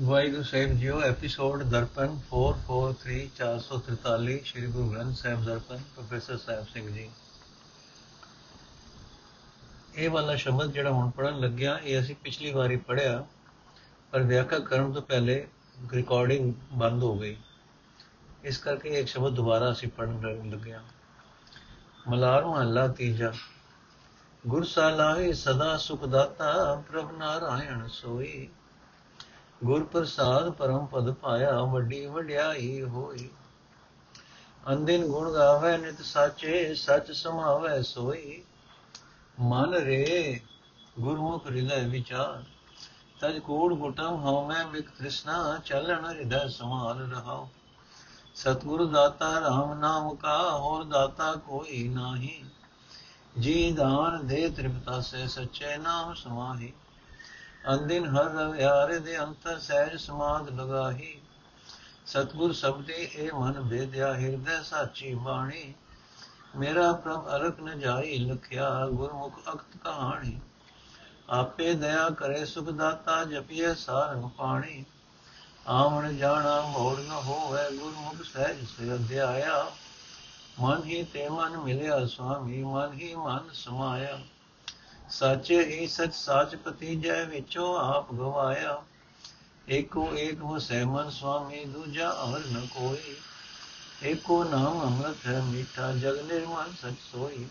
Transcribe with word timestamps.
ਵਾਹਿਗੁਰੂ 0.00 0.42
ਸਾਹਿਬ 0.42 0.72
ਜੀਓ 0.72 1.00
episode 1.00 1.62
Darpan 1.62 2.20
443 2.28 3.22
443 3.36 4.34
Shri 4.44 4.66
Guru 4.66 4.90
Granth 4.90 5.16
Sahib 5.16 5.44
Darpan, 5.44 5.78
professor 5.94 6.36
Sahib 6.36 6.66
Singh 6.68 6.94
ji. 6.94 7.10
ਇਹ 9.94 10.10
ਵਾਲਾ 10.10 10.36
ਸ਼ਬਦ 10.36 10.72
ਜਿਹੜਾ 10.72 10.90
ਹੁਣ 10.90 11.10
ਪੜਨ 11.10 11.40
ਲੱਗਿਆ, 11.40 11.78
ਇਹ 11.84 12.00
ਅਸੀਂ 12.00 12.14
ਪਿਛਲੀ 12.14 12.52
ਵਾਰੀ 12.52 12.76
ਪੜਿਆ 12.76 13.24
ਪਰ 14.12 14.22
ਵਿਆਖਿਆ 14.22 14.58
ਕਰਨ 14.58 14.92
ਤੋਂ 14.92 15.02
ਪਹਿਲੇ 15.02 15.48
ਰਿਕਾਰਡਿੰਗ 15.92 16.54
ਬੰਦ 16.72 17.02
ਹੋ 17.02 17.18
ਗਈ। 17.18 17.36
ਇਸ 18.44 18.58
ਕਰਕੇ 18.58 18.88
ਇੱਕ 18.88 19.08
ਸ਼ਬਦ 19.08 19.34
ਦੁਬਾਰਾ 19.34 19.72
ਅਸੀਂ 19.72 19.88
ਪੜਨ 19.88 20.50
ਲੱਗਿਆ। 20.50 20.82
ਮਲਾਰ 22.08 22.44
ਮਹੱਲਾ 22.44 22.88
ਤੀਜਾ, 22.88 23.32
ਗੁਰ 24.46 24.64
ਸਾਲਾਹੇ 24.64 25.32
ਸਦਾ 25.32 25.76
ਸੁਖ 25.76 26.04
ਦਾਤਾ, 26.04 26.82
ਪ੍ਰਭ 26.92 27.12
ਨਾਰਾਇਣ 27.18 27.88
ਸੋਈ। 27.88 28.48
ਗੁਰ 29.64 29.84
ਪ੍ਰਸਾਦ 29.84 30.50
ਪਰਮ 30.50 30.86
ਪਦ 30.86 31.12
ਪਾਇਆ 31.12 31.60
ਵੱਡੀ 31.60 32.06
ਵਡਿਆਈ 32.06 32.82
ਹੋਈ। 32.82 33.30
ਅੰਦਿਨ 34.72 35.06
ਗੁਣ 35.06 35.32
ਗਾਵੇ, 35.32 35.78
ਨਿਤ 35.78 36.02
ਸਾਚੇ 36.02 36.74
ਸਚ 36.74 37.12
ਸਮਾਵੇ 37.12 37.82
ਸੋਈ। 37.82 38.44
ਮਨ 39.40 39.74
ਰੇ 39.74 40.40
ਗੁਰਮੁਖ 41.00 41.46
ਹਿਰਦੈ 41.46 41.88
ਵਿਚਾਰ। 41.88 42.44
ਤਜ 43.20 43.38
ਕੋੜ 43.38 43.74
ਗੁਟਮ 43.74 44.14
ਹਉ 44.14 44.48
ਮੈਂ 44.48 44.66
ਵਿਕ 44.66 44.90
ਤ੍ਰਿਸ਼ਨਾ, 44.90 45.58
ਚਲਣ 45.64 46.10
ਹਿਰਦੈ 46.10 46.48
ਸਮਾਲ 46.48 47.10
ਰਹਾਉ। 47.12 47.48
ਸਤਗੁਰ 48.34 48.86
ਦਾਤਾ 48.86 49.38
RAM 49.38 49.78
ਨਾਮ 49.78 50.14
ਕਾ, 50.14 50.58
ਹੋਰ 50.58 50.84
ਦਾਤਾ 50.84 51.34
ਕੋਈ 51.34 51.88
ਨਾਹੀ। 51.88 52.44
ਜੀ 53.38 53.72
ਦਾਨ 53.72 54.26
ਦੇ 54.26 54.50
ਤ੍ਰਿਪਤਾ 54.50 55.00
ਸੇ 55.00 55.26
ਸੱਚੇ 55.26 55.76
ਨਾਮ 55.76 56.14
ਸਮਾਹੀ। 56.14 56.72
ਅੰਦਿਨ 57.72 58.16
ਹਰ 58.16 58.24
ਰਵਿਆਰੇ 58.24 58.98
ਦੇ 58.98 59.18
ਅੰਤਰ 59.18 59.58
ਸਹਿਜ 59.58 60.00
ਸਮਾਦ 60.00 60.60
ਲਗਾਹੀ। 60.60 61.20
ਸਤਗੁਰ 62.06 62.52
ਸਬਦੇ 62.52 63.10
ਇਹ 63.14 63.32
ਮਨ 63.32 63.60
ਬੇਦਿਆ 63.60 64.14
ਹਿਰਦੈ 64.14 64.62
ਸਾਚੀ 64.62 65.14
ਬਾਣੀ। 65.14 65.74
ਮੇਰਾ 66.56 66.92
ਪ੍ਰਭ 66.92 67.28
ਅਰਕ 67.36 67.60
ਨ 67.60 67.78
ਜਾਈ 67.78 68.18
ਲਖਿਆ, 68.18 68.86
ਗੁਰਮੁਖ 68.86 69.40
ਅਕਤ 69.54 69.76
ਕਹਾਣੀ। 69.84 70.40
ਆਪੇ 71.30 71.74
ਦਇਆ 71.74 72.10
ਕਰੇ 72.10 72.44
ਸੁਖ 72.44 72.68
ਦਾਤਾ 72.70 73.24
ਜਪੀਏ 73.24 73.74
ਸਾਰੰਗ 73.74 74.30
ਪਾਣੀ। 74.30 74.84
ਆਵਣ 75.66 76.16
ਜਾਣਾ 76.16 76.62
ਮੋੜ 76.62 77.00
ਨ 77.00 77.10
ਹੋਵੇ, 77.10 77.76
ਗੁਰਮੁਖ 77.76 78.22
ਸਹਿਜ 78.24 78.64
ਸੇ 78.64 78.94
ਅਧਿਆਇਆ। 78.94 79.70
ਮਨ 80.60 80.82
ਹੀ 80.84 81.02
ਤੇ 81.02 81.28
ਮਨ 81.28 81.56
ਮਿਲਿਆ, 81.56 82.06
ਸੁਆਮੀ 82.06 82.64
ਮਨ 82.64 82.92
ਹੀ 82.92 83.14
ਮਨ 83.14 83.40
ਸਮਾਇਆ। 83.52 84.20
ਸਾਚੇ 85.10 85.64
ਹੀ 85.64 85.86
ਸਚ 85.86 86.14
ਸਾਚ 86.14 86.56
ਪਤੀਜੈ 86.56 87.24
ਵਿੱਚੋਂ 87.24 87.78
ਆਪ 87.78 88.12
ਗਵਾਇਆ। 88.12 88.82
ਏਕੋ 89.68 90.16
ਏਕ 90.16 90.34
ਵਸੈ 90.34 90.84
ਮਨ 90.84 91.10
ਸੁਆਮੀ, 91.10 91.64
ਦੂਜਾ 91.64 92.16
ਅਵਰ 92.24 92.40
ਨ 92.40 92.66
ਕੋਈ। 92.74 93.16
ਏਕੋ 94.02 94.44
ਨਾਮ 94.44 94.82
ਅੰਮ੍ਰਿਤ 94.82 95.26
ਹੈ 95.26 95.42
ਮੀਠਾ, 95.42 95.92
ਜਗ 95.92 96.18
ਨਿਰਮਲ 96.32 96.72
ਸਚ 96.82 96.98
ਸੋਈ। 97.12 97.46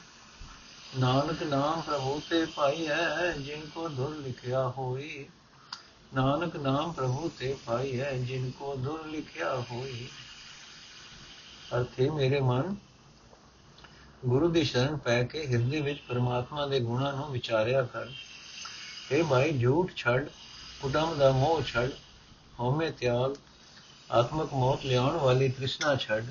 ਨਾਨਕ 0.98 1.44
ਨਾਮ 1.44 1.82
ਪ੍ਰਭੂ 1.82 2.22
ਤੇ 2.30 2.46
ਪਾਈ 2.46 2.88
ਹੈ, 2.88 3.32
ਜਿਨ 3.32 3.70
ਕੋ 3.76 3.90
ਦੁਰ 3.90 4.16
ਲਿਖਿਆ 4.16 4.68
ਹੋਈ। 4.68 5.26
ਨਾਨਕ 6.14 6.56
ਨਾਮ 6.56 6.92
ਪ੍ਰਭੂ 6.92 7.32
ਤੇ 7.40 7.58
ਪਾਈ 7.66 8.00
ਹੈ, 8.00 8.18
ਜਿਨ 8.18 8.52
ਕੋ 8.52 8.76
ਦੁਰ 8.76 9.06
ਲਿਖਿਆ 9.08 9.56
ਹੋਈ। 9.72 10.08
ਅਰਥੇ 11.76 12.10
ਮੇਰੇ 12.10 12.40
ਮਨ 12.40 12.76
ਗੁਰੂ 14.26 14.50
ਦੀ 14.50 14.64
ਸ਼ਰਨ 14.64 14.98
ਪੈ 14.98 15.24
ਕੇ 15.24 15.48
ਹਿਰਦੇ 15.48 15.82
ਵਿੱਚ 15.82 16.00
ਪਰਮਾਤਮਾ 16.00 16.66
ਦੇ 16.66 16.80
ਗੁਣਾਂ 16.80 17.14
ਨੂੰ 17.14 17.32
ਵਿਚਾਰਿਆ 17.32 17.84
ਕਰ। 17.84 18.08
ਇਹ 19.12 19.24
ਭਾਈ 19.24 19.60
ਝੂਠ 19.60 19.92
ਛੱਡ, 19.96 20.30
ਕੁਟੰਬ 20.82 21.18
ਦਾ 21.18 21.32
ਮੋਹ 21.32 21.62
ਛੱਡ, 21.62 21.92
ਹਉਮੈ 22.60 22.92
ਤਿਆਗ, 22.92 23.36
ਆਤਮਕ 24.12 24.54
ਮੌਤ 24.54 24.86
ਲਿਆਉਣ 24.86 25.18
ਵਾਲੀ 25.18 25.50
ਤ੍ਰਿਸ਼ਨਾ 25.50 25.96
ਛੱਡ। 25.96 26.26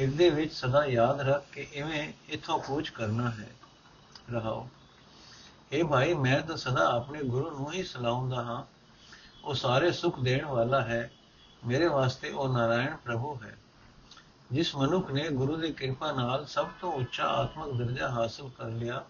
ਹਿਰਦੇ 0.00 0.30
ਵਿੱਚ 0.30 0.54
ਸਦਾ 0.54 0.84
ਯਾਦ 0.84 1.20
ਰੱਖ 1.20 1.44
ਕੇ 1.52 1.68
ਇਵੇਂ 1.72 2.12
ਇਥੋਂ 2.28 2.58
ਕੂਚ 2.58 2.88
ਕਰਨਾ 2.88 3.30
ਹੈ। 3.30 3.50
ਰਹਾਓ। 4.32 4.68
ਇਹ 5.72 5.84
ਭਾਈ, 5.84 6.14
ਮੈਂ 6.14 6.40
ਤਾਂ 6.40 6.56
ਸਦਾ 6.56 6.90
ਆਪਣੇ 6.92 7.22
ਗੁਰੂ 7.22 7.50
ਨੂੰ 7.50 7.72
ਹੀ 7.72 7.82
ਸਲਾਉਂਦਾ 7.82 8.36
ਹਾਂ। 8.36 8.64
ਉਹ 9.44 9.54
ਸਾਰੇ 9.54 9.92
ਸੁਖ 9.92 10.20
ਦੇਣ 10.20 10.44
ਵਾਲਾ 10.44 10.80
ਹੈ। 10.80 11.12
ਮੇਰੇ 11.66 11.88
ਵਾਸਤੇ 11.88 12.30
ਉਹ 12.30 12.48
ਨਾਰਾਇਣ 12.48 12.96
ਪ੍ਰਭੂ 12.96 13.40
ਹੈ। 13.42 13.56
ਜਿਸ 14.52 14.76
ਮਨੁੱਖ 14.76 15.10
ਨੇ 15.10 15.28
ਗੁਰੂ 15.28 15.56
ਦੀ 15.56 15.72
ਕਿਰਪਾ 15.72 16.12
ਨਾਲ 16.12 16.46
ਸਭ 16.46 16.68
ਤੋਂ 16.80 16.92
ਉੱਚਾ 16.92 17.24
ਆਤਮਿਕ 17.24 17.76
ਦਰਜਾ 17.76 18.08
ਹਾਸਲ 18.08 18.48
ਕਰ 18.48 18.64
ਲਿਆ, 18.64 19.04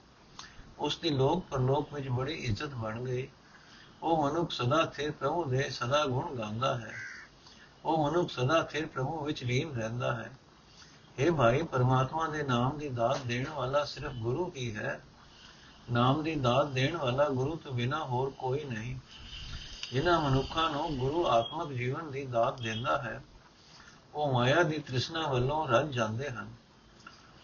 ਉਸ 0.78 0.98
ਦੀ 0.98 1.10
ਲੋਕ 1.10 1.44
ਪਰਲੋਕ 1.50 1.94
ਵਿੱਚ 1.94 2.08
ਬੜੀ 2.08 2.34
ਇੱਜ਼ਤ 2.34 2.68
ਬਣ 2.68 3.04
ਗਈ। 3.04 3.28
ਉਹ 4.02 4.30
ਮਨੁੱਖ 4.30 4.50
ਸਦਾ 4.50 4.86
ਸਥਿਰ 4.86 5.10
ਪ੍ਰਭੂ 5.10 5.44
ਦੇ 5.44 5.70
ਸਦਾ 5.70 6.06
ਗੁਣ 6.06 6.36
ਗਾਉਂਦਾ 6.36 6.78
ਹੈ। 6.78 6.92
ਉਹ 7.84 8.10
ਮਨੁੱਖ 8.10 8.30
ਸਦਾ 8.30 8.62
ਸਥਿਰ 8.62 8.86
ਪ੍ਰਭੂ 8.86 9.24
ਵਿੱਚ 9.24 9.44
ਲੀਨ 9.44 9.74
ਰਹਿੰਦਾ 9.74 10.14
ਹੈ। 10.14 10.30
ਇਹ 11.18 11.32
ਭਾਈ, 11.32 11.62
ਪਰਮਾਤਮਾ 11.62 12.28
ਦੇ 12.28 12.42
ਨਾਮ 12.42 12.78
ਦੀ 12.78 12.88
ਦਾਤ 12.88 13.26
ਦੇਣ 13.26 13.48
ਵਾਲਾ 13.48 13.84
ਸਿਰਫ 13.84 14.12
ਗੁਰੂ 14.12 14.52
ਹੀ 14.56 14.76
ਹੈ। 14.76 15.00
ਨਾਮ 15.92 16.22
ਦੀ 16.22 16.34
ਦਾਤ 16.34 16.66
ਦੇਣ 16.66 16.96
ਵਾਲਾ 16.96 17.28
ਗੁਰੂ 17.28 17.56
ਤੋਂ 17.56 17.72
ਬਿਨਾ 17.72 18.04
ਹੋਰ 18.04 18.30
ਕੋਈ 18.30 18.64
ਨਹੀਂ। 18.64 18.96
ਜਿਨ੍ਹਾਂ 19.92 20.30
ਮਨੁੱਖਾਂ 20.30 20.70
ਨੂੰ 20.70 20.98
ਗੁਰੂ 20.98 21.26
ਆਤਮਿਕ 21.26 21.78
ਜੀਵਨ 21.78 22.10
ਦੀ 22.10 22.26
ਦਾਤ 22.26 22.60
ਦਿੰਦਾ 22.62 23.02
ਹੈ 23.02 23.22
ਉਹ 24.14 24.32
ਮਾਇਆ 24.32 24.62
ਦੀ 24.62 24.78
ਤ੍ਰਿਸ਼ਨਾ 24.78 25.28
ਵੱਲੋਂ 25.28 25.68
ਰੱਜ 25.68 25.94
ਜਾਂਦੇ 25.94 26.30
ਹਨ। 26.30 26.54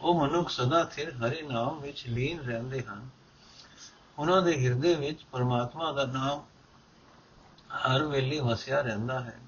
ਉਹ 0.01 0.27
ਮਨੁੱਖ 0.27 0.51
ਸਦਾ 0.51 0.85
ਥਿਰ 0.85 1.15
ਹਰੀ 1.15 1.43
ਨਾਮ 1.43 1.81
ਵਿੱਚ 1.81 2.05
ਲੀਨ 2.07 2.41
ਰਹਿੰਦੇ 2.41 2.83
ਹਨ। 2.83 3.09
ਉਹਨਾਂ 4.19 4.43
ਦੇ 4.43 4.65
ਹਿਰਦੇ 4.65 4.95
ਵਿੱਚ 4.95 5.23
ਪਰਮਾਤਮਾ 5.33 5.93
ਦਾ 5.93 6.05
ਨਾਮ 6.05 6.47
ਹਰ 7.75 8.03
ਵੇਲੇ 8.03 8.41
ਵਸਿਆ 8.41 8.81
ਰਹਿੰਦਾ 8.81 9.21
ਹੈ। 9.21 9.39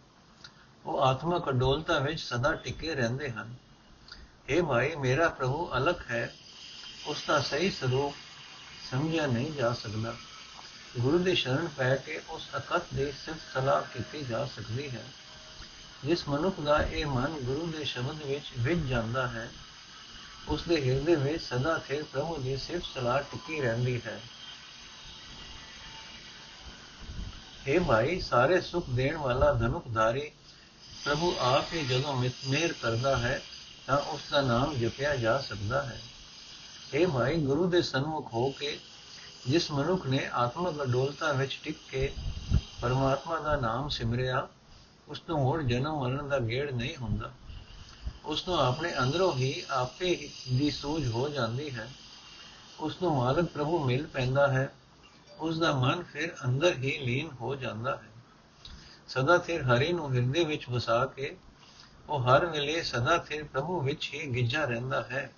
ਉਹ 0.87 1.01
ਆਤਮਕ 1.01 1.49
ਅਡੋਲਤਾ 1.49 1.99
ਵਿੱਚ 1.99 2.21
ਸਦਾ 2.21 2.55
ਟਿਕੇ 2.55 2.95
ਰਹਿੰਦੇ 2.95 3.31
ਹਨ। 3.31 3.55
ਇਹ 4.49 4.63
ਭਾਈ, 4.63 4.97
ਮੇਰਾ 4.97 5.29
ਪ੍ਰਭੂ 5.29 5.71
ਅਲਖ 5.77 6.11
ਹੈ। 6.11 6.35
ਉਸ 7.07 7.25
ਦਾ 7.29 7.41
ਸਹੀ 7.41 7.71
ਸਰੂਪ 7.71 8.15
ਸਮਝਿਆ 8.91 9.27
ਨਹੀਂ 9.27 9.53
ਜਾ 9.53 9.73
ਸਕਦਾ। 9.73 10.15
ਗੁਰੂ 11.01 11.19
ਦੇ 11.19 11.35
ਸ਼ਰਨ 11.35 11.69
ਪੈ 11.77 11.97
ਕੇ 11.97 12.23
ਉਸ 12.29 12.49
ਅਕਤ 12.57 12.83
ਦੇ 12.95 13.13
ਸਿਫਤ 13.13 13.41
ਸਲਾਹ 13.55 13.83
ਕੀਤੀ 13.83 14.23
ਜਾ 14.23 14.45
ਸਕਦੀ 14.45 14.91
ਹੈ। 14.91 15.05
ਜਿਸ 16.05 16.29
ਮਨੁੱਖ 16.29 16.61
ਦਾ 16.61 16.83
ਇਹ 16.83 17.07
ਮਨ 17.07 17.33
ਗੁਰੂ 17.33 17.73
ਦੇ 17.79 17.85
ਸ਼ਬਦ 17.85 18.23
ਵਿੱਚ 18.23 18.45
ਵਿਝ 18.59 18.79
ਜਾਂਦਾ 18.79 19.29
ਹੈ 19.29 19.51
ਉਸ 20.49 20.63
ਦੇ 20.63 20.91
ਹਿਰਦੇ 20.91 21.15
ਵਿੱਚ 21.15 21.43
ਸਦਾ 21.43 21.79
ਥੇ 21.89 22.03
ਪ੍ਰਭੂ 22.03 22.37
ਦੀ 22.37 22.57
ਸਿਫਤ 22.57 22.85
ਸਲਾਹ 22.95 23.23
ਟਿਕੀ 23.23 23.61
ਰਹਿੰਦੀ 23.61 24.01
ਹੈ। 24.07 24.21
ਇਹ 27.67 27.81
ਭਾਈ, 27.81 28.21
ਸਾਰੇ 28.21 28.61
ਸੁਖ 28.61 28.91
ਦੇਣ 28.91 29.17
ਵਾਲਾ 29.17 29.53
ਧਨੁਖਧਾਰੀ, 29.53 30.31
ਪ੍ਰਭੂ 31.05 31.37
ਆਪ 31.39 31.73
ਹੀ 31.73 31.87
ਜਦੋਂ 31.87 32.25
ਮਿਹਰ 32.49 32.73
ਕਰਦਾ 32.73 33.17
ਹੈ, 33.17 33.43
ਤਾਂ 33.87 33.99
ਉਸ 33.99 34.21
ਦਾ 34.31 34.41
ਨਾਮ 34.41 34.75
ਜਪਿਆ 34.75 35.17
ਜਾ 35.17 35.39
ਸਕਦਾ 35.39 35.83
ਹੈ। 35.83 36.01
ਇਹ 36.95 37.07
ਭਾਈ, 37.07 37.37
ਗੁਰੂ 37.37 37.71
ਦੇ 37.71 37.83
ਸਨਮੁਖ 37.83 38.33
ਹੋ 38.33 38.51
ਕੇ, 38.51 38.79
ਜਿਸ 39.49 39.71
ਮਨੁੱਖ 39.71 40.07
ਨੇ 40.07 40.29
ਆਤਮਿਕ 40.33 40.83
ਅਡੋਲਤਾ 40.83 41.33
ਵਿੱਚ 41.33 41.61
ਟਿਕ 41.63 41.77
ਕੇ 41.89 42.13
ਪਰਮਾਤਮਾ 42.81 43.41
ਦਾ 43.41 43.57
ਨਾਮ 43.57 43.89
ਸਿਮਰਿਆ 43.89 44.49
ਉਸ 45.09 45.23
ਨੂੰ 45.29 45.39
ਹੋਰ 45.39 45.63
ਜਨਮ 45.63 46.01
ਮਰਨ 46.01 46.29
ਦਾ 46.29 46.39
ਗੇੜ 46.39 46.71
ਨਹੀਂ 46.71 46.97
ਹੁੰਦਾ। 46.97 47.33
ਉਸ 48.25 48.49
ਨੂੰ 48.49 48.59
ਆਪਣੇ 48.61 48.99
ਅੰਦਰੋਂ 48.99 49.33
ਹੀ 49.33 49.63
ਆਪੇ 49.71 50.29
ਦੀ 50.53 50.71
ਸੂਝ 50.71 51.07
ਹੋ 51.07 51.29
ਜਾਂਦੀ 51.29 51.71
ਹੈ। 51.71 51.91
ਉਸ 52.81 53.03
ਨੂੰ 53.03 53.17
ਮਾਲਕ 53.17 53.45
ਪ੍ਰਭੂ 53.45 53.85
ਮਿਲ 53.85 54.07
ਪੈਂਦਾ 54.07 54.49
ਹੈ। 54.49 54.73
ਉਸ 55.39 55.59
ਦਾ 55.59 55.73
ਮਨ 55.73 56.03
ਫਿਰ 56.03 56.35
ਅੰਦਰ 56.45 56.73
ਹੀ 56.73 56.99
ਲੀਨ 56.99 57.29
ਹੋ 57.41 57.55
ਜਾਂਦਾ 57.55 57.97
ਹੈ। 57.97 58.09
ਸਦਾ 59.09 59.39
ਸਿਰ 59.39 59.63
ਹਰੀ 59.63 59.93
ਨੂੰ 59.93 60.15
ਹਿਰਦੇ 60.15 60.45
ਵਿੱਚ 60.45 60.69
ਵਸਾ 60.69 61.07
ਕੇ 61.07 61.37
ਉਹ 62.09 62.21
ਹਰ 62.21 62.47
ਵੇਲੇ 62.47 62.83
ਸਦਾ 62.83 63.25
ਸਿਰ 63.29 63.45
ਪ੍ਰਭੂ 63.45 63.81
ਵਿੱਚ 63.81 64.11
ਹੀ 64.15 64.35
ਗਿੱਜਾ 64.35 64.65
ਰਹਿੰਦਾ 64.65 65.03
ਹੈ। 65.03 65.33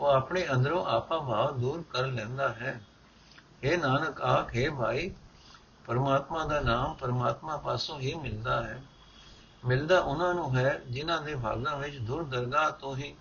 ਉਹ 0.00 0.06
ਆਪਣੇ 0.06 0.46
ਅੰਦਰੋਂ 0.52 0.86
ਆਪਾ 0.86 1.18
ਭਾਵ 1.18 1.58
ਦੂਰ 1.60 1.84
ਕਰ 1.90 2.06
ਲੈਂਦਾ 2.06 2.48
ਹੈ। 2.48 2.80
ਇਹ 3.62 3.78
ਨਾਨਕ, 3.78 4.20
ਆਖੇ 4.20 4.68
ਭਾਈ 4.68 5.10
ਪਰਮਾਤਮਾ 5.86 6.44
ਦਾ 6.44 6.60
ਨਾਮ 6.60 6.94
ਪਰਮਾਤਮਾ 6.94 7.56
ਪਾਸੋਂ 7.56 8.00
ਹੀ 8.00 8.14
ਮਿਲਦਾ 8.14 8.62
ਹੈ। 8.64 8.82
ਮਿਲਦਾ 9.64 10.00
ਉਹਨਾਂ 10.00 10.34
ਨੂੰ 10.34 10.56
ਹੈ 10.56 10.80
ਜਿਨ੍ਹਾਂ 10.86 11.22
ਦੇ 11.22 11.34
ਭਾਗਾਂ 11.34 11.76
ਵਿੱਚ 11.76 11.98
ਦੁਰ 11.98 12.24
ਦਰਗਾਹ 12.24 12.70
ਤੋਂ 12.70 12.96
ਹੀ 12.96 13.14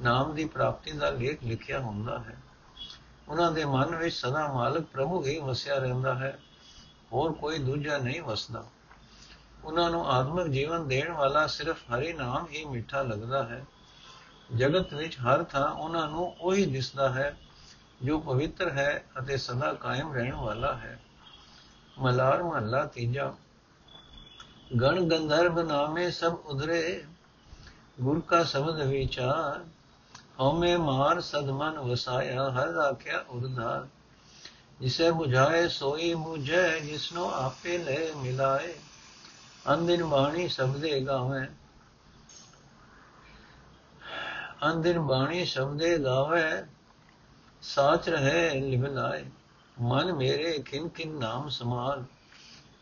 ਨਾਮ 0.00 0.34
ਦੀ 0.34 0.44
ਪ੍ਰਾਪਤੀ 0.44 0.92
ਦਾ 0.92 1.10
ਲੇਖ 1.10 1.44
ਲਿਖਿਆ 1.44 1.78
ਹੁੰਦਾ 1.78 2.18
ਹੈ। 2.18 2.36
ਉਹਨਾਂ 3.28 3.52
ਦੇ 3.52 3.64
ਮਨ 3.64 3.96
ਵਿੱਚ 3.96 4.14
ਸਦਾ 4.14 4.46
ਮਾਲਕ 4.52 4.82
ਪ੍ਰਭੂ 4.82 5.24
ਹੀ 5.24 5.38
ਵਸਿਆ 5.38 5.78
ਰਹਿੰਦਾ 5.78 6.14
ਹੈ, 6.14 6.38
ਹੋਰ 7.12 7.32
ਕੋਈ 7.32 7.58
ਦੂਜਾ 7.58 7.98
ਨਹੀਂ 7.98 8.22
ਵਸਦਾ। 8.22 8.64
ਉਹਨਾਂ 9.64 9.90
ਨੂੰ 9.90 10.06
ਆਤਮਿਕ 10.06 10.46
ਜੀਵਨ 10.46 10.88
ਦੇਣ 10.88 11.12
ਵਾਲਾ 11.12 11.46
ਸਿਰਫ 11.46 11.82
ਹਰੀ 11.84 12.12
ਨਾਮ 12.12 12.46
ਹੀ 12.46 12.64
ਮਿੱਠਾ 12.64 13.02
ਲੱਗਦਾ 13.02 13.42
ਹੈ। 13.42 13.64
ਜਗਤ 14.56 14.94
ਵਿੱਚ 14.94 15.18
ਹਰ 15.18 15.42
ਥਾਂ 15.44 15.70
ਉਹਨਾਂ 15.70 16.08
ਨੂੰ 16.08 16.36
ਉਹੀ 16.40 16.66
ਦਿਸਦਾ 16.66 17.08
ਹੈ 17.08 17.36
ਜੋ 18.02 18.18
ਪਵਿੱਤਰ 18.20 18.70
ਹੈ 18.70 19.04
ਅਤੇ 19.18 19.36
ਸਦਾ 19.36 19.72
ਕਾਇਮ 19.72 20.12
ਰਹਿਣ 20.12 20.34
ਵਾਲਾ 20.34 20.76
ਹੈ। 20.76 20.98
ਮਲਾਰ 21.98 22.42
ਮਹੱਲਾ 22.42 22.84
ਤੀਜਾ। 22.84 23.32
ਗਣ 24.80 25.00
ਗੰਧਰਵ 25.00 25.60
ਨਾਮੇ 25.60 26.10
ਸਭ 26.10 26.34
ਉਧਰੇ, 26.46 27.04
ਗੁਰ 28.00 28.20
ਕਾ 28.20 28.42
ਸ਼ਬਦ 28.44 28.80
ਵਿਚਾਰ, 28.82 29.64
ਹਉਮੈ 30.40 30.76
ਮਾਰ 30.76 31.20
ਸਦਮਨ 31.20 31.78
ਵਸਾਇਆ, 31.78 32.50
ਹਰ 32.50 32.68
ਰਾਖਿਆ 32.68 33.24
ਉਰਧਾਰ 33.28 33.86
ਜਿਸੇ 34.80 35.08
부ਝਾਏ 35.10 35.68
ਸੋਈ 35.68 36.12
부ਝੈ 36.14 36.78
ਜਿਸਨੋ 36.78 37.30
ਆਪੇ 37.30 37.78
ਲੈ 37.78 37.98
ਮਿਲਾਏ 38.16 38.74
ਅੰਦਿਨ 39.74 40.04
ਬਾਣੀ 40.04 40.48
ਸ਼ਬਦੇ 40.48 41.00
ਗਾਵੇ। 41.00 41.46
ਅੰਦਿਨ 44.70 44.98
ਬਾਣੀ 44.98 45.44
ਸ਼ਬਦੇ 45.44 45.98
ਗਾਵੇ, 45.98 46.44
ਸਾਚ 47.62 48.08
ਰਹੇ 48.08 48.60
ਲਿਵਲਾਏ 48.60 49.24
ਮਨ 49.80 50.12
ਮੇਰੇ 50.12 50.58
ਕਿਨ 50.58 50.88
ਕਿਨ 50.88 51.10
ਨਾਮ 51.18 51.48
ਸਮਾਲ 51.48 52.04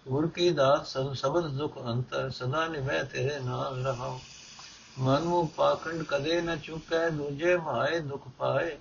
ਗੁਰ 0.09 0.29
ਕੀ 0.29 0.51
ਦਾਤ 0.51 0.87
ਸਭ 0.87 1.13
ਸਬਦ 1.13 1.47
ਦੁਖ 1.47 1.79
ਅੰਤਰ, 1.87 2.31
ਸਦਾ 2.31 2.69
ਨਿਵੈ 2.69 3.03
ਤੇਰੇ 3.05 3.39
ਨਾਲ 3.39 3.85
ਰਹਾਉ। 3.85 4.19
ਮਨ 4.99 5.23
ਮੂ 5.23 5.47
ਪਾਖੰਡ 5.47 6.03
ਕਦੇ 6.03 6.41
ਨ 6.41 6.59
ਚੁਕੈ, 6.59 7.09
ਦੂਜੇ 7.09 7.57
ਭਾਏ 7.57 7.99
ਦੁਖ 8.01 8.29
ਪਾਏ। 8.29 8.79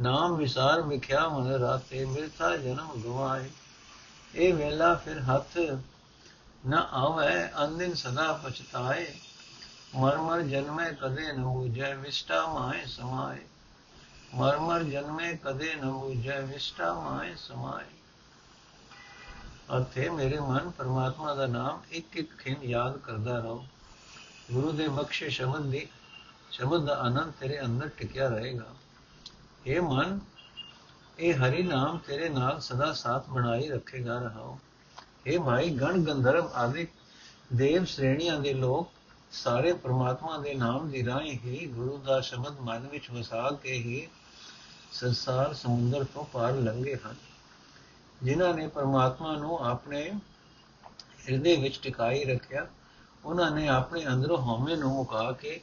ਨਾਮ 0.00 0.36
ਵਿਸਾਰ 0.36 0.80
ਵਿਖਿਆ 0.82 1.28
ਮਨ 1.28 1.46
ਰਾਤੇ, 1.46 2.04
ਮਿਲਤਾ 2.04 2.56
ਜਨਮ 2.56 3.02
ਗਵਾਏ। 3.04 3.50
ਇਹ 4.34 4.54
ਵੇਲਾ 4.54 4.94
ਫਿਰ 4.94 5.20
ਹੱਥ 5.20 5.58
ਨ 6.68 6.74
ਆਵੇ 6.74 7.64
ਅੰਦਿਨ 7.64 7.94
ਸਦਾ 7.94 8.32
ਪਛਤਾਏ। 8.32 9.14
ਮਰ 9.94 10.18
ਮਰ 10.18 10.40
ਜਨਮੇ 10.40 10.92
ਕਦੇ 10.92 11.32
ਨ 11.32 11.44
ਬੂਝੈ, 11.44 11.94
ਵਿਸ਼ਟਾ 11.94 12.46
ਮਾਏ 12.46 12.84
ਸਮਾਏ। 12.86 13.38
ਮਰ 14.36 14.58
ਮਰ 14.58 14.82
ਜਨਮੇ 14.82 15.32
ਕਦੇ 15.44 15.74
ਨ 15.74 15.90
ਬੂਝੈ 15.90 16.40
ਵਿਸ਼ਟਾ 16.40 16.92
ਮਾਏ 16.94 17.34
ਸਮਾਏ 17.34 17.84
ਅਰਥੇ 19.76 20.08
ਮੇਰੇ 20.08 20.40
ਮਨ 20.40 20.70
ਪਰਮਾਤਮਾ 20.70 21.34
ਦਾ 21.34 21.46
ਨਾਮ 21.46 21.80
ਇੱਕ 21.90 22.16
ਇੱਕ 22.16 22.36
ਖਿੰਡ 22.38 22.64
ਯਾਦ 22.64 22.98
ਕਰਦਾ 22.98 23.38
ਰਹੋ 23.38 23.64
ਗੁਰੂ 24.52 24.72
ਦੇ 24.72 24.88
ਬਖਸ਼ੇ 24.88 25.28
ਸ਼ਬਦ 25.28 25.70
ਦੀ 25.70 25.86
ਸ਼ਬਦ 26.50 26.84
ਦਾ 26.86 26.94
ਆਨੰਦ 26.96 27.32
ਤੇਰੇ 27.40 27.60
ਅੰਦਰ 27.60 27.88
ਟਿਕਿਆ 27.88 28.28
ਰਹੇਗਾ 28.28 28.74
ਇਹ 29.66 29.80
ਮਨ 29.82 30.18
ਇਹ 31.18 31.34
ਹਰੀ 31.34 31.62
ਨਾਮ 31.62 31.98
ਤੇਰੇ 31.98 32.28
ਨਾਲ 32.28 32.60
ਸਦਾ 32.60 32.92
ਸਾਥ 32.92 33.28
ਬਣਾਈ 33.28 33.68
ਰੱਖੇਗਾ 33.68 34.18
ਰਹਾਓ 34.18 34.58
ਇਹ 35.26 35.38
ਭਾਈ 35.38 35.70
ਗਣ 35.70 35.98
ਗੰਧਰਵ 36.04 36.50
ਆਦਿ 36.54 36.86
ਦੇਵ 37.54 37.84
ਸ਼੍ਰੇਣੀਆਂ 37.84 38.38
ਦੇ 38.40 38.52
ਲੋਕ 38.52 38.90
ਸਾਰੇ 39.32 39.72
ਪ੍ਰਮਾਤਮਾ 39.72 40.36
ਦੇ 40.38 40.54
ਨਾਮ 40.54 40.90
ਦੀ 40.90 41.04
ਰਾਹੀਂ 41.06 41.38
ਹੀ 41.38 41.66
ਗੁਰੂ 41.66 41.96
ਦਾ 41.96 42.20
ਸ਼ਬਦ 42.20 42.60
ਮਨ 42.60 42.86
ਵਿੱਚ 42.88 43.10
ਵਸਾ 43.10 43.50
ਕੇ 43.62 43.72
ਹੀ 43.72 44.06
ਸੰਸਾਰ 45.00 45.54
ਸਮੁੰਦਰ 45.54 46.04
ਤੋਂ 46.04 46.24
ਪਾਰ 46.24 46.52
ਲੰਘੇ 46.52 46.96
ਹਨ, 46.96 47.14
ਜਿਨ੍ਹਾਂ 48.22 48.54
ਨੇ 48.54 48.66
ਪ੍ਰਮਾਤਮਾ 48.68 49.36
ਨੂੰ 49.36 49.58
ਆਪਣੇ 49.58 50.10
ਹਿਰਦੇ 51.28 51.56
ਵਿੱਚ 51.56 51.80
ਟਿਕਾਈ 51.82 52.24
ਰੱਖਿਆ। 52.24 52.66
ਉਹਨਾਂ 53.24 53.50
ਨੇ 53.50 53.68
ਆਪਣੇ 53.68 54.06
ਅੰਦਰੋਂ 54.06 54.38
ਹਉਮੈ 54.38 54.76
ਨੂੰ 54.76 54.94
ਮੁਕਾ 54.94 55.32
ਕੇ 55.32 55.60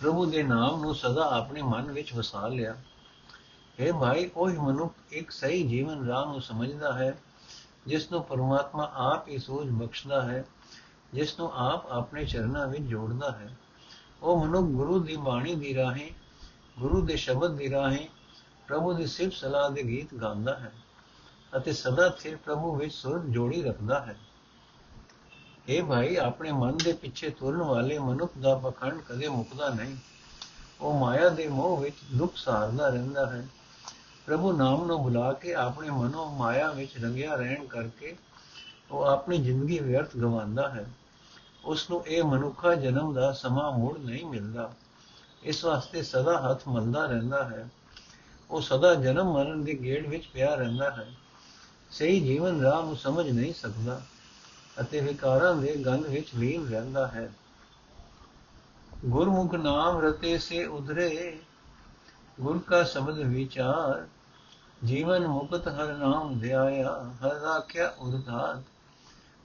ਪ੍ਰਭੂ 0.00 0.26
ਦੇ 0.26 0.42
ਨਾਮ 0.42 0.80
ਨੂੰ 0.80 0.94
ਸਦਾ 0.94 1.36
ਆਪਣੇ 1.36 1.62
ਮਨ 1.62 1.92
ਵਿੱਚ 1.92 2.14
ਵਸਾ 2.14 2.46
ਲਿਆ। 2.48 2.76
ਇਹ 3.78 3.92
ਭਾਈ, 3.92 4.30
ਉਹ 4.36 4.48
ਮਨੁੱਖ 4.48 4.94
ਇੱਕ 5.12 5.30
ਸਹੀ 5.30 5.62
ਜੀਵਨ 5.68 6.06
ਰਾਹ 6.06 6.26
ਨੂੰ 6.26 6.42
ਸਮਝਦਾ 6.42 6.92
ਹੈ, 6.92 7.18
ਜਿਸ 7.86 8.10
ਨੂੰ 8.12 8.24
ਪਰਮਾਤਮਾ 8.24 8.92
ਆਪ 8.94 9.28
ਹੀ 9.28 9.38
ਸੋਝ 9.38 9.70
ਬਖਸ਼ਦਾ 9.70 10.22
ਹੈ, 10.22 10.44
ਜਿਸ 11.14 11.38
ਨੂੰ 11.38 11.52
ਆਪ 11.54 11.92
ਆਪਣੇ 11.92 12.24
ਚਰਨਾਂ 12.24 12.66
ਵਿੱਚ 12.66 12.82
ਜੋੜਦਾ 12.82 13.30
ਹੈ। 13.30 13.56
ਉਹ 14.22 14.46
ਮਨੁੱਖ 14.46 14.66
ਗੁਰੂ 14.66 14.98
ਦੀ 14.98 15.16
ਬਾਣੀ 15.16 15.54
ਦੀ 15.54 15.74
ਰਾਹੀਂ, 15.74 16.12
ਗੁਰੂ 16.78 17.02
ਦੇ 17.02 17.16
ਸ਼ਬਦ 17.16 17.56
ਦੀ 17.56 17.70
ਰਾਹੀਂ 17.70 18.08
ਪ੍ਰਭੂ 18.68 18.92
ਦੀ 18.92 19.06
ਸਿਫਤ 19.06 19.32
ਸਲਾਹ 19.32 19.70
ਦੇ 19.70 19.82
ਗੀਤ 19.82 20.14
ਗਾਉਂਦਾ 20.14 20.58
ਹੈ 20.58 20.72
ਅਤੇ 21.56 21.72
ਸਦਾ 21.72 22.14
ਸਿਰ 22.18 22.36
ਪ੍ਰਭੂ 22.36 22.76
ਵਿੱਚ 22.76 22.94
ਸੁਰ 22.94 23.18
ਜੋੜੀ 23.18 23.62
ਰੱਖਦਾ 23.62 24.00
ਹੈ। 24.00 24.16
ਇਹ 25.68 25.82
ਭਾਈ, 25.82 26.16
ਆਪਣੇ 26.16 26.52
ਮਨ 26.52 26.76
ਦੇ 26.76 26.92
ਪਿੱਛੇ 26.92 27.30
ਤੁਰਨ 27.30 27.62
ਵਾਲੇ 27.62 27.98
ਮਨੁੱਖ 27.98 28.32
ਦਾ 28.40 28.54
ਪਖੰਡ 28.54 29.00
ਕਦੇ 29.00 29.28
ਮੁਕਦਾ 29.28 29.68
ਨਹੀਂ। 29.68 29.96
ਉਹ 30.80 30.98
ਮਾਇਆ 30.98 31.28
ਦੇ 31.28 31.48
ਮੋਹ 31.48 31.76
ਵਿੱਚ 31.76 31.96
ਦੁੱਖ 32.14 32.36
ਸਾਰਦਾ 32.36 32.88
ਰਹਿੰਦਾ 32.88 33.30
ਹੈ। 33.30 33.48
ਪ੍ਰਭੂ 34.26 34.52
ਨਾਮ 34.52 34.84
ਨੂੰ 34.84 35.02
ਬੁਲਾ 35.02 35.32
ਕੇ 35.32 35.54
ਆਪਣੇ 35.54 35.90
ਮਨੋਂ 35.90 36.30
ਮਾਇਆ 36.30 36.70
ਵਿੱਚ 36.70 36.98
ਰੰਗਿਆ 36.98 37.34
ਰਹਿਣ 37.34 37.66
ਕਰਕੇ 37.66 38.16
ਉਹ 38.90 39.02
ਆਪਣੀ 39.02 39.38
ਜ਼ਿੰਦਗੀ 39.38 39.78
ਵਿਅਰਥ 39.78 40.16
ਗਵਾਉਂਦਾ 40.16 40.68
ਹੈ। 40.68 40.90
ਉਸ 41.64 41.90
ਨੂੰ 41.90 42.06
ਇਹ 42.06 42.24
ਮਨੁੱਖਾ 42.24 42.74
ਜਨਮ 42.74 43.14
ਦਾ 43.14 43.32
ਸਮਾਂ 43.32 43.72
ਮੁੜ 43.72 43.98
ਨਹੀਂ 43.98 44.26
ਮਿਲਦਾ। 44.26 44.72
ਇਸ 45.42 45.64
ਵਾਸਤੇ 45.64 46.02
ਸਦਾ 46.02 46.50
ਹੱਥ 46.50 46.68
ਮਲਦਾ 46.68 47.06
ਰਹਿੰਦਾ 47.06 47.44
ਹੈ। 47.44 47.68
ਉਹ 48.50 48.60
ਸਦਾ 48.60 48.94
ਜਨਮ 48.94 49.32
ਮਰਨ 49.32 49.64
ਦੇ 49.64 49.74
ਗੇੜ 49.74 50.06
ਵਿੱਚ 50.06 50.26
ਪਿਆ 50.26 50.54
ਰਹਿੰਦਾ 50.54 50.90
ਹੈ। 50.90 51.12
ਸਹੀ 51.90 52.20
ਜੀਵਨ 52.20 52.60
ਰਾਹ 52.60 52.82
ਨੂੰ 52.82 52.96
ਸਮਝ 52.96 53.30
ਨਹੀਂ 53.30 53.54
ਸਕਦਾ 53.54 54.02
ਅਤੇ 54.80 55.00
ਵਿਕਾਰਾਂ 55.00 55.54
ਦੇ 55.54 55.76
ਗੰਧ 55.76 56.06
ਵਿੱਚ 56.06 56.28
ਲੀਨ 56.34 56.68
ਰਹਿੰਦਾ 56.68 57.06
ਹੈ। 57.06 57.32
ਗੁਰਮੁਖ 59.04 59.54
ਨਾਮ 59.54 60.00
ਰਤੇ 60.00 60.38
ਸੇ 60.38 60.64
ਉਧਰੇ, 60.64 61.38
ਗੁਰ 62.40 62.58
ਕਾ 62.58 62.82
ਸ਼ਬਦ 62.82 63.18
ਵਿਚਾਰ, 63.18 64.06
ਜੀਵਨ 64.84 65.26
ਮੁਕਤ 65.26 65.68
ਹਰ 65.68 65.96
ਨਾਮ 65.96 66.38
ਧਿਆਇਆ, 66.38 67.12
ਹਰ 67.22 67.34
ਰਾਖਿਆ 67.34 67.94
ਉਰਧਾਰ। 67.98 68.62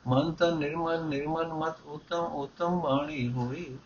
ਮਨ 0.07 0.31
ਤਨ 0.31 0.57
ਨਿਰਮਲ 0.57 1.05
ਨਿਰਮਲ 1.05 1.47
ਮਤ 1.47 1.75
ਉਤਮ 1.85 2.19
ਉਤਮ 2.19 2.79
ਬਾਣੀ 2.79 3.31
ਹੋਈ। 3.31 3.77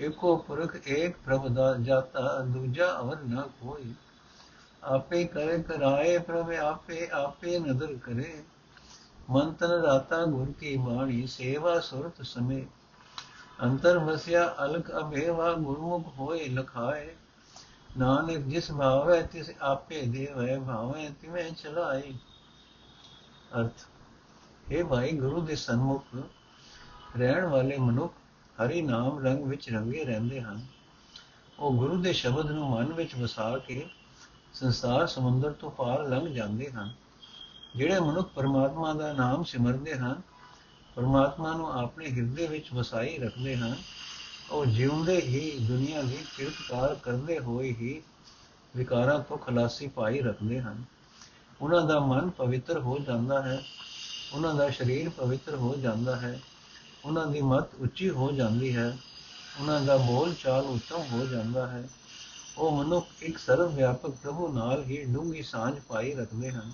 ਏਕੋ 0.00 0.36
ਪੁਰਖ 0.36 0.88
ਏਕ 0.88 1.16
ਪ੍ਰਭ 1.24 1.48
ਦਾ 1.48 1.74
ਜਾਤਾ, 1.74 2.38
ਦੂਜਾ 2.38 3.00
ਅਵਰ 3.00 3.16
ਨਾ 3.16 3.40
ਕੋਈ। 3.40 3.94
ਆਪੇ 4.84 5.24
ਕਰੇ 5.24 5.62
ਕਰਾਏ, 5.62 6.18
ਪ੍ਰਭ 6.18 6.50
ਆਪੇ 6.50 7.08
ਆਪੇ 7.12 7.58
ਨਦਰ 7.58 7.94
ਕਰੇ। 7.94 8.42
ਮਨ 9.30 9.52
ਤਨ 9.52 9.66
ਰਾਤਾ 9.66 10.24
ਗੁਰ 10.24 10.52
ਕੀ 10.60 10.76
ਬਾਣੀ, 10.76 11.26
ਸੇਵਾ 11.26 11.80
ਸੁਰਤ 11.80 12.22
ਸਮੇ। 12.22 12.66
ਅੰਤਰ 13.62 13.98
ਵਸਿਆ 13.98 14.54
ਅਲਖ 14.64 14.90
ਅਭੇਵਾ, 14.90 15.52
ਗੁਰਮੁਖ 15.52 16.06
ਹੋਏ 16.18 16.48
ਲਖਾਏ। 16.48 17.14
ਨਾਨਕ 17.98 18.38
ਜਿਸ 18.38 18.72
ਭਾਵੈ, 18.72 19.22
ਤਿਸ 19.22 19.50
ਆਪੇ 19.60 20.02
ਦੇਵੈ, 20.02 20.58
ਭਾਵੈ 20.58 21.10
ਤਿਵੇਂ 21.22 21.50
ਚਲਾਈ 21.52 22.14
ਅਰਥ 23.60 23.86
ਇਹ 24.72 24.84
ਭਾਈ, 24.84 25.12
ਗੁਰੂ 25.12 25.40
ਦੇ 25.40 25.56
ਸਨਮੁਖ 25.56 26.04
ਰਹਿਣ 27.16 27.44
ਵਾਲੇ 27.44 27.78
ਮਨੁੱਖ 27.78 28.14
ਹਰੀ 28.58 28.82
ਨਾਮ 28.82 29.26
ਰੰਗ 29.26 29.44
ਵਿੱਚ 29.44 29.70
ਰੰਗੇ 29.70 30.04
ਰਹਿੰਦੇ 30.04 30.40
ਹਨ। 30.40 30.66
ਉਹ 31.58 31.72
ਗੁਰੂ 31.72 31.96
ਦੇ 31.96 32.12
ਸ਼ਬਦ 32.12 32.50
ਨੂੰ 32.50 32.70
ਮਨ 32.70 32.92
ਵਿੱਚ 32.92 33.14
ਵਸਾ 33.14 33.58
ਕੇ 33.58 33.86
ਸੰਸਾਰ, 34.54 35.06
ਸਮੁੰਦਰ 35.06 35.50
ਤੋਂ 35.50 35.70
ਪਾਰ 35.70 36.08
ਲੰਘ 36.08 36.28
ਜਾਂਦੇ 36.28 36.70
ਹਨ, 36.70 36.92
ਜਿਹੜੇ 37.76 38.00
ਮਨੁੱਖ 38.00 38.28
ਪਰਮਾਤਮਾ 38.28 38.92
ਦਾ 38.92 39.12
ਨਾਮ 39.12 39.44
ਸਿਮਰਦੇ 39.44 39.94
ਹਨ, 39.94 40.20
ਪਰਮਾਤਮਾ 40.96 41.52
ਨੂੰ 41.52 41.72
ਆਪਣੇ 41.72 42.10
ਹਿਰਦੇ 42.10 42.46
ਵਿੱਚ 42.46 42.72
ਵਸਾਈ 42.74 43.18
ਰੱਖਦੇ 43.18 43.56
ਹਨ, 43.56 43.76
ਉਹ 44.50 44.66
ਜਿਉਂਦੇ 44.66 45.20
ਹੀ 45.20 45.58
ਦੁਨੀਆ 45.60 46.02
ਦੀ 46.02 46.18
ਕਿਰਤਕਾਰ 46.36 46.94
ਕਰਦੇ 46.94 47.38
ਹੋਏ 47.38 47.72
ਹੀ 47.72 48.02
ਵਿਕਾਰਾਂ 48.76 49.18
ਤੋਂ 49.18 49.38
ਖਲਾਸੀ 49.38 49.86
ਪਾਈ 49.86 50.20
ਰੱਖਦੇ 50.20 50.60
ਹਨ। 50.60 50.84
ਉਹਨਾਂ 51.60 51.82
ਦਾ 51.82 51.98
ਮਨ 52.00 52.30
ਪਵਿੱਤਰ 52.30 52.78
ਹੋ 52.78 52.98
ਜਾਂਦਾ 52.98 53.42
ਹੈ, 53.42 53.62
ਉਹਨਾਂ 54.34 54.54
ਦਾ 54.54 54.70
ਸਰੀਰ 54.70 55.08
ਪਵਿੱਤਰ 55.08 55.54
ਹੋ 55.54 55.74
ਜਾਂਦਾ 55.74 56.16
ਹੈ, 56.16 56.40
ਉਹਨਾਂ 57.04 57.26
ਦੀ 57.26 57.40
ਮਤ 57.40 57.74
ਉੱਚੀ 57.80 58.10
ਹੋ 58.10 58.32
ਜਾਂਦੀ 58.32 58.76
ਹੈ, 58.76 58.98
ਉਹਨਾਂ 59.60 59.80
ਦਾ 59.80 59.96
ਬੋਲ 59.96 60.34
ਚਾਲ 60.34 60.64
ਉਤਮ 60.64 61.02
ਹੋ 61.12 61.26
ਜਾਂਦਾ 61.26 61.66
ਹੈ। 61.66 61.88
ਉਹ 62.58 62.84
ਮਨੁੱਖ 62.84 63.06
ਇੱਕ 63.20 63.38
ਸਰਵ 63.38 63.74
ਵਿਆਪਕ 63.74 64.10
ਪ੍ਰਭੂ 64.10 64.52
ਨਾਲ 64.52 64.84
ਹੀ 64.84 65.04
ਡੂੰਗੀ 65.04 65.42
ਸਾਂਝ 65.42 65.80
ਪਾਈ 65.80 66.14
ਰੱਖਦੇ 66.14 66.50
ਹਨ। 66.50 66.72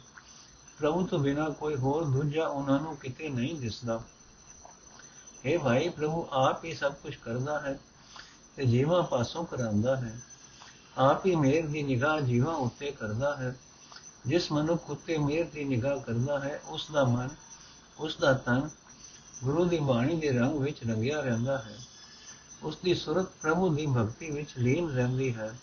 ਪ੍ਰਭੂ 0.78 1.06
ਤੋਂ 1.06 1.18
ਬਿਨਾ 1.18 1.48
ਕੋਈ 1.48 1.76
ਹੋਰ 1.76 2.04
ਦੂਜਾ 2.04 2.46
ਉਹਨਾਂ 2.46 2.80
ਨੂੰ 2.80 2.96
ਕਿਤੇ 2.96 3.28
ਨਹੀਂ 3.28 3.54
ਦਿਸਦਾ। 3.54 4.02
ਹੈ 5.46 5.58
ਭਾਈ, 5.58 5.88
ਪ੍ਰਭੂ 5.88 6.28
ਆਪ 6.32 6.64
ਹੀ 6.64 6.74
ਸਭ 6.74 6.94
ਕੁਝ 6.94 7.16
ਕਰਦਾ 7.16 7.60
ਹੈ 7.60 7.78
ਤੇ 8.56 8.64
ਜੀਵਾਂ 8.66 9.02
ਪਾਸੋਂ 9.02 9.44
ਕਰਾਂਦਾ 9.44 9.96
ਹੈ। 9.96 10.20
ਆਪ 10.98 11.26
ਹੀ 11.26 11.36
ਮੇਰ 11.36 11.66
ਦੀ 11.66 11.82
ਨਿਗਾਹ 11.82 12.20
ਜੀਵਾਂ 12.20 12.54
ਉੱਤੇ 12.54 12.90
ਕਰਦਾ 12.90 13.36
ਹੈ। 13.36 13.56
ਜਿਸ 14.26 14.52
ਮਨੁੱਖ 14.52 14.90
ਉੱਤੇ 14.90 15.18
ਮੇਰ 15.18 15.46
ਦੀ 15.46 15.64
ਨਿਗਾਹ 15.64 15.98
ਕਰਦਾ 15.98 16.40
ਹੈ, 16.40 16.60
ਉਸ 16.68 16.90
ਦਾ 16.92 17.04
ਮਨ, 17.04 17.28
ਉਸ 17.98 18.16
ਦਾ 18.16 18.32
ਤਨ 18.32 18.70
ਗੁਰੂ 19.44 19.64
ਦੀ 19.64 19.78
ਬਾਣੀ 19.78 20.16
ਦੇ 20.16 20.30
ਰੰਗ 20.30 20.58
ਵਿੱਚ 20.58 20.86
ਰੰਗਿਆ 20.86 21.20
ਰਹਿੰਦਾ 21.20 21.58
ਹੈ। 21.58 21.78
ਉਸ 22.62 22.78
ਦੀ 22.84 22.94
ਸੁਰਤ 22.94 23.26
ਪ੍ਰਭੂ 23.42 23.74
ਦੀ 23.74 23.86
ਭਗਤੀ 23.86 24.30
ਵਿੱਚ 24.30 24.50
ਲੀਨ 24.58 24.88
ਰਹਿੰਦੀ 24.88 25.34
ਹੈ। 25.34 25.58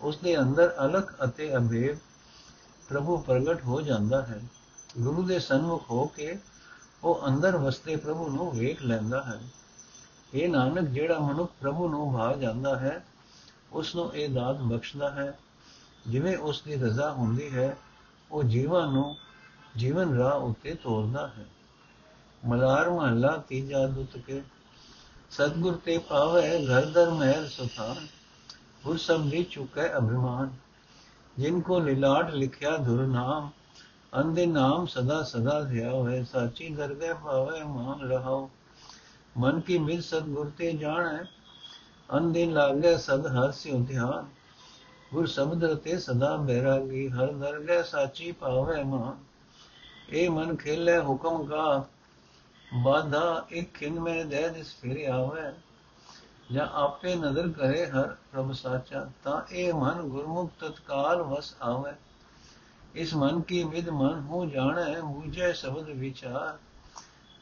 ਉਸ 0.00 0.16
ਦੇ 0.16 0.40
ਅੰਦਰ 0.40 0.74
ਅਲਖ 0.84 1.14
ਅਤੇ 1.24 1.56
ਅਭੇਦ 1.56 1.98
ਪ੍ਰਭੂ 2.88 3.16
ਪ੍ਰਗਟ 3.16 3.64
ਹੋ 3.64 3.80
ਜਾਂਦਾ 3.80 4.22
ਹੈ। 4.22 4.42
ਗੁਰੂ 4.98 5.22
ਦੇ 5.22 5.38
ਸਨਮੁਖ 5.38 5.90
ਹੋ 5.90 6.06
ਕੇ 6.06 6.38
ਉਹ 7.04 7.28
ਅੰਦਰ 7.28 7.56
ਵਸਦੇ 7.56 7.96
ਪ੍ਰਭੂ 7.96 8.28
ਨੂੰ 8.28 8.58
ਵੇਖ 8.58 8.82
ਲੈਂਦਾ 8.82 9.22
ਹੈ। 9.22 9.40
ਇਹ 10.34 10.48
ਨਾਨਕ, 10.48 10.88
ਜਿਹੜਾ 10.88 11.18
ਮਨੁੱਖ 11.18 11.52
ਪ੍ਰਭੂ 11.60 11.88
ਨੂੰ 11.88 12.12
ਭਾ 12.12 12.34
ਜਾਂਦਾ 12.34 12.78
ਹੈ, 12.78 13.04
ਉਸ 13.72 13.94
ਨੂੰ 13.94 14.14
ਇਹ 14.14 14.28
ਦਾਤ 14.28 14.56
ਬਖਸ਼ਦਾ 14.56 15.10
ਹੈ। 15.10 15.38
ਜਿਵੇਂ 16.08 16.36
ਉਸ 16.36 16.62
ਦੀ 16.62 16.74
ਰਜ਼ਾ 16.74 17.12
ਹੁੰਦੀ 17.12 17.54
ਹੈ, 17.54 17.76
ਉਹ 18.30 18.44
ਜੀਵਾਂ 18.44 18.86
ਨੂੰ 18.86 19.16
ਜੀਵਨ 19.76 20.16
ਰਾਹ 20.16 20.34
ਉਤੇ 20.34 20.74
ਤੋਰਦਾ 20.74 21.26
ਹੈ। 21.28 21.46
ਮਲਾਰ 22.46 22.90
ਮਹੱਲਾ 22.90 23.36
ਤੀਜਾ 23.48 23.86
ਦੁੱਤ 23.86 24.18
ਕੇ, 24.18 24.42
ਸਤਗੁਰ 25.30 25.80
ਤੇ 25.84 25.98
ਪਾਵੇ 25.98 26.66
ਘਰ 26.66 26.86
ਦਰ 26.86 27.10
ਮਹਿਲ 27.10 27.48
ਸੁਥਾਨ 27.48 28.06
ਗੁਰ 28.84 28.96
ਸੰਭੀ 28.98 29.42
ਚੁਕੈ 29.44 29.86
ਅਭਿਮਾਨ। 29.98 30.50
ਜਿਨ 31.38 31.60
ਕੋ 31.60 31.78
ਲਿਲਾਟ 31.80 32.30
ਲਿਖਿਆ 32.30 32.76
ਧੁਰ 32.76 33.06
ਨਾਮ 33.06 33.50
ਅੰਦੇ 34.20 34.46
ਨਾਮ 34.46 34.86
ਸਦਾ 34.86 35.22
ਸਦਾ 35.22 35.60
ਧਿਆ 35.60 35.90
ਹੋਏ 35.90 36.22
ਸਾਚੀ 36.24 36.68
ਦਰਗਹਿ 36.68 37.14
ਭਾਵੇ 37.14 37.62
ਮਾਨ 37.62 38.08
ਰਹਾਓ 38.08 38.50
ਮਨ 39.38 39.60
ਕੀ 39.60 39.78
ਮਿਲ 39.78 40.00
ਸਤਗੁਰ 40.02 40.50
ਤੇ 40.58 40.72
ਜਾਣੈ 40.72 41.24
ਅੰਦੇ 42.08 42.44
ਲਾਗੇ 42.46 42.96
ਸਦ 42.98 43.26
ਹਰ 43.26 43.50
ਸਿਉ 43.52 43.84
ਧਿਆਨ। 43.84 44.26
ਗੁਰ 45.12 45.26
ਸ਼ਬਦ 45.26 45.64
ਰਤੇ 45.64 45.98
ਸਦਾ 45.98 46.36
ਬੈਰਾਗੀ, 46.36 47.08
ਹਰ 47.08 47.32
ਦਰਗਹਿ 47.32 47.82
ਸਾਚੀ 47.82 48.32
ਪਾਵੇ 48.32 48.82
ਮਾਂ 48.84 49.12
ਇਹ 50.08 50.30
ਮਨ 50.30 50.56
ਖੇਲੇ 50.56 50.98
ਹੁਕਮ 50.98 51.44
ਕਾ, 51.44 51.84
ਬਾਧਾ, 52.82 53.46
ਇੱਕ 53.50 53.74
ਖਿੰਨ 53.74 54.00
ਮੈਂ 54.00 54.24
ਦੇ 54.24 54.48
ਦਿਸ 54.48 54.74
ਫਿਰ 54.74 55.08
ਆਵੇ। 55.08 55.50
ਜਾਂ 56.52 56.66
ਆਪੇ 56.66 57.14
ਨਜ਼ਰ 57.14 57.48
ਕਰੇ 57.48 57.86
ਹਰ 57.86 58.16
ਪ੍ਰਭ 58.32 58.52
ਸਾਚਾ, 58.52 59.10
ਤਾਂ 59.24 59.42
ਇਹ 59.52 59.74
ਮਨ 59.74 60.02
ਗੁਰਮੁਖ 60.02 60.50
ਤਤਕਾਲ 60.60 61.22
ਵਸ 61.22 61.54
ਆਵੇ। 61.62 61.92
ਇਸ 62.94 63.14
ਮਨ 63.14 63.40
ਕੀ 63.40 63.64
ਵਿਦ 63.64 63.88
ਮਨ 63.88 64.20
ਹੋ 64.20 64.46
ਜਾਣੈ 64.46 65.00
ਬੂਝੈ 65.00 65.52
ਸ਼ਬਦ 65.52 65.88
ਵਿਚਾਰ। 65.88 66.58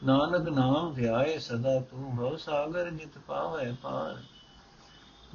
ਨਾਨਕ 0.03 0.49
ਨਾਮ 0.49 0.93
ਧਿਆਏ 0.93 1.37
ਸਦਾ 1.39 1.79
ਤੂੰ 1.79 2.15
ਭਵ 2.15 2.37
ਸਾਗਰ 2.37 2.89
ਜਿਤ 2.89 3.17
ਪਾਵੇ 3.17 3.75
ਪਾਰ। 3.81 4.23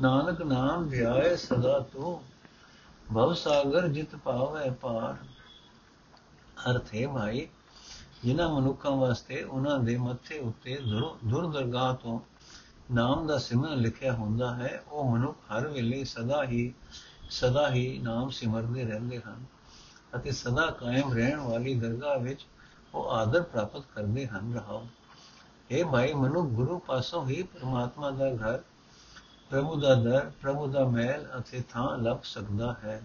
ਨਾਨਕ 0.01 0.43
ਨਾਮ 0.43 0.89
ਧਿਆਏ 0.89 1.37
ਸਦਾ 1.37 1.79
ਤੂੰ 1.79 2.23
ਭਵ 3.15 3.35
ਸਾਗਰ 3.35 3.89
ਜਿਤ 3.89 4.17
ਪਾਵੇ 4.17 4.71
ਪਾਰ। 4.71 5.17
ਅਰਥ 6.71 6.95
ਹੈ 6.95 7.09
ਭਾਈ, 7.09 7.49
ਜਿਨ੍ਹਾਂ 8.25 8.49
ਮਨੁੱਖਾਂ 8.49 8.91
ਵਾਸਤੇ 8.91 9.43
ਉਹਨਾਂ 9.43 9.79
ਦੇ 9.79 9.97
ਮੱਥੇ 9.97 10.39
ਉੱਤੇ 10.39 10.81
ਦੁਰ 11.25 11.47
ਦਰਗਾਹ 11.47 11.95
ਤੋਂ 11.95 12.21
ਨਾਮ 12.95 13.27
ਦਾ 13.27 13.39
ਸਿਮਰਨ 13.39 13.79
ਲਿਖਿਆ 13.79 14.13
ਹੁੰਦਾ 14.13 14.55
ਹੈ, 14.55 14.83
ਉਹ 14.91 15.17
ਮਨੁੱਖ 15.17 15.39
ਹਰ 15.53 15.69
ਵੇਲੇ 15.69 16.05
ਸਦਾ 16.05 16.45
ਹੀ 16.45 16.75
ਸਦਾ 17.31 17.71
ਹੀ 17.71 17.99
ਨਾਮ 17.99 18.31
ਸਿਮਰਦੇ 18.31 18.85
ਰਹਿੰਦੇ 18.85 19.21
ਹਨ 19.21 19.45
ਅਤੇ 20.17 20.31
ਸਦਾ 20.31 20.67
ਕਾਇਮ 20.67 21.13
ਰਹਿਣ 21.13 21.41
ਵਾਲੀ 21.41 21.75
ਦਰਗਾਹ 21.75 22.19
ਵਿੱਚ 22.19 22.47
ਉਹ 22.95 23.11
ਆਦਰ 23.11 23.43
ਪ੍ਰਾਪਤ 23.43 23.83
ਕਰਦੇ 23.95 24.27
ਹਨ 24.27 24.55
ਰਹਾਓ 24.55 24.87
ਇਹ 25.71 25.85
ਭਾਈ 25.85 26.13
ਮਨੁ 26.13 26.43
ਗੁਰੂ 26.43 26.79
ਪਾਸੋਂ 26.79 27.29
ਹੀ 27.29 27.43
ਪ੍ਰਮਾਤਮਾ 27.43 28.11
ਦਾ 28.11 28.31
ਘਰ, 28.31 28.63
ਪ੍ਰਭੂ 29.51 29.81
ਦਾ 29.81 29.95
ਦਰ, 29.95 30.31
ਪ੍ਰਭੂ 30.43 30.67
ਦਾ 30.67 30.85
ਮਹਿਲ 30.85 31.29
ਅਤੇ 31.39 31.63
ਥਾਂ 31.71 31.99
ਲੱਭ 31.99 32.19
ਸਕਦਾ 32.23 32.77
ਹੈ। 32.85 33.03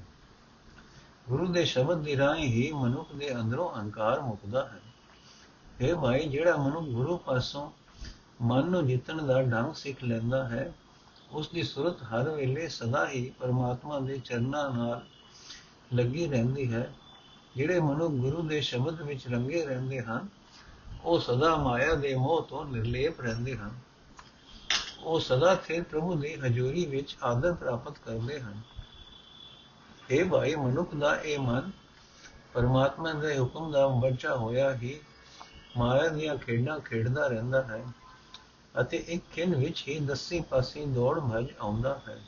ਗੁਰੂ 1.30 1.48
ਦੇ 1.48 1.66
ਸ਼ਬਦ 1.66 2.02
ਦੀ 2.02 2.18
ਰਾਹੀਂ 2.18 2.48
ਹੀ 2.48 2.72
ਮਨੁੱਖ 2.72 3.14
ਦੇ 3.14 3.36
ਅੰਦਰੋਂ 3.36 3.76
ਅਹੰਕਾਰ 3.76 4.22
ਮੁਕਦਾ 4.22 4.66
ਹੈ। 4.68 4.82
ਇਹ 5.82 5.96
ਭਾਈ, 5.96 6.28
ਜਿਹੜਾ 6.28 6.56
ਮਨੁੱਖ 6.56 6.88
ਗੁਰੂ 6.88 7.18
ਪਾਸੋਂ 7.18 7.72
ਮਨ 8.44 8.66
ਨੂੰ 8.66 8.88
ਜਿੱਤਣ 8.88 9.22
ਦਾ 9.22 9.42
ਢੰਗ 9.42 9.74
ਸਿੱਖ 9.74 10.04
ਲੈਂਦਾ 10.04 10.50
ਹੈ 10.50 10.74
ਉਸ 11.32 11.50
ਦੀ 11.50 11.64
ਸੁਰਤ 11.64 12.04
ਹਰ 12.04 12.30
ਵੇਲੇ 12.30 12.68
ਸਦਾ 12.68 13.10
ਹੀ 13.10 13.30
ਪਰਮਾਤਮਾ 13.40 14.00
ਦੇ 14.00 14.18
ਚਰਨਾਂ 14.18 14.70
ਨਾਲ 14.70 15.06
ਲੱਗੀ 15.94 16.28
ਰਹਿੰਦੀ 16.28 16.74
ਹੈ। 16.74 16.94
ਜਿਹੜੇ 17.56 17.80
ਮਨੁ 17.80 18.10
ਗੁਰੂ 18.10 18.42
ਦੇ 18.42 18.62
ਸ਼ਬਦ 18.62 19.02
ਵਿੱਚ 19.02 19.28
ਰੰਗੇ 19.28 19.66
ਰਹਿੰਦੇ 19.66 20.02
ਹਨ, 20.02 20.28
ਉਹ 21.04 21.20
ਸਦਾ 21.20 21.56
ਮਾਇਆ 21.56 21.94
ਦੇ 21.94 22.16
ਮੋਹ 22.16 22.44
ਤੋਂ 22.44 22.66
ਨਿਰਲੇਪ 22.66 23.22
ਰਹਿੰਦੇ 23.22 23.58
ਹਨ। 23.58 23.72
ਉਹ 25.04 25.20
ਸਦਾ 25.20 25.56
ਸਥਿਰ 25.56 25.84
ਪ੍ਰਭੂ 25.84 26.16
ਦੀ 26.16 26.36
ਹਜ਼ੂਰੀ 26.36 26.86
ਵਿੱਚ 26.86 27.18
ਆਦਰ 27.24 27.54
ਪ੍ਰਾਪਤ 27.54 27.98
ਕਰਦੇ 28.06 28.40
ਹਨ। 28.40 28.62
ਇਹ 30.12 30.26
ਭਾਈ, 30.26 30.56
ਮਨੁੱਖ 30.56 30.96
ਦਾ 30.96 31.16
ਇਹ 31.16 31.40
ਮਨ 31.40 31.72
ਪਰਮਾਤਮਾ 32.54 33.14
ਦੇ 33.14 33.40
ਹੁਕਮ 33.40 33.72
ਦਾ 33.72 33.88
ਬੱਚਾ 33.88 34.36
ਹੋਇਆ 34.36 34.76
ਹੀ 34.76 35.00
ਮਾਇਆ 35.78 36.08
ਦੀਆਂ 36.08 36.36
ਖੇਡਾਂ 36.36 36.80
ਖੇਡਦਾ 36.80 37.28
ਰਹਿੰਦਾ 37.28 37.64
ਹੈ। 37.64 37.84
ਅਤੇ 38.82 38.98
ਇੱਕ 38.98 39.24
ਖਿੰਨ 39.34 39.56
ਵਿੱਚ 39.56 39.84
ਹੀ 39.88 40.00
ਦਸੇ 40.00 40.42
ਪਾਸੇ 40.42 40.86
ਦੌੜ 40.86 41.20
ਭਜ 41.20 41.46
ਆਉਂਦਾ 41.62 42.00
ਹੈ। 42.08 42.22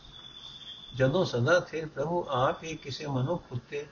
ਜਦੋਂ 0.96 1.26
ਸਦਾ 1.26 1.60
ਸਥਿਰ 1.60 1.88
ਪ੍ਰਭੂ 1.88 2.26
ਆਪ 2.30 2.64
ਹੀ 2.64 2.76
ਕਿਸੇ 2.76 3.08
ਮਨੁੱਖ 3.08 3.44
ਉੱਤੇ 3.52 3.86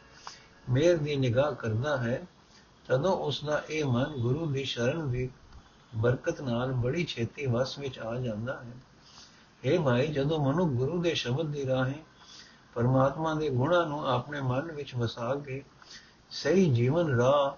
ਮੇਰ 0.70 0.98
ਦੀ 0.98 1.16
ਨਿਗਾਹ 1.16 1.52
ਕਰਦਾ 1.52 1.98
ਹੈ, 1.98 2.28
ਤਦੋਂ 2.88 3.18
ਉਸ 3.18 3.44
ਦਾ 3.44 3.64
ਇਹ 3.70 3.86
ਮਨ 3.86 4.14
ਗੁਰੂ 4.20 4.46
ਦੀ 4.46 4.64
ਸ਼ਰਨ 4.64 5.12
ਦੀ 5.12 5.30
ਬਰਕਤ 5.96 6.42
ਨਾਲ 6.42 6.72
ਬੜੀ 6.72 7.06
ਛੇਤੀ 7.06 7.46
ਵਸ 7.46 7.80
ਵਿੱਚ 7.80 8.00
ਆ 8.00 8.16
ਜਾਂਦਾ 8.16 8.62
ਹੈ। 8.62 8.72
ਇਹ 9.64 9.80
ਭਾਈ, 9.80 10.08
ਜਦੋਂ 10.08 10.40
ਮਨੁ 10.40 10.66
ਗੁਰੂ 10.66 11.02
ਦੇ 11.02 11.14
ਸ਼ਬਦ 11.14 11.46
ਦੀ 11.46 11.68
ਰਾਹੀਂ 11.68 12.02
ਪਰਮਾਤਮਾ 12.74 13.34
ਦੇ 13.34 13.50
ਗੁਣਾਂ 13.50 13.86
ਨੂੰ 13.86 14.08
ਆਪਣੇ 14.08 14.42
ਮਨ 14.42 14.72
ਵਿੱਚ 14.72 14.96
ਵਸਾ 14.96 15.36
ਕੇ 15.36 15.64
ਸਹੀ 16.30 16.74
ਜੀਵਨ 16.74 17.16
ਰਾਹ 17.16 17.52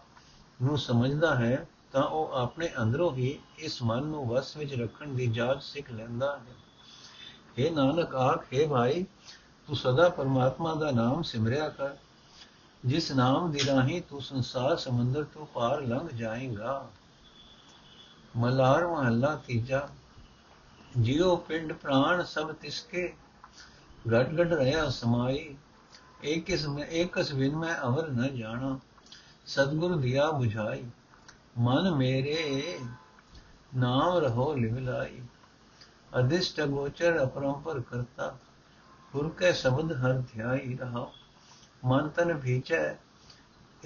ਨੂੰ 0.64 0.78
ਸਮਝਦਾ 0.78 1.36
ਹੈ 1.36 1.68
ਤਾਂ 1.96 2.04
ਉਹ 2.04 2.32
ਆਪਣੇ 2.32 2.70
ਅੰਦਰੋਂ 2.82 3.14
ਹੀ 3.14 3.40
ਇਸ 3.60 3.84
ਮਨ 3.84 4.04
ਨੂੰ 4.04 4.28
ਵਸ 4.28 4.58
ਵਿੱਚ 4.58 4.74
ਰੱਖਣ 4.74 5.08
ਦੀ 5.08 5.28
ਜਾਚ 5.28 5.64
ਸਿੱਖ 5.64 5.92
ਲੈਂਦਾ 5.92 6.38
ਹੈ। 6.38 6.56
ਇਹ 7.58 7.72
ਨਾਨਕ 7.72 8.16
ਆਖੇ 8.16 8.68
ਭਾਈ, 8.68 9.06
ਤੂੰ 9.68 9.76
ਸਦਾ 9.76 10.10
ਪਰਮਾਤਮਾ 10.10 10.76
ਦਾ 10.76 10.92
ਨਾਮ 10.92 11.22
ਸਿਮਰਿਆ 11.22 11.70
ਕਰ। 11.70 11.96
ਜਿਸ 12.86 13.12
ਨਾਮ 13.12 13.52
ਦੀ 13.52 13.60
ਰਾਹੀਂ 13.68 14.02
ਤੂੰ 14.02 14.22
ਸੰਸਾਰ 14.22 14.76
ਸਮੁੰਦਰ 14.78 15.24
ਤੋਂ 15.24 15.46
ਪਾਰ 15.46 15.82
ਲੰਘ 15.82 16.10
ਜਾਏਗਾ। 16.10 16.90
ਮਲਾਰ 18.38 18.88
ਮਹੱਲਾ 18.88 19.36
ਤੀਜਾ, 19.48 19.90
ਜਿਉ 20.98 21.36
ਪਿੰਡ 21.36 21.74
ਪ੍ਰਾਣ 21.74 22.24
ਸਭ 22.24 22.52
ਤਿਸਕੇ 22.52 23.14
ਘਟ 24.14 24.28
ਘਟ 24.34 24.54
ਰਹਾ 24.54 24.90
ਸਮਾਈ। 24.90 25.56
ਇੱਕ 26.22 26.50
ਇਸ 26.50 26.68
ਮੈਂ 26.68 26.86
ਇਕਸ 26.86 27.32
ਵਿਨ 27.32 27.56
ਮੈਂ 27.56 27.76
ਅਵਰ 27.82 28.10
ਨ 28.10 28.36
ਜਾਣਾ, 28.36 28.80
ਸਤਗੁਰ 29.46 29.96
ਦਿਆ 29.96 30.30
부ਝਾਈ 30.30 30.84
ਮਨ 31.58 31.96
ਮੇਰੇ 31.96 32.80
ਨਾਮ 33.76 34.18
ਰਹੋ 34.18 34.54
ਲਿਵਲਾਈ 34.56 35.22
ਅਦਿਸ਼ਟ 36.20 36.62
ਗੋਚਰ 36.62 37.24
ਅਪਰੰਪਰ 37.24 37.80
ਕਰਤਾ। 37.80 38.38
ਗੁਰ 39.14 39.30
ਕੇ 39.30 39.54
ਸ਼ਬਦ 39.54 39.92
ਹਰ 39.92 40.22
ਧਿਆਈ 40.34 40.78
ਰਹਾ। 40.78 41.12
ਮਨ 41.86 42.10
ਤਨ 42.10 42.38
ਭੀਚੈ, 42.38 42.96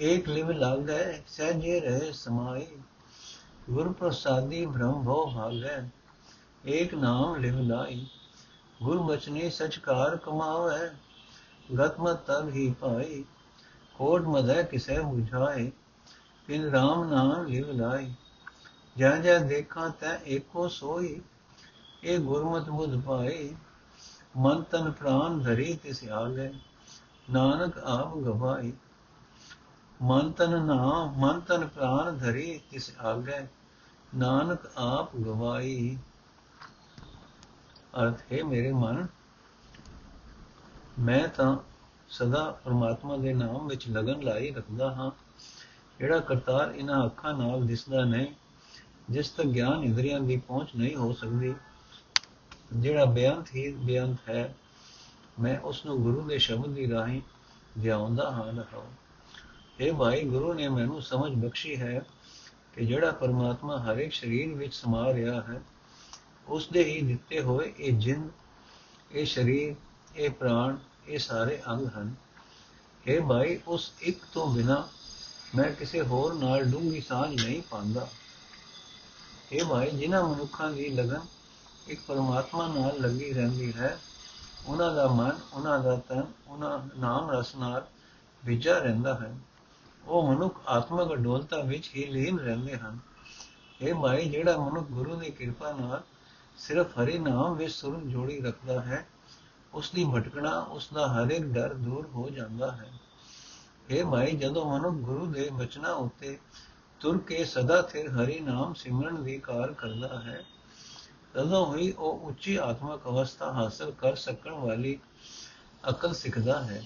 ਏਕ 0.00 0.28
ਲਿਵ 0.28 0.50
ਲਾਗੈ 0.50 1.22
ਸਹਿਜੇ 1.26 1.80
ਰਹੇ 1.80 2.12
ਸਮਾਈ। 2.12 2.66
ਗੁਰ 3.70 3.92
ਪ੍ਰਸਾਦੀ 3.92 4.66
ਬ੍ਰਹਮ 4.66 5.04
ਭੋ 5.04 5.30
ਭਾਗੈ, 5.34 5.88
ਏਕ 6.66 6.94
ਨਾਮ 6.94 7.36
ਲਿਵ 7.36 7.58
ਲਾਈ। 7.58 8.06
ਗੁਰ 8.82 8.98
ਬਚਨੇ 8.98 9.50
ਸਚਕਾਰ 9.50 10.16
ਕਮਾਵੈ, 10.16 10.90
ਗਤ 11.78 12.00
ਮਤ 12.00 12.16
ਤਨ 12.16 12.48
ਹੀ 12.48 12.74
ਪਾਈ। 12.80 13.24
ਕੋਟ 13.94 14.22
ਮਦੈ 14.22 14.62
ਕਿਸੈ 14.62 15.00
부ਝਾਏ 15.00 15.70
ਤਿਨ 16.50 16.68
RAM 16.68 17.04
ਨਾਮ 17.04 17.46
ਲਿਵ 17.46 17.70
ਲਾਈ। 17.70 18.14
ਜੈ 18.98 19.16
ਜੈ 19.16 19.38
ਦੇਖਾਂ 19.38 19.90
ਤੈ 19.90 20.18
ਏਕੋ 20.26 20.68
ਸੋਈ। 20.68 21.20
ਇਹ 22.04 22.18
ਗੁਰਮਤਿ 22.18 22.70
ਬੁਧ 22.70 23.00
ਪਾਏ 23.00 23.54
ਮਨ 24.36 24.62
ਤਨ 24.62 24.90
ਪ੍ਰਾਨ 24.90 25.42
ਧਰੀ 25.42 25.78
ਤਿਸ 25.82 26.08
ਆਗੇ 26.08 26.52
ਨਾਨਕ 27.30 27.78
ਆਪ 27.78 28.16
ਗਵਾਈ। 28.16 28.72
ਮਨ 30.02 30.32
ਤਨ 30.32 30.62
ਨਾਮ, 30.62 31.14
ਮਨ 31.16 31.40
ਤਨ 31.40 31.68
ਪ੍ਰਾਨ 31.68 32.18
ਧਰੀ 32.18 32.60
ਤਿਸ 32.70 32.92
ਆਗੇ 33.00 33.46
ਨਾਨਕ 34.14 34.58
ਆਪ 34.76 35.16
ਗਵਾਈ। 35.16 35.98
ਅਰਥ 38.02 38.32
ਹੈ, 38.32 38.44
ਮੇਰੇ 38.44 38.72
ਮਨ, 38.72 39.06
ਮੈਂ 40.98 41.28
ਤਾਂ 41.28 41.56
ਸਦਾ 42.08 42.50
ਪਰਮਾਤਮਾ 42.64 43.16
ਦੇ 43.16 43.32
ਨਾਮ 43.32 43.68
ਵਿੱਚ 43.68 43.88
ਲਗਨ 43.88 44.22
ਲਾਈ 44.22 44.50
ਰੱਖਦਾ 44.50 44.94
ਹਾਂ। 44.94 45.10
ਜਿਹੜਾ 46.00 46.18
ਕਰਤਾਰ 46.18 46.74
ਇਹਨਾਂ 46.74 47.06
ਅੱਖਾਂ 47.06 47.34
ਨਾਲ 47.34 47.66
ਦਿਸਦਾ 47.66 48.04
ਨਹੀਂ, 48.04 48.26
ਜਿਸ 49.10 49.30
ਤੱਕ 49.30 49.46
ਗਿਆਨ 49.46 49.84
ਇੰਦਰੀਆਂ 49.84 50.20
ਦੀ 50.20 50.36
ਪਹੁੰਚ 50.36 50.68
ਨਹੀਂ 50.76 50.96
ਹੋ 50.96 51.12
ਸਕਦੀ, 51.12 51.54
ਜਿਹੜਾ 52.72 53.04
ਬੇਅੰਤ 53.04 53.54
ਹੀ 53.54 53.72
ਬੇਅੰਤ 53.72 54.18
ਹੈ, 54.28 54.54
ਮੈਂ 55.40 55.58
ਉਸ 55.60 55.86
ਨੂੰ 55.86 56.02
ਗੁਰੂ 56.02 56.22
ਦੇ 56.22 56.38
ਸ਼ਬਦ 56.38 56.74
ਦੀ 56.74 56.90
ਰਾਹੀਂ 56.90 57.20
ਜਿਉਂਦਾ 57.78 58.30
ਹਾਂ 58.30 58.52
ਰਹਾਉ 58.52 58.84
ਇਹ 59.80 59.92
ਭਾਈ, 59.92 60.24
ਗੁਰੂ 60.24 60.52
ਨੇ 60.52 60.68
ਮੈਨੂੰ 60.68 61.02
ਸਮਝ 61.02 61.32
ਬਖਸ਼ੀ 61.32 61.76
ਹੈ 61.76 62.02
ਕਿ 62.74 62.86
ਜਿਹੜਾ 62.86 63.10
ਪਰਮਾਤਮਾ 63.10 63.78
ਹਰ 63.78 63.98
ਇੱਕ 63.98 64.12
ਸਰੀਰ 64.12 64.54
ਵਿੱਚ 64.54 64.74
ਸਮਾ 64.74 65.12
ਰਿਹਾ 65.12 65.40
ਹੈ, 65.40 65.60
ਉਸ 66.48 66.68
ਦੇ 66.68 66.84
ਹੀ 66.84 67.00
ਦਿੱਤੇ 67.00 67.40
ਹੋਏ 67.40 67.72
ਇਹ 67.78 67.92
ਜਿੰਦ, 67.92 68.30
ਇਹ 69.12 69.26
ਸਰੀਰ, 69.26 69.74
ਇਹ 70.16 70.30
ਪ੍ਰਾਣ, 70.30 70.76
ਇਹ 71.08 71.18
ਸਾਰੇ 71.18 71.62
ਅੰਗ 71.70 71.86
ਹਨ। 71.86 72.14
ਇਹ 73.06 73.20
ਭਾਈ, 73.20 73.58
ਉਸ 73.68 73.92
ਇੱਕ 74.00 74.18
ਤੋਂ 74.32 74.54
ਬਿਨਾ 74.54 74.88
ਮੈਂ 75.54 75.70
ਕਿਸੇ 75.72 76.00
ਹੋਰ 76.02 76.34
ਨਾਲ 76.34 76.64
ਡੂੰਗੀ 76.64 77.00
ਸਾਂਝ 77.00 77.44
ਨਹੀਂ 77.44 77.62
ਪਾਉਂਦਾ। 77.62 78.08
ਇਹ 79.52 79.64
ਭਾਈ 79.64 79.90
ਜਿਨ੍ਹਾਂ 79.90 80.28
ਮਨੁੱਖਾਂ 80.28 80.70
ਦੀ 80.70 80.88
ਲਗਨ 80.88 81.20
ਇੱਕ 81.88 82.00
ਪਰਮਾਤਮਾ 82.08 82.66
ਨਾਲ 82.66 83.00
ਲੱਗੀ 83.00 83.32
ਰਹਿੰਦੀ 83.32 83.72
ਹੈ, 83.72 83.98
ਉਹਨਾਂ 84.66 84.94
ਦਾ 84.94 85.06
ਮਨ, 85.06 85.38
ਉਹਨਾਂ 85.52 85.78
ਦਾ 85.78 85.96
ਤਨ, 85.96 86.22
ਉਹਨਾਂ 86.48 86.78
ਨਾਮ 86.98 87.30
ਰਸ 87.30 87.54
ਨਾਲ 87.56 87.86
ਵਿਚਾ 88.44 88.78
ਰਹਿੰਦਾ 88.78 89.14
ਹੈ। 89.14 89.34
ਉਹ 90.06 90.34
ਮਨੁੱਖ 90.34 90.60
ਆਤਮਿਕ 90.66 91.12
ਅਡੋਲਤਾ 91.12 91.60
ਵਿੱਚ 91.60 91.90
ਹੀ 91.96 92.04
ਲੀਨ 92.04 92.38
ਰਹਿੰਦੇ 92.38 92.76
ਹਨ। 92.76 92.98
ਇਹ 93.80 93.94
ਭਾਈ 93.94 94.28
ਜਿਹੜਾ 94.28 94.56
ਮਨੁੱਖ 94.56 94.86
ਗੁਰੂ 94.86 95.16
ਦੀ 95.16 95.30
ਕਿਰਪਾ 95.30 95.72
ਨਾਲ 95.72 96.02
ਸਿਰਫ 96.58 96.98
ਹਰੀ 96.98 97.18
ਨਾਮ 97.18 97.54
ਵਿੱਚ 97.54 97.72
ਸੁਰ 97.72 98.00
ਜੋੜੀ 98.00 98.40
ਰੱਖਦਾ 98.40 98.80
ਹੈ 98.80 99.06
ਉਸ 99.74 99.90
ਦੀ 99.90 100.04
ਭਟਕਣਾ 100.04 100.58
ਉਸ 100.58 100.88
ਦਾ 100.94 101.08
ਹਰ 101.08 101.30
ਇੱਕ 101.30 101.44
ਡਰ 101.44 101.74
ਦੂਰ 101.74 102.06
ਹੋ 102.06 102.30
ਜਾਂਦਾ 102.30 102.72
ਹੈ। 102.72 102.90
ਇਹ 103.90 104.04
ਭਾਈ 104.04 104.32
ਜਦੋਂ 104.32 104.64
ਮਨੁੱਖ 104.66 104.96
ਗੁਰੂ 104.96 105.26
ਦੇ 105.26 105.48
ਬਚਨਾਂ 105.52 105.94
ਉੱਤੇ 105.94 106.38
ਤੁਰ 107.00 107.18
ਕੇ 107.18 107.44
ਸਦਾ 107.44 107.80
ਸਿਰ 107.82 108.08
ਹਰੀ 108.10 108.38
ਨਾਮ 108.40 108.74
ਸਿਮਰਨ 108.74 109.22
ਦੀ 109.24 109.38
ਕਾਰ 109.38 109.72
ਕਰਦਾ 109.72 110.20
ਹੈ, 110.20 110.44
ਤਦੋਂ 111.34 111.76
ਹੀ 111.76 111.90
ਉਹ 111.92 112.20
ਉੱਚੀ 112.28 112.56
ਆਤਮਿਕ 112.56 113.08
ਅਵਸਥਾ 113.08 113.50
ਹਾਸਲ 113.52 113.90
ਕਰ 113.90 114.14
ਸਕਣ 114.16 114.52
ਵਾਲੀ 114.52 114.98
ਅਕਲ 115.90 116.14
ਸਿੱਖਦਾ 116.14 116.62
ਹੈ। 116.64 116.82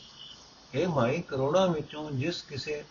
ਇਹ 0.75 0.89
ਭਾਈ 0.89 1.21
ਕਰੋੜਾਂ 1.23 1.67
ਵਿੱਚੋਂ 1.69 2.11
ਜਿਸ 2.11 2.43
ਕਿਸੇ 2.43 2.85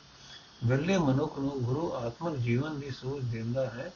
ਵਿਰਲੇ 0.65 0.97
ਮਨੁੱਖ 0.97 1.39
ਨੂੰ 1.39 1.63
ਗੁਰੂ 1.63 1.91
ਆਤਮਿਕ 1.93 2.35
ਜੀਵਨ 2.35 2.79
ਦੀ 2.79 2.89
ਸੂਝ 2.91 3.23
ਦਿੰਦਾ 3.23 3.65
ਹੈ, 3.65 3.91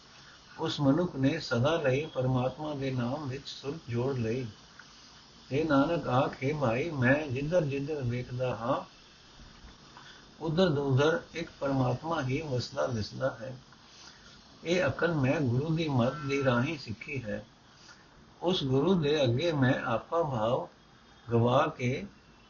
ਉਸ 0.60 0.80
ਮਨੁੱਖ 0.80 1.16
ਨੇ 1.16 1.40
ਸਦਾ 1.40 1.76
ਲਈ 1.82 2.06
ਪਰਮਾਤਮਾ 2.06 2.74
ਦੇ 2.74 2.92
ਨਾਮ 2.92 3.28
ਵਿੱਚ 3.28 3.48
ਸੁਰਤ 3.48 3.90
ਜੋੜ 3.90 4.18
ਲਈ। 4.18 4.46
ਇਹ 5.52 5.66
ਨਾਨਕ, 5.66 6.08
ਆਖੇ 6.08 6.54
ਭਾਈ 6.62 6.90
ਮੈਂ 6.90 7.28
ਜਿੱਧਰ 7.28 7.64
ਜਿੱਧਰ 7.64 8.02
ਵੇਖਦਾ 8.04 8.56
ਹਾਂ 8.56 8.97
ਉਧਰ 10.41 10.67
ਉਧਰ 10.67 11.22
ਇੱਕ 11.34 11.50
ਪਰਮਾਤਮਾ 11.60 12.22
ਹੀ 12.22 12.41
ਵਸਦਾ 12.41 12.88
ਦਿਸਦਾ 12.88 13.38
ਹੈ। 13.41 13.58
ਇਹ 14.63 14.86
ਅਕਲ 14.86 15.13
ਮੈਂ 15.13 15.41
ਗੁਰੂ 15.41 15.75
ਦੀ 15.75 15.88
ਮੱਤ 15.88 16.13
ਦੀ 16.15 16.44
ਰਾਹੀਂ 16.44 16.77
ਸਿੱਖੀ 16.77 17.24
ਹੈ। 17.24 17.46
ਉਸ 18.41 18.63
ਗੁਰੂ 18.63 18.94
ਦੇ 18.94 19.24
ਅੱਗੇ 19.24 19.51
ਮੈਂ 19.51 19.74
ਆਪਾ 19.84 20.24
ਭਾਵ 20.24 20.67
ਗਵਾ 21.32 21.67
ਕੇ 21.67 22.06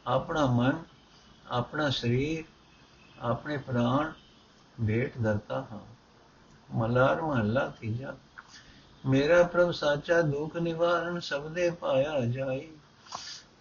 ਆਪਣਾ 0.06 0.46
ਮਨ, 0.46 0.82
ਆਪਣਾ 1.50 1.90
ਸਰੀਰ, 1.90 2.44
ਆਪਣੇ 3.20 3.56
ਪ੍ਰਾਣ 3.56 4.12
ਭੇਟ 4.86 5.18
ਦਰਤਾ 5.18 5.66
ਹਾਂ। 5.72 5.80
ਮਲਾਰ 6.70 7.22
ਮਹੱਲਾ 7.22 7.72
ਤੀਜਾ। 7.80 8.16
ਮੇਰਾ 9.06 9.42
ਪ੍ਰਭ 9.42 9.70
ਸਾਚਾ 9.70 10.22
ਦੁਖ 10.22 10.56
ਨਿਵਾਰਨ 10.56 11.20
ਸਬਦੇ 11.20 11.70
ਪਾਇਆ 11.70 12.20
ਜਾਈ। 12.20 12.68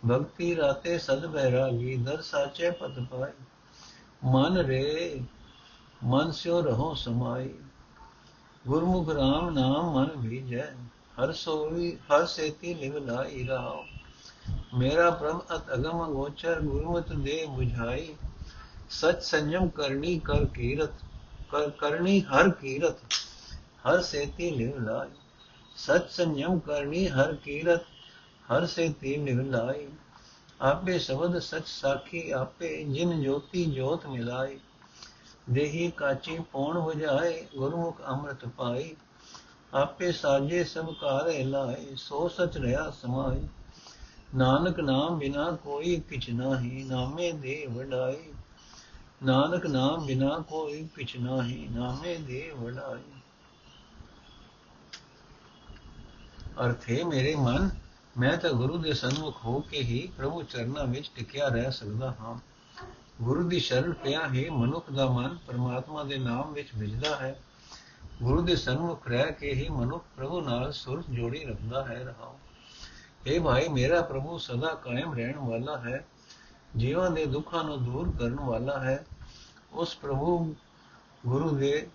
ਭਗਤੀ 0.10 0.56
ਰਾਤੇ 0.56 0.98
ਸਦ 0.98 1.26
ਬੈਰਾਗੀ, 1.26 1.96
ਦਰ 1.96 2.22
ਸਾਚੇ 2.22 2.72
ਪਤ 2.72 3.00
ਪਾਈ। 3.00 3.47
ਮਨ 4.22 4.58
ਰੇ, 4.58 5.22
ਮਨ 6.04 6.32
ਸਿਓ 6.32 6.62
ਰਹੋ 6.62 6.94
ਸਮਾਈ। 6.94 7.50
ਗੁਰਮੁਖ 8.66 9.10
ਰਾਮ 9.10 9.50
ਨਾਮ 9.50 9.94
ਮਨ 9.96 10.10
ਭੀਜੈ 10.22 10.66
ਹਰ 11.18 11.32
ਸੋਈ 11.34 11.92
ਹਰ 12.12 12.26
ਸੇਤੀ 12.26 12.74
ਲਿਵ 12.74 12.98
ਲਾਈ 12.98 13.48
ਰਾਓ 13.48 13.84
ਮੇਰਾ 14.74 15.10
ਪ੍ਰਭ 15.10 15.42
ਅਤ 15.56 15.74
ਅਗਮ 15.74 16.06
ਗੋਚਰ, 16.14 16.60
ਗੁਰਮਤ 16.62 17.14
ਦੇ 17.14 17.46
부ਝਾਈ 17.46 18.16
ਸਚ 18.90 19.22
ਸੰਜਮ 19.24 19.68
ਕਰਨੀ 19.70 20.18
ਕਰ 20.20 20.46
ਕੀਰਤ, 20.46 20.92
ਕਰ 21.52 21.70
ਕਰਨੀ 21.70 22.20
ਹਰ 22.22 22.50
ਕੀਰਤ, 22.52 22.98
ਹਰ 23.88 24.02
ਸੇਤੀ 24.02 24.50
ਲਿਵ 24.52 24.80
ਲਾਈ 24.84 25.10
ਸਚ 25.78 26.10
ਸੰਜਮ 26.10 26.60
ਕਰਨੀ 26.60 27.08
ਹਰ 27.08 27.34
ਕੀਰਤ, 27.36 27.84
ਹਰ 28.52 28.66
ਸੇਤੀ 28.66 29.16
ਲਿਵ 29.16 29.42
ਲਾਈ 29.42 29.88
ਆਪੇ 30.62 30.98
ਸ਼ਬਦ 31.00 31.38
ਸਚ 31.40 31.68
ਸਾਖੀ, 31.68 32.30
ਆਪੇ 32.32 32.84
ਜਿਨ 32.84 33.22
ਜੋਤੀ 33.22 33.66
ਜੋਤ 33.66 34.06
ਮਿਲਾਈ 34.08 34.60
ਦੇਹੀ 35.50 35.92
ਕਾਚੀ 35.92 36.38
ਪੌਣ 36.52 36.78
ਵਜਾਏ 36.78 37.46
ਗੁਰਮੁਖ 37.56 38.02
ਅੰਮ੍ਰਿਤ 38.02 38.46
ਪਾਈ 38.48 38.96
ਆਪੇ 39.74 40.12
ਸਾਜੇ 40.12 40.64
ਸਭ 40.64 40.94
ਕਾਰੇ 40.94 41.44
ਲਾਏ, 41.44 41.96
ਸੋ 41.96 42.28
ਸਚ 42.28 42.58
ਰਹਾ 42.58 42.90
ਸਮਾਈ 42.92 43.48
ਨਾਨਕ 44.36 44.80
ਨਾਮ 44.80 45.18
ਬਿਨਾ 45.20 45.52
ਕੋਈ 45.64 46.00
ਕਿਛ 46.10 46.30
ਨਾਹੀ, 46.30 46.84
ਨਾਮੇ 46.84 47.32
ਦੇ 47.32 47.66
ਵਡਾਈ 47.70 48.34
ਨਾਨਕ 49.24 49.66
ਨਾਮ 49.66 50.06
ਬਿਨਾ 50.06 50.38
ਕੋਈ 50.50 50.88
ਕਿਛ 50.96 51.16
ਨਾਹੀ, 51.18 51.68
ਨਾਮੇ 51.72 52.16
ਦੇ 52.18 52.52
ਵਡਾਈ 52.58 53.04
ਅਰਥੇ 56.66 57.04
ਮੇਰੇ 57.04 57.36
ਮਨ 57.36 57.70
ਮੈਂ 58.18 58.38
ਤਾਂ 58.38 58.50
ਗੁਰੂ 58.50 58.78
ਦੇ 58.78 58.94
ਸਨਮੁਖ 58.94 59.46
ਹੋ 59.46 59.60
ਕੇ 59.60 59.80
ਹੀ 59.80 60.10
ਪ੍ਰਭੂ 60.18 60.44
ਚਰਨਾਂ 60.44 60.86
ਵਿੱਚ 60.86 61.12
ਟਿਕਿਆ 61.16 61.48
ਰਹਿ 61.48 61.72
ਸਕਦਾ 61.72 62.16
ਹਾਂ। 62.20 62.40
ਗੁਰੂ 63.22 63.50
ਦੀ 63.50 63.60
ਸ਼ਰਨ 63.60 63.94
ਪਿਆ 63.94 64.28
ਹੀ 64.28 64.50
ਮਨੁੱਖ 64.50 64.92
ਦਾ 64.92 65.06
ਮਨ 65.06 65.38
ਪਰਮਾਤਮਾ 65.48 66.04
ਦੇ 66.04 66.18
ਨਾਮ 66.18 66.54
ਵਿੱਚ 66.54 66.68
ਵਿਜਦਾ 66.78 67.16
ਹੈ। 67.16 67.42
ਗੁਰੂ 68.24 68.42
ਦੇ 68.42 68.56
ਸਨਮੁਖ 68.56 69.08
ਰਹਿ 69.08 69.32
ਕੇ 69.34 69.54
ਹੀ 69.54 69.70
ਮਨੁੱਖ 69.70 70.06
ਪ੍ਰਭੂ 70.16 70.42
ਨਾਲ 70.42 70.72
ਸੁਰਤ 70.72 71.06
ਜੋੜੀ 71.10 71.46
ਰੱਖਦਾ 71.46 71.86
ਹੈ 71.86 72.04
ਰਹਾਉ। 72.04 72.38
اے 73.28 73.44
ਭਾਈ, 73.44 73.68
ਮੇਰਾ 73.68 74.02
ਪ੍ਰਭੂ 74.02 74.38
ਸਦਾ 74.38 74.76
ਕਾਇਮ 74.76 75.14
ਰਹਿਣ 75.14 75.40
ਵਾਲਾ 75.40 75.78
ਹੈ। 75.78 76.08
ਜੀਵਾਂ 76.78 77.12
ਦੇ 77.12 77.26
ਦੁੱਖਾਂ 77.26 77.64
ਨੂੰ 77.64 77.86
ਦੂਰ 77.86 78.14
ਕਰਨ 78.20 78.36
ਵਾਲਾ 78.36 78.80
ਹੈ। 78.80 79.06
ਉਸ 79.74 79.96
ਪ੍ਰਭੂ 79.96 80.56
ਗੁਰੂ 81.28 81.50
ਦੇ 81.50 81.88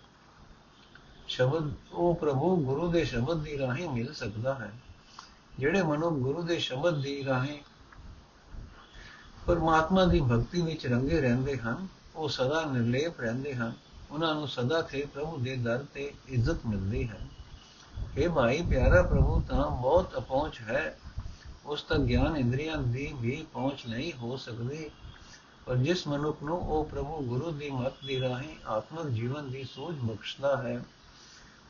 ਸ਼ਬਦ 1.28 1.72
ਉਹ 1.92 2.14
ਪ੍ਰਭੂ 2.14 2.56
ਗੁਰੂ 2.56 2.92
ਦੇ 2.92 3.04
ਸ਼ਬਦ 3.04 3.42
ਦੀ 3.42 3.58
ਰਾਹੀਂ 3.58 3.88
ਮਿਲ 3.88 4.14
ਸਕਦਾ 4.14 4.54
ਹੈ। 4.54 4.72
ਜਿਹੜੇ 5.58 5.82
ਮਨੁ 5.82 6.10
ਗੁਰੂ 6.10 6.42
ਦੇ 6.42 6.58
ਸ਼ਬਦ 6.58 7.02
ਦੀ 7.02 7.24
ਰਾਹੀਂ 7.24 7.58
ਪਰਮਾਤਮਾ 9.46 10.04
ਦੀ 10.04 10.20
ਭਗਤੀ 10.20 10.60
ਵਿੱਚ 10.60 10.86
ਰੰਗੇ 10.86 11.20
ਰਹਿੰਦੇ 11.20 11.56
ਹਨ, 11.56 11.88
ਉਹ 12.16 12.28
ਸਦਾ 12.28 12.64
ਨਿਰਲੇਪ 12.64 13.20
ਰਹਿੰਦੇ 13.20 13.54
ਹਨ, 13.54 13.72
ਉਹਨਾਂ 14.10 14.34
ਨੂੰ 14.34 14.48
ਸਦਾ 14.48 14.82
ਤੇ 14.82 15.06
ਪ੍ਰਭੂ 15.14 15.36
ਦੇ 15.36 15.56
ਦਰ 15.56 15.84
ਤੇ 15.94 16.12
ਇੱਜ਼ਤ 16.26 16.66
ਮਿਲਦੀ 16.66 17.08
ਹੈ। 17.08 17.26
ਇਹ 18.18 18.28
ਭਾਈ, 18.28 18.62
ਪਿਆਰਾ 18.62 19.02
ਪ੍ਰਭੂ, 19.02 19.40
ਤਾਂ 19.40 19.70
ਬਹੁਤ 19.70 20.16
ਅਪਹੁੰਚ 20.18 20.60
ਹੈ। 20.60 20.98
ਉਸ 21.66 21.82
ਤੱਕ 21.82 22.00
ਗਿਆਨ 22.00 22.36
ਇੰਦਰੀਆਂ 22.36 22.76
ਦੀ 22.76 23.14
ਵੀ 23.16 23.46
ਪਹੁੰਚ 23.52 23.86
ਨਹੀਂ 23.88 24.12
ਹੋ 24.12 24.36
ਸਕਦੀ। 24.36 24.90
ਪਰ 25.66 25.76
ਜਿਸ 25.76 26.06
ਮਨੁੱਖ 26.08 26.42
ਨੂੰ 26.42 26.58
ਉਹ 26.58 26.84
ਪ੍ਰਭੂ 26.84 27.18
ਗੁਰੂ 27.18 27.50
ਦੀ 27.50 27.70
ਮੱਤ 27.70 27.92
ਦੀ 28.06 28.20
ਰਾਹੀਂ 28.20 28.56
ਆਤਮਿਕ 28.66 29.06
ਜੀਵਨ 29.06 29.50
ਦੀ 29.50 29.64
ਸੋਝ 29.64 29.94
ਬਖਸ਼ਦਾ 29.94 30.56
ਹੈ, 30.56 30.84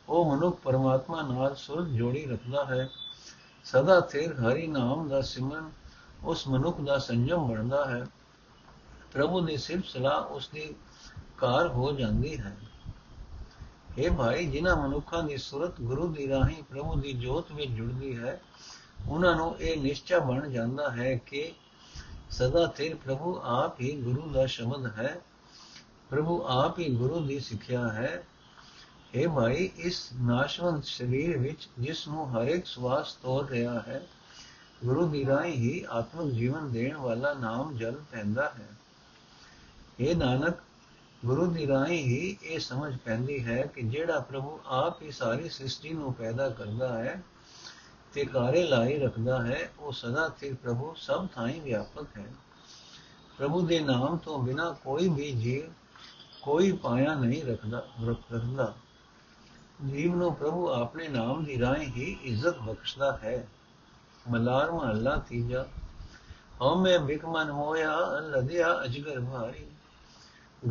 ਉਹ 0.09 0.37
ਮਨੁੱਖ 0.37 0.61
ਪਰਮਾਤਮਾ 0.61 1.23
ਨਾਲ 1.23 1.55
ਸੁਰਤ 1.55 1.89
ਜੋੜੀ 1.89 2.27
ਰੱਖਦਾ 2.27 2.65
ਹੈ। 2.65 2.89
ਸਦਾ 3.65 4.01
ਥਿਰ 4.01 4.35
ਹਰੀ 4.35 4.67
ਨਾਮ 4.67 5.09
ਦਾ 5.09 5.23
ਸਿਮਰਨ, 5.23 5.71
ਉਸ 6.25 6.49
ਮਨੁੱਖ 6.49 6.81
ਦਾ 6.81 6.99
ਸੰਜਮ 6.99 7.49
ਬਣਦਾ 7.49 7.85
ਹੈ। 7.85 8.07
ਪ੍ਰਭੂ 9.13 9.41
ਦੀ 9.41 9.57
ਸਿਰਫ 9.57 9.85
ਸਲਾਹ 9.85 10.23
ਉਸ 10.23 10.49
ਦੀ 10.49 10.75
ਕਾਰ 11.39 11.69
ਹੋ 11.69 11.93
ਜਾਂਦੀ 11.93 12.39
ਹੈ। 12.39 12.57
ਇਹ 13.99 14.11
ਭਾਈ, 14.11 14.47
ਜਿਨ੍ਹਾਂ 14.47 14.77
ਮਨੁੱਖਾਂ 14.77 15.23
ਦੀ 15.23 15.37
ਸੁਰਤ 15.37 15.81
ਗੁਰੂ 15.81 16.09
ਦੀ 16.09 16.29
ਰਾਹੀਂ 16.29 16.63
ਪ੍ਰਭੂ 16.63 16.95
ਦੀ 16.95 17.13
ਜੋਤ 17.13 17.53
ਵਿੱਚ 17.53 17.71
ਜੁੜਦੀ 17.71 18.19
ਹੈ, 18.19 18.41
ਉਹਨਾਂ 19.09 19.37
ਨੂੰ 19.37 19.61
ਇਹ 19.61 19.81
ਨਿਸ਼ਚੈ 19.81 20.19
ਬਣ 20.19 20.49
ਜਾਂਦਾ 20.49 20.91
ਹੈ 20.91 21.17
ਕਿ 21.17 21.53
ਸਦਾ 22.31 22.67
ਥਿਰ 22.67 22.95
ਪ੍ਰਭੂ 22.95 23.41
ਆਪ 23.45 23.81
ਹੀ 23.81 24.03
ਗੁਰੂ 24.03 24.31
ਦਾ 24.31 24.47
ਸ਼ਬਦ 24.47 24.87
ਹੈ। 24.87 25.21
ਪ੍ਰਭੂ 26.11 26.45
ਆਪ 26.47 26.79
ਹੀ 26.79 26.95
ਗੁਰੂ 26.95 27.21
ਦੀ 27.21 27.41
ਸਿੱਖਿਆ 27.41 27.89
ਹੈ। 27.89 28.27
ਇਹ 29.15 29.29
ਭਾਈ 29.29 29.71
ਇਸ 29.77 30.11
ਨਾਸ਼ਵੰਤ 30.21 30.85
ਸਰੀਰ 30.85 31.39
ਵਿੱਚ, 31.39 31.69
ਜਿਸ 31.79 32.09
ਨੂੰ 32.09 32.33
ਹਰ 32.33 32.47
ਇੱਕ 32.47 32.67
ਸਵਾਸ 32.67 33.13
ਤੋੜ 33.13 33.51
ਰਿਹਾ 33.51 33.81
ਹੈ, 33.81 34.07
ਗੁਰੂ 34.85 35.09
ਦੀ 35.09 35.27
ਰਾਹੀਂ 35.27 35.55
ਹੀ 35.55 35.85
ਆਤਮਿਕ 35.91 36.35
ਜੀਵਨ 36.35 36.73
ਦੇਣ 36.73 36.97
ਵਾਲਾ 36.97 37.35
ਨਾਮ 37.35 37.77
ਜਲ 37.77 37.95
ਪੈਂਦਾ 38.13 38.53
ਹੈ। 38.59 38.69
ਇਹ 40.01 40.17
ਨਾਨਕ, 40.17 40.55
ਗੁਰੂ 41.25 41.47
ਦੀ 41.47 41.67
ਰਾਹੀਂ 41.67 42.05
ਹੀ 42.05 42.37
ਇਹ 42.43 42.59
ਸਮਝ 42.59 42.97
ਪੈਂਦੀ 42.97 43.45
ਹੈ 43.45 43.63
ਕਿ 43.63 43.83
ਜਿਹੜਾ 43.83 44.21
ਪ੍ਰਭੂ 44.21 44.61
ਆਪ 44.67 45.03
ਹੀ 45.03 45.11
ਸਾਰੀ 45.11 45.49
ਸ੍ਰਿਸ਼ਟੀ 45.49 45.91
ਨੂੰ 45.91 46.15
ਪੈਦਾ 46.15 46.49
ਕਰਦਾ 46.49 46.99
ਹੈ 46.99 47.23
ਤੇ 48.15 48.25
ਕਾਰੇ 48.25 48.67
ਲਾਈ 48.67 48.99
ਰੱਖਦਾ 48.99 49.47
ਹੈ, 49.47 49.71
ਉਹ 49.79 49.93
ਸਦਾ 49.93 50.29
ਸਥਿਰ 50.29 50.55
ਪ੍ਰਭੂ 50.55 50.95
ਸਭ 50.95 51.27
ਥਾਈਂ 51.27 51.61
ਵਿਆਪਕ 51.61 52.07
ਹੈ। 52.19 52.33
ਪ੍ਰਭੂ 53.39 53.61
ਦੇ 53.61 53.81
ਨਾਮ 53.81 54.17
ਤੋਂ 54.17 54.43
ਬਿਨਾ 54.43 54.77
ਕੋਈ 54.85 55.09
ਵੀ 55.09 55.33
ਜੀਵ, 55.33 55.73
ਕੋਈ 56.43 56.73
ਪਾਇਆ 56.73 57.15
ਨਹੀਂ 57.15 57.45
ਰੱਖਦਾ 57.45 57.87
ਰੱਖਦਾ। 58.09 58.75
ਜੀਵ 59.89 60.15
ਨੂੰ 60.15 60.35
ਪ੍ਰਭੂ 60.35 60.69
ਆਪਣੇ 60.69 61.09
ਨਾਮ 61.09 61.45
ਦੀ 61.45 61.61
ਰਾਹੀਂ 61.61 61.89
ਹੀ 61.89 62.19
ਇੱਜ਼ਤ 62.23 62.59
ਬਖਸ਼ਦਾ 62.59 63.19
ਹੈ। 63.25 63.49
ਮਲਾਰ 64.31 64.71
ਮਹੱਲਾ 64.71 65.17
ਤੀਜਾ 65.17 65.67
ਹਉਮੈ 66.61 66.99
ਬਿਕ 66.99 67.25
ਮਨ 67.25 67.53
ਮੋਇਆ 67.53 67.97
ਲਦਿਆ 68.21 68.85
ਅਜਗਰ 68.85 69.21
ਭਾਰੀ। 69.21 69.67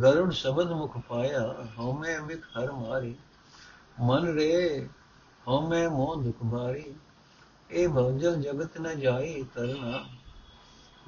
ਗਰੁੜ 0.02 0.32
ਸ਼ਬਦ 0.32 0.70
ਮੁਖ 0.70 0.98
ਪਾਇਆ 0.98 1.54
ਹਉਮੈ 1.78 2.20
ਬਿਕ 2.20 2.44
ਹਰ 2.44 2.72
ਮਾਰੀ। 2.72 3.14
ਮਨ 4.00 4.34
ਰੇ 4.34 4.88
ਹਉਮੈ 5.48 5.88
ਮੋਹ 5.88 6.22
ਦੁਖ 6.22 6.52
ਭਾਰੀ। 6.52 6.94
ਇਹ 7.70 7.88
ਭਵਜਲ 7.88 8.42
ਜਗਤ 8.42 8.80
ਨ 8.80 9.00
ਜਾਈ 9.00 9.42
ਤਰਨਾ 9.54 10.04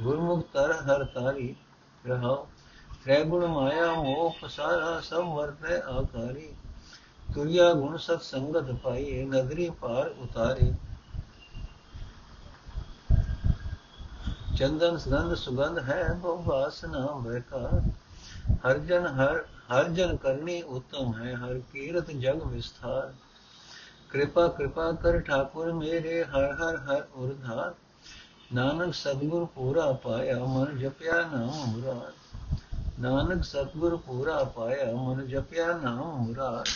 ਗੁਰਮੁਖ 0.00 0.46
ਤਰ 0.52 0.72
ਹਰ 0.72 1.04
ਤਾਰੀ 1.04 1.56
ਰਹਾਉ। 2.06 2.46
ਤ੍ਰੈ 3.04 3.24
ਗੁਣ 3.24 3.46
ਮਾਇਆ 3.46 3.94
ਮੋਹ 3.94 4.34
ਫਸਾਰਾ 4.42 5.00
ਸਭ 5.00 5.24
ਵਰਤੈ 5.24 5.80
ਆਕਾਰੀ। 5.80 6.52
ਤੁਰਿਆ 7.34 7.72
ਗੁਣ 7.74 7.96
ਸਤ 7.96 8.22
ਸੰਗਤ 8.22 8.70
ਪਾਈਏ 8.82 9.24
ਨਦਰੀ 9.24 9.68
ਪਾਰ 9.80 10.08
ਉਤਾਰੀ 10.18 10.72
ਚੰਦਨ 14.56 14.98
ਸੁਗੰਧ 14.98 15.34
ਸੁਗੰਧ 15.34 15.78
ਹੈ 15.80 16.02
ਬਹੁ 16.14 16.42
ਵਾਸਨਾ 16.42 17.06
ਬੈਕਾਰ 17.22 17.80
ਹਰ 18.64 18.78
ਜਨ 18.80 19.06
ਹਰ 19.08 19.42
ਹਰ 19.70 19.88
ਜਨ 19.88 20.16
ਕਰਨੀ 20.16 20.60
ਉਤਮ 20.62 21.12
ਹੈ 21.14 21.34
ਹਰ 21.36 21.58
ਕੀਰਤ 21.72 22.10
ਜਗ 22.12 22.42
ਵਿਸਥਾਰ 22.44 23.12
ਕਿਰਪਾ 24.12 24.46
ਕਿਰਪਾ 24.48 24.90
ਕਰ 24.92 25.20
ਠਾਕੁਰ 25.20 25.72
ਮੇਰੇ 25.72 26.24
ਹਰ 26.24 26.52
ਹਰ 26.52 26.76
ਹਰ 26.80 27.04
ਉਰਧਾਰ 27.14 27.74
ਨਾਨਕ 28.52 28.94
ਸਤਗੁਰ 28.94 29.46
ਪੂਰਾ 29.54 29.92
ਪਾਇਆ 30.04 30.38
ਮਨ 30.46 30.76
ਜਪਿਆ 30.78 31.20
ਨਾਮ 31.26 31.52
ਮੁਰਾਦ 31.66 33.00
ਨਾਨਕ 33.00 33.44
ਸਤਗੁਰ 33.44 33.96
ਪੂਰਾ 33.96 34.42
ਪਾਇਆ 34.56 34.92
ਮਨ 34.96 35.26
ਜਪਿਆ 35.26 35.72
ਨਾਮ 35.76 36.26
ਮੁਰਾਦ 36.26 36.68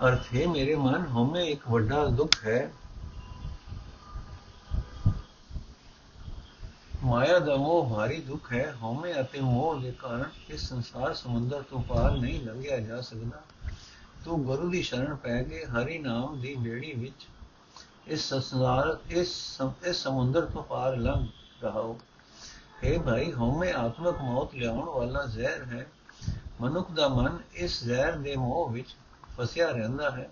ਅਰਥ 0.00 0.32
ਹੈ 0.34 0.46
ਮੇਰੇ 0.46 0.74
ਮਨ 0.74 1.06
ਹਉਮੈ 1.06 1.40
ਇੱਕ 1.44 1.68
ਵੱਡਾ 1.68 2.04
ਦੁੱਖ 2.10 2.44
ਹੈ 2.44 2.70
ਮਾਇਆ 7.02 7.38
ਦਾ 7.38 7.56
ਮੋਹ 7.56 7.90
ਭਾਰੀ 7.90 8.20
ਦੁੱਖ 8.20 8.52
ਹੈ 8.52 8.64
ਹਉਮੈ 8.82 9.12
ਅਤੇ 9.20 9.40
ਮੋਹ 9.40 9.80
ਦੇ 9.80 9.92
ਕਾਰਨ 9.98 10.24
ਇਸ 10.50 10.68
ਸੰਸਾਰ 10.68 11.12
ਸਮੁੰਦਰ 11.14 11.62
ਤੋਂ 11.62 11.82
ਪਾਰ 11.82 12.10
ਨਹੀਂ 12.12 12.40
ਲੰਘਿਆ 12.40 12.78
ਜਾ 12.78 13.00
ਸਕਦਾ 13.00 13.42
ਤੂੰ 14.24 14.42
ਗੁਰੂ 14.44 14.68
ਦੀ 14.68 14.82
ਸ਼ਰਨ 14.82 15.14
ਪੈ 15.16 15.42
ਕੇ 15.42 15.64
ਹਰੀ 15.66 15.98
ਨਾਮ 15.98 16.40
ਦੀ 16.40 16.54
ਬੇੜੀ 16.54 16.92
ਵਿੱਚ 16.92 17.26
ਇਸ 18.06 18.28
ਸੰਸਾਰ 18.28 18.96
ਇਸ 19.10 19.34
ਇਸ 19.86 20.02
ਸਮੁੰਦਰ 20.02 20.46
ਤੋਂ 20.46 20.62
ਪਾਰ 20.62 20.96
ਲੰਘ 20.98 21.26
ਰਹਾਓ 21.62 21.96
ਹੈ 22.84 22.98
ਭਾਈ 22.98 23.32
ਹਉਮੈ 23.32 23.72
ਆਤਮਕ 23.74 24.20
ਮੌਤ 24.22 24.54
ਲਿਆਉਣ 24.54 24.88
ਵਾਲਾ 24.88 25.24
ਜ਼ਹਿਰ 25.26 25.64
ਹੈ 25.64 25.86
ਮਨੁੱਖ 26.60 26.90
ਦਾ 26.90 27.08
ਮਨ 27.08 27.38
ਇਸ 27.56 27.82
ਜ਼ਹਿਰ 27.84 28.16
ਦੇ 28.18 28.36
ਮੋਹ 28.36 28.68
ਵਿੱਚ 28.70 28.96
ਫਸਿਆ 29.40 29.70
ਰਹਿੰਦਾ 29.70 30.10
ਹੈ। 30.10 30.30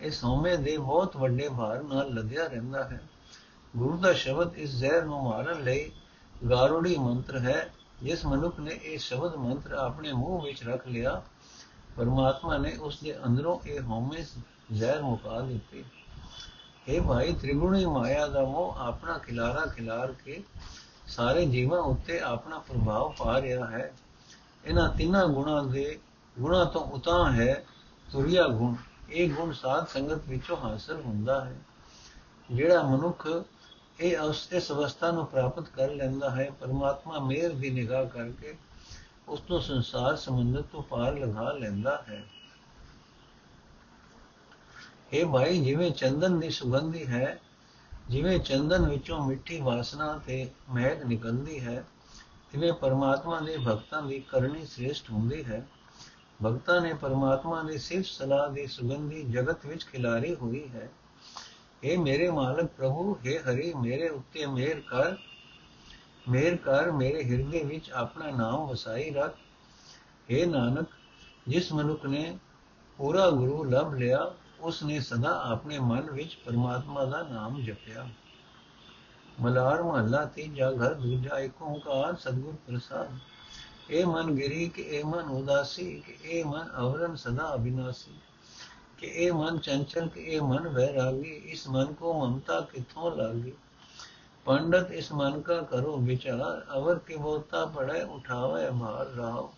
ਇਸ 0.00 0.24
ਹਉਮੈ 0.24 0.56
ਦੇ 0.56 0.78
ਬਹੁਤ 0.78 1.16
ਵੱਡੇ 1.16 1.48
ਭਾਰ 1.48 1.82
ਨਾਲ 1.82 2.14
ਲੱਦਿਆ 2.14 2.46
ਰਹਿੰਦਾ 2.46 2.84
ਹੈ। 2.84 3.00
ਗੁਰੂ 3.76 3.98
ਦਾ 3.98 4.12
ਸ਼ਬਦ 4.12 4.56
ਇਸ 4.56 4.70
ਜ਼ਹਿਰ 4.70 5.04
ਨੂੰ 5.04 5.22
ਮਾਰਨ 5.22 5.62
ਲਈ 5.62 5.92
ਗਾਰੋੜੀ 6.50 6.96
ਮੰਤਰ 6.96 7.38
ਹੈ। 7.38 7.74
ਜਿਸ 8.02 8.26
ਮਨੁੱਖ 8.26 8.60
ਨੇ 8.60 8.80
ਇਹ 8.82 8.98
ਸ਼ਬਦ 8.98 9.34
ਮੰਤਰ 9.34 9.72
ਆਪਣੇ 9.72 10.12
ਮੂੰਹ 10.12 10.42
ਵਿੱਚ 10.42 10.64
ਰੱਖ 10.64 10.86
ਲਿਆ, 10.86 11.22
ਪਰਮਾਤਮਾ 11.96 12.58
ਨੇ 12.58 12.76
ਉਸ 12.76 13.00
ਦੇ 13.04 13.24
ਅੰਦਰੋਂ 13.24 13.68
ਇਹ 13.68 13.80
ਹਉਮੈ 13.80 14.24
ਜ਼ਹਿਰ 14.72 15.02
ਮੁਕਾ 15.02 15.40
ਦਿੱਤੀ। 15.40 15.84
ਇਹ 16.88 17.00
ਭਾਈ, 17.00 17.32
ਤ੍ਰਿਗੁਣੀ 17.32 17.86
ਮਾਇਆ 17.86 18.26
ਦਾ 18.26 18.42
ਮੋਹ 18.42 18.74
ਆਪਣਾ 18.78 19.18
ਖਿਲਾਰਾ 19.18 19.66
ਖਿਲਾਰ 19.66 20.12
ਕੇ 20.24 20.42
ਸਾਰੇ 21.06 21.46
ਜੀਵਾਂ 21.46 21.78
ਉੱਤੇ 21.78 22.20
ਆਪਣਾ 22.20 22.58
ਪ੍ਰਭਾਵ 22.58 23.14
ਪਾ 23.18 23.40
ਰਿਹਾ 23.40 23.66
ਹੈ। 23.66 23.92
ਇਹਨਾਂ 24.64 24.88
ਤਿੰਨਾਂ 24.88 25.26
ਗੁਣਾਂ 25.26 25.64
ਦੇ, 25.64 25.98
ਗੁਣਾਂ 26.38 26.66
ਤੋਂ 26.66 26.80
ਉਤਾਂ 26.80 27.32
ਹੈ। 27.32 27.64
ਤੁਰਿਆ 28.12 28.46
ਗੁਣ, 28.48 28.74
ਇਹ 29.10 29.30
ਗੁਣ 29.30 29.52
ਸਾਧ 29.52 29.86
ਸੰਗਤ 29.86 30.28
ਵਿੱਚੋਂ 30.28 30.56
ਹਾਸਲ 30.56 31.00
ਹੁੰਦਾ 31.00 31.44
ਹੈ। 31.44 31.56
ਜਿਹੜਾ 32.50 32.82
ਮਨੁੱਖ 32.82 33.44
ਇਹ 34.00 34.16
ਇਸ 34.52 34.72
ਅਵਸਥਾ 34.72 35.10
ਨੂੰ 35.10 35.26
ਪ੍ਰਾਪਤ 35.26 35.68
ਕਰ 35.68 35.90
ਲੈਂਦਾ 35.90 36.30
ਹੈ, 36.30 36.50
ਪਰਮਾਤਮਾ 36.60 37.18
ਮੇਰ 37.18 37.52
ਦੀ 37.52 37.70
ਨਿਗਾਹ 37.70 38.06
ਕਰਕੇ 38.06 38.54
ਉਸ 39.28 39.40
ਤੋਂ 39.40 39.60
ਸੰਸਾਰ 39.60 40.16
ਸਮੁੰਦਰ 40.16 40.62
ਤੋਂ 40.62 40.82
ਪਾਰ 40.82 41.18
ਲਗਾ 41.18 41.52
ਲੈਂਦਾ 41.52 42.04
ਹੈ। 42.08 42.24
ਇਹ 45.12 45.26
ਭਾਈ, 45.26 45.60
ਜਿਵੇਂ 45.60 45.90
ਚੰਦਨ 45.90 46.40
ਦੀ 46.40 46.50
ਸੁਗੰਧੀ 46.50 47.06
ਹੈ, 47.06 47.40
ਜਿਵੇਂ 48.08 48.38
ਚੰਦਨ 48.38 48.88
ਵਿੱਚੋਂ 48.88 49.26
ਮਿੱਠੀ 49.26 49.60
ਵਾਸਨਾ 49.60 50.20
ਤੇ 50.26 50.50
ਮਹਿਕ 50.70 51.04
ਨਿਕਲਦੀ 51.04 51.60
ਹੈ, 51.60 51.84
ਤਿਵੇਂ 52.52 52.72
ਪਰਮਾਤਮਾ 52.72 53.40
ਦੇ 53.40 53.56
ਭਗਤਾਂ 53.56 54.02
ਦੀ 54.02 54.20
ਕਰਨੀ 54.20 54.66
ਸ੍ਰੇਸ਼ਟ 54.66 55.10
ਹੁੰਦੀ 55.10 55.44
ਹੈ। 55.44 55.66
ਭਗਤਾਂ 56.39 56.79
ਨੇ 56.81 56.93
ਪਰਮਾਤਮਾ 56.93 57.61
ਦੀ 57.63 57.77
ਸਿਫਤ 57.77 58.05
ਸਲਾਹ 58.05 58.49
ਦੀ 58.49 58.65
ਸੁਗੰਧੀ 58.67 59.23
ਜਗਤ 59.23 59.65
ਵਿੱਚ 59.65 59.85
ਖਿਲਾਰੀ 59.85 60.35
ਹੋਈ 60.35 60.63
ਹੈ 60.69 60.89
اے 61.83 61.97
ਮੇਰੇ 61.99 62.29
ਮਾਲਕ 62.31 62.69
ਪ੍ਰਭੂ 62.77 63.17
हे 63.17 63.37
ਹਰੀ 63.43 63.73
ਮੇਰੇ 63.73 64.09
ਉੱਤੇ 64.09 64.45
ਮਿਹਰ 64.45 64.79
ਕਰ 64.81 65.15
ਮਿਹਰ 66.27 66.55
ਕਰ 66.55 66.91
ਮੇਰੇ 66.91 67.23
ਹਿਰਦੇ 67.23 67.63
ਵਿੱਚ 67.63 67.91
ਆਪਣਾ 67.93 68.29
ਨਾਮ 68.31 68.67
ਵਸਾਈ 68.67 69.09
ਰੱਖ 69.11 69.35
हे 70.29 70.45
ਨਾਨਕ 70.47 70.87
ਜਿਸ 71.47 71.71
ਮਨੁੱਖ 71.73 72.05
ਨੇ 72.05 72.37
ਪੂਰਾ 72.99 73.29
ਗੁਰੂ 73.31 73.63
ਲਭ 73.63 73.93
ਲਿਆ 73.93 74.19
ਉਸ 74.59 74.83
ਨੇ 74.83 74.99
ਸਦਾ 74.99 75.31
ਆਪਣੇ 75.43 75.79
ਮਨ 75.81 76.09
ਵਿੱਚ 76.11 76.35
ਪਰਮਾਤਮਾ 76.45 77.05
ਦਾ 77.05 77.21
ਨਾਮ 77.23 77.61
ਜਪਿਆ 77.61 78.07
ਮਲਾਰ 79.39 79.83
ਮਹੱਲਾ 79.83 80.23
ਤੀਜਾ 80.25 80.71
ਘਰ 80.71 80.93
ਦੂਜਾ 80.93 81.39
ਏਕ 81.39 81.61
ਓੰਕਾਰ 81.61 82.15
ਸਤਿਗੁਰ 82.15 82.55
ਪ੍ਰਸਾਦ 82.67 83.17
ए 83.92 84.04
मन 84.04 84.34
गिरी, 84.34 84.68
के 84.68 84.82
ए 84.82 85.02
मन 85.02 85.18
उदासी, 85.18 85.84
के 85.84 86.40
ए 86.40 86.44
मन 86.44 86.70
अवरण 86.74 87.14
सदा 87.14 87.42
अविनाशी। 87.42 88.20
के 89.00 89.26
ए 89.26 89.32
मन 89.32 89.58
चंचल, 89.58 90.06
के 90.06 90.36
ए 90.36 90.40
मन 90.40 90.58
वैरागी, 90.58 91.30
इस 91.30 91.68
मन 91.68 91.84
को 91.84 92.26
ममता 92.26 92.60
कितों 92.60 93.18
लागी? 93.18 93.50
पंडित, 94.46 94.88
इस 94.92 95.12
मन 95.12 95.44
का 95.46 95.62
करो 95.62 95.96
विचार, 95.96 96.66
अवर 96.70 96.94
के 96.94 97.16
बोता 97.16 97.66
पड़े, 97.66 98.02
उठावे 98.02 98.70
मार 98.70 99.06
राव। 99.06 99.52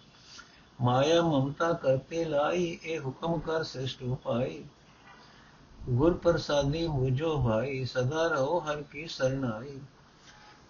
माया 0.81 1.23
ममता 1.23 1.73
करते 1.73 2.25
लाई, 2.25 2.81
ए 2.87 2.97
हुक्म 2.97 3.38
कर 3.38 3.64
श्रेष्ठ 3.64 4.03
उपाय 4.03 4.64
गुर 5.88 6.12
प्रसादी 6.12 6.88
मुझो 6.88 7.38
भाई, 7.38 7.87
सदा 7.87 8.27
रहो 8.27 8.59
हर 8.59 8.77
की 8.77 9.09
शरणाई। 9.09 9.81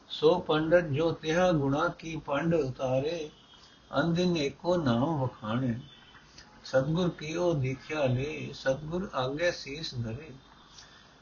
सो 0.09 0.39
पंडित, 0.39 0.85
जो 0.85 1.13
तेह 1.13 1.53
गुणा 1.53 1.89
की 1.89 2.17
पंड 2.17 2.55
उतारे 2.55 3.42
ਅੰਦਿਨ 4.01 4.37
ਏਕੋ 4.37 4.77
ਨਾਮ 4.77 5.23
ਵਖਾਣੇ। 5.23 5.81
ਸਤਗੁਰ 6.65 7.09
ਕੀਓ 7.09 7.53
ਦੀਖਿਆ 7.53 8.05
ਲੈ, 8.05 8.53
ਸਤਗੁਰ 8.53 9.11
ਆਗੇ 9.15 9.51
ਸੀਸ 9.53 9.95
ਧਰੇ। 9.95 10.31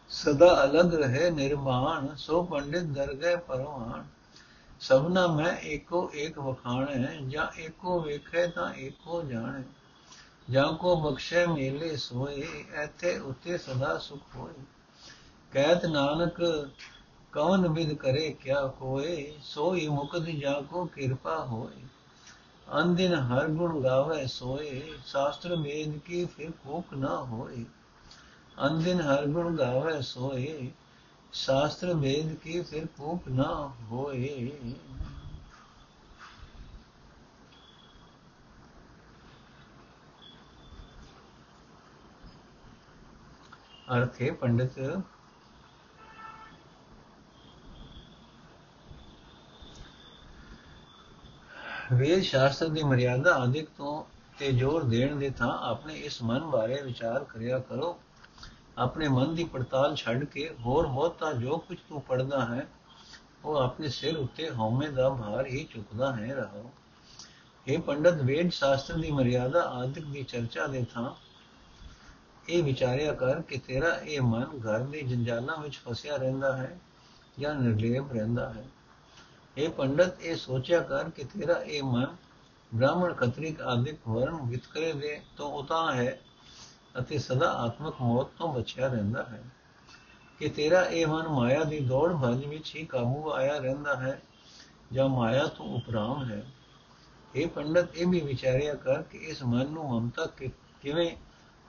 ਸਦਾ 0.09 0.65
ਅਲਗ 0.65 0.95
ਰਹੇ 0.95 1.31
ਨਿਰਮਾਣ, 1.31 2.15
ਸੋ 2.17 2.43
ਪੰਡਿਤ 2.43 2.83
ਦਰਗਹਿ 2.83 3.37
ਪਰਵਾਨ 3.37 4.05
ਸਭਨਾ 4.81 5.27
ਮੈਂ 5.27 5.57
ਏਕੋ 5.59 6.11
ਏਕ 6.15 6.39
ਵਖਾਣੈ, 6.39 7.17
ਜਾਂ 7.29 7.61
ਏਕੋ 7.61 8.01
ਵੇਖੇ 8.01 8.47
ਤਾਂ 8.47 8.75
ਏਕੋ 8.75 9.23
ਜਾਣੈ। 9.23 9.63
ਜਾਂ 10.51 10.73
ਕੋ 10.73 10.97
ਬਖਸ਼ੇ 10.97 11.47
ਮੇਲੇ 11.47 11.97
ਸੋਏ, 11.97 12.65
ਐਥੇ 12.75 13.19
ਉਤੇ 13.19 13.59
ਸਦਾ 13.59 13.99
ਸੁਖ 13.99 14.21
ਹੋਏ। 14.37 14.63
ਕਹਿਤ 15.53 15.87
ਨਾਨਕ 15.87 16.69
ਕਵਨ 17.33 17.69
ਵਿਦ 17.69 17.95
ਕਰੇ 17.95 18.37
ਕਿਆ 18.41 18.67
ਕੋਏ, 18.67 19.35
ਸੋਈ 19.43 19.89
ਮੁਕਤ 19.89 20.23
ਜਾਂ 20.23 20.63
ਕੋ 20.63 20.85
ਕਿਰਪਾ 20.85 21.45
ਹੋਏ। 21.45 21.83
ਅੰਦਿਨ 22.71 23.15
ਹਰ 23.15 23.49
ਗੁਣ 23.49 23.81
ਗਾਵੇ 23.81 24.27
ਸੋਏ 24.27 24.83
ਸ਼ਾਸਤਰ 25.07 25.55
ਵੇਦ 25.57 25.97
ਕੀ 25.99 26.25
ਫਿਰ 26.27 26.51
ਕੋਕ 26.65 26.93
ਨਾ 26.95 27.17
ਹੋਏ 27.25 27.65
ਅੰਦਿਨ 28.67 29.01
ਹਰ 29.01 29.27
ਗੁਣ 29.27 29.57
ਗਾਵੇ 29.57 30.01
ਸੋਏ 30.01 30.71
ਸ਼ਾਸਤਰ 31.33 31.95
ਵੇਦ 31.95 32.35
ਕੀ 32.35 32.61
ਫਿਰ 32.63 32.87
ਕੋਕ 32.99 33.29
ਨਾ 33.29 33.51
ਹੋਏ 33.91 34.51
ਅਰਥ 43.89 44.21
ਹੈ 44.23 44.31
ਪੰਡਿਤ 44.33 44.79
ਵੇਦ 51.93 52.23
ਸ਼ਾਸਤਰ 52.23 52.69
ਦੀ 52.69 52.83
ਮਰਿਆਦਾ 52.83 53.35
ਆਦਿਕ 53.35 53.69
ਤੋਂ 53.79 54.03
ਤੇ 54.39 54.51
ਜ਼ੋਰ 54.53 54.83
ਦੇਣ 54.83 55.17
ਦੇ 55.17 55.31
ਥਾਂ 55.31 55.51
ਆਪਣੇ 55.61 55.95
ਇਸ 55.95 56.23
ਮਨ 56.23 56.45
ਬਾਰੇ 56.45 56.81
ਵਿਚਾਰ 56.83 57.25
ਕਰਿਆ 57.25 57.59
ਕਰੋ। 57.59 57.99
ਆਪਣੇ 58.79 59.09
ਮਨ 59.09 59.35
ਦੀ 59.35 59.45
ਪੜਤਾਲ 59.45 59.95
ਛੱਡ 59.95 60.25
ਕੇ 60.25 60.49
ਹੋਰ 60.61 60.87
ਬਹੁਤਾ 60.87 61.33
ਜੋ 61.33 61.59
ਕੁਝ 61.59 61.79
ਤੂੰ 61.89 62.01
ਪੜਦਾ 62.01 62.45
ਹੈ, 62.45 62.67
ਉਹ 63.45 63.57
ਆਪਣੇ 63.57 63.89
ਸਿਰ 63.89 64.17
ਉੱਤੇ 64.17 64.51
ਹਉਮੈ 64.51 64.89
ਦਾ 64.89 65.09
ਭਾਰ 65.11 65.47
ਹੀ 65.47 65.65
ਚੁੱਕਦਾ 65.65 66.13
ਹੈ 66.17 66.35
ਰਹੋ 66.35 66.71
ਇਹ 67.67 67.79
ਪੰਡਤ, 67.79 68.23
ਵੇਦ 68.23 68.51
ਸ਼ਾਸਤਰ 68.51 68.95
ਦੀ 68.95 69.11
ਮਰਿਆਦਾ 69.11 69.63
ਆਦਿਕ 69.63 70.05
ਦੀ 70.05 70.23
ਚਰਚਾ 70.23 70.67
ਦੇ 70.67 70.85
ਥਾਂ 70.95 71.11
ਇਹ 72.49 72.63
ਵਿਚਾਰਿਆ 72.63 73.13
ਕਰ 73.13 73.41
ਕਿ 73.43 73.59
ਤੇਰਾ 73.59 73.95
ਇਹ 73.95 74.21
ਮਨ 74.21 74.59
ਘਰ 74.61 74.79
ਦੇ 74.79 75.03
ਜੰਜਾਲਾਂ 75.03 75.57
ਵਿੱਚ 75.57 75.79
ਫਸਿਆ 75.79 76.17
ਰਹਿੰਦਾ 76.17 76.57
ਹੈ 76.57 76.77
ਜਾਂ 77.41 77.55
ਨਿਰਲੇਪ 77.55 78.13
ਰਹਿੰਦਾ 78.13 78.53
ਹੈ। 78.53 78.65
ਇਹ 79.61 79.69
ਪੰਡਤ 79.69 80.21
ਇਹ 80.23 80.37
ਸੋਚਿਆ 80.37 80.81
ਕਰ 80.81 81.09
ਕਿ 81.11 81.25
ਤੇਰਾ 81.25 81.55
ਇਹ 81.55 81.83
ਮਨ 81.83 82.07
ਬ੍ਰਾਹਮਣ 82.73 83.13
ਖੱਤਰੀਕ 83.13 83.61
ਆਦਿਕ 83.61 84.09
ਵਰਨ 84.09 84.37
ਵਿਤਕਰੇ 84.47 84.93
ਦੇ 84.93 85.21
ਤੋਂ 85.37 85.51
ਉਤਾ 85.53 85.81
ਹੈ 85.93 86.21
ਅਤੇ 87.01 87.19
ਸਦਾ 87.19 87.51
ਆਤਮਕ 87.57 88.01
ਮੌਤ 88.01 88.31
ਤੋਂ 88.39 88.53
ਬਚਿਆ 88.55 88.87
ਰਹਿੰਦਾ 88.89 89.23
ਹੈ 89.23 89.43
ਕਿ 90.41 90.49
ਤੇਰਾ 90.49 90.83
ਇਹ 90.85 91.07
ਮਨ 91.07 91.29
ਮਾਇਆ 91.29 91.65
ਦੀ 91.65 91.79
ਦੌੜ 91.81 92.13
ਭੱਜ 92.13 92.45
ਵਿੱਚ 92.45 92.75
ਹੀ 92.77 92.85
ਕਾਬੂ 92.85 93.31
ਆਇਆ 93.33 93.59
ਰਹਿੰਦਾ 93.59 93.97
ਹੈ 93.97 94.21
ਜਾਂ 94.93 95.09
ਮਾਇਆ 95.09 95.47
ਤੋਂ 95.47 95.67
ਉਪਰਾਮ 95.77 96.25
ਹੈ 96.25 96.43
ਇਹ 97.35 97.49
ਪੰਡਤ 97.49 97.97
ਇਹ 97.97 98.07
ਵੀ 98.07 98.21
ਵਿਚਾਰਿਆ 98.21 98.75
ਕਰ 98.75 99.03
ਕਿ 99.03 99.19
ਇਸ 99.19 99.43
ਮਨ 99.43 99.67
ਨੂੰ 99.67 99.89
ਮਮਤਾ 99.91 100.27
ਕਿਵੇਂ 100.83 101.11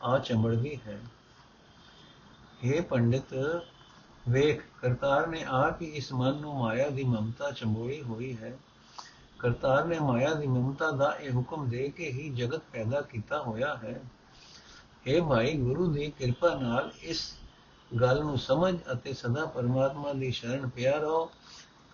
ਆ 0.02 0.18
ਚੰਬੜਦੀ 0.20 0.78
ਹੈ 0.88 1.00
ਇਹ 2.64 2.82
ਪੰਡਿਤ 2.82 3.34
ਵੇਖ, 4.30 4.62
ਕਰਤਾਰ 4.82 5.28
ਨੇ 5.28 5.44
ਆਪ 5.44 5.82
ਹੀ 5.82 5.88
ਇਸ 5.88 6.14
ਮਨ 6.14 6.36
ਨੂੰ 6.36 6.60
ਮਾਇਆ 6.60 6.90
ਦੀ 6.90 7.04
ਮਮਤਾ 7.04 7.52
ਚੰਬੋਈ 7.52 8.02
ਹੋਈ 8.02 8.38
ਹੈ। 8.38 8.58
ਕਰਤਾਰ 9.40 9.86
ਨੇ 9.86 10.00
ਮਾਇਆ 10.00 10.34
ਦੀ 10.34 10.48
ਮਮਤਾ 10.48 10.92
ਦਾ 10.92 11.18
ਇਹ 11.22 11.32
ਹੁਕਮ 11.32 11.70
ਦੇ 11.70 11.90
ਕੇ 11.90 12.12
ਹੀ 12.12 12.30
ਜਗਤ 12.30 12.62
ਪੈਦਾ 12.74 13.02
ਕੀਤਾ 13.02 13.42
ਹੋਇਆ 13.42 13.76
ਹੈ। 13.76 14.02
اے 15.08 15.26
ਭਾਈ 15.26 15.58
ਗੁਰੂ 15.58 15.94
ਦੀ 15.94 16.14
ਕਿਰਪਾ 16.20 16.56
ਨਾਲ 16.56 16.92
ਇਸ 17.02 17.34
ਗੱਲ 18.02 18.22
ਨੂੰ 18.22 18.38
ਸਮਝ 18.38 18.78
ਅਤੇ 18.94 19.14
ਸਦਾ 19.14 19.46
ਪਰਮਾਤਮਾ 19.46 20.14
ਦੀ 20.14 20.32
ਸ਼ਰਨ 20.32 20.70
ਪਿਆ 20.70 20.98
ਰਹੋ 20.98 21.32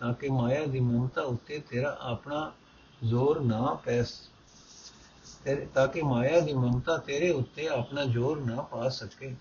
ਤਾਂ 0.00 0.14
ਕਿ 0.14 0.28
ਮਾਇਆ 0.28 0.66
ਦੀ 0.66 0.80
ਮਮਤਾ 0.80 1.22
ਉੱਤੇ 1.22 1.58
ਤੇਰਾ 1.58 1.96
ਆਪਣਾ 2.00 2.52
ਜ਼ੋਰ 3.04 3.40
ਨਾ 3.40 3.74
ਪੈ 3.74 4.02
ਤੇਰੇ 5.44 5.66
ਤਾਂ 5.74 5.88
ਕਿ 5.88 6.02
ਮਾਇਆ 6.02 6.40
ਦੀ 6.40 6.52
ਮਮਤਾ 6.52 6.96
ਤੇਰੇ 6.96 7.30
ਉੱਤੇ 7.30 7.68
ਆਪਣਾ 7.68 8.04
ਜ਼ੋਰ 8.04 8.40
ਨਾ 8.40 8.62
ਪਾ 8.62 8.88
ਸਕੇ। 8.88 9.36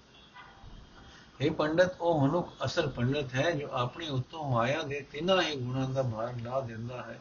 ਇਹ 1.42 1.52
ਪੰਡਤ, 1.52 1.96
ਉਹ 2.02 2.28
ਮਨੁੱਖ 2.28 2.50
ਅਸਲ 2.66 2.88
ਪੰਡਤ 2.88 3.36
ਹੈ, 3.36 3.52
ਜੋ 3.52 3.70
ਆਪਣੇ 3.72 4.10
ਉੱਤੋਂ 4.10 4.52
ਮਾਇਆ 4.52 4.82
ਦੇ 4.82 5.06
ਤਿੰਨਾਂ 5.12 5.42
ਹੀ 5.42 5.56
ਗੁਣਾਂ 5.56 5.90
ਦਾ 5.90 6.02
ਭਾਰ 6.04 6.34
ਲਾ 6.44 6.62
ਦਿੰਦਾ 6.62 7.02
ਹੈ 7.02 7.20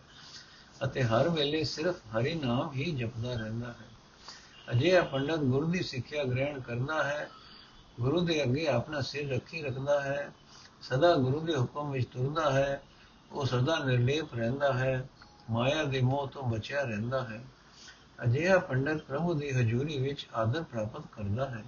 ਅਤੇ 0.84 1.02
ਹਰ 1.02 1.28
ਵੇਲੇ 1.28 1.64
ਸਿਰਫ 1.64 1.96
ਹਰੀ 2.16 2.34
ਨਾਮ 2.34 2.72
ਹੀ 2.72 2.90
ਜਪਦਾ 2.90 3.34
ਰਹਿੰਦਾ 3.34 3.66
ਹੈ। 3.66 3.86
ਅਜਿਹਾ 4.72 5.02
ਪੰਡਤ 5.02 5.38
ਗੁਰੂ 5.38 5.66
ਦੀ 5.66 5.82
ਸਿੱਖਿਆ 5.82 6.24
ਗ੍ਰਹਿਣ 6.24 6.60
ਕਰਦਾ 6.60 7.02
ਹੈ, 7.04 7.30
ਗੁਰੂ 8.00 8.20
ਦੇ 8.20 8.42
ਅੱਗੇ 8.42 8.66
ਆਪਣਾ 8.68 9.00
ਸਿਰ 9.00 9.30
ਰੱਖੀ 9.30 9.62
ਰੱਖਦਾ 9.62 10.00
ਹੈ, 10.00 10.32
ਸਦਾ 10.82 11.14
ਗੁਰੂ 11.14 11.40
ਦੇ 11.40 11.56
ਹੁਕਮ 11.56 11.90
ਵਿੱਚ 11.90 12.08
ਤੁਰਦਾ 12.08 12.50
ਹੈ, 12.50 12.82
ਉਹ 13.32 13.46
ਸਦਾ 13.46 13.78
ਨਿਰਲੇਪ 13.84 14.34
ਰਹਿੰਦਾ 14.34 14.72
ਹੈ, 14.72 15.08
ਮਾਇਆ 15.50 15.84
ਦੇ 15.84 16.00
ਮੋਹ 16.00 16.28
ਤੋਂ 16.28 16.42
ਬਚਿਆ 16.42 16.82
ਰਹਿੰਦਾ 16.82 17.24
ਹੈ। 17.24 17.44
ਅਜਿਹਾ 18.24 18.58
ਪੰਡਤ 18.58 19.02
ਪ੍ਰਭੂ 19.02 19.34
ਦੀ 19.34 19.50
ਹਜ਼ੂਰੀ 19.50 19.98
ਵਿੱਚ 19.98 20.26
ਆਦਰ 20.34 20.62
ਪ੍ਰਾਪਤ 20.62 21.02
ਕਰਦਾ 21.12 21.48
ਹੈ। 21.50 21.64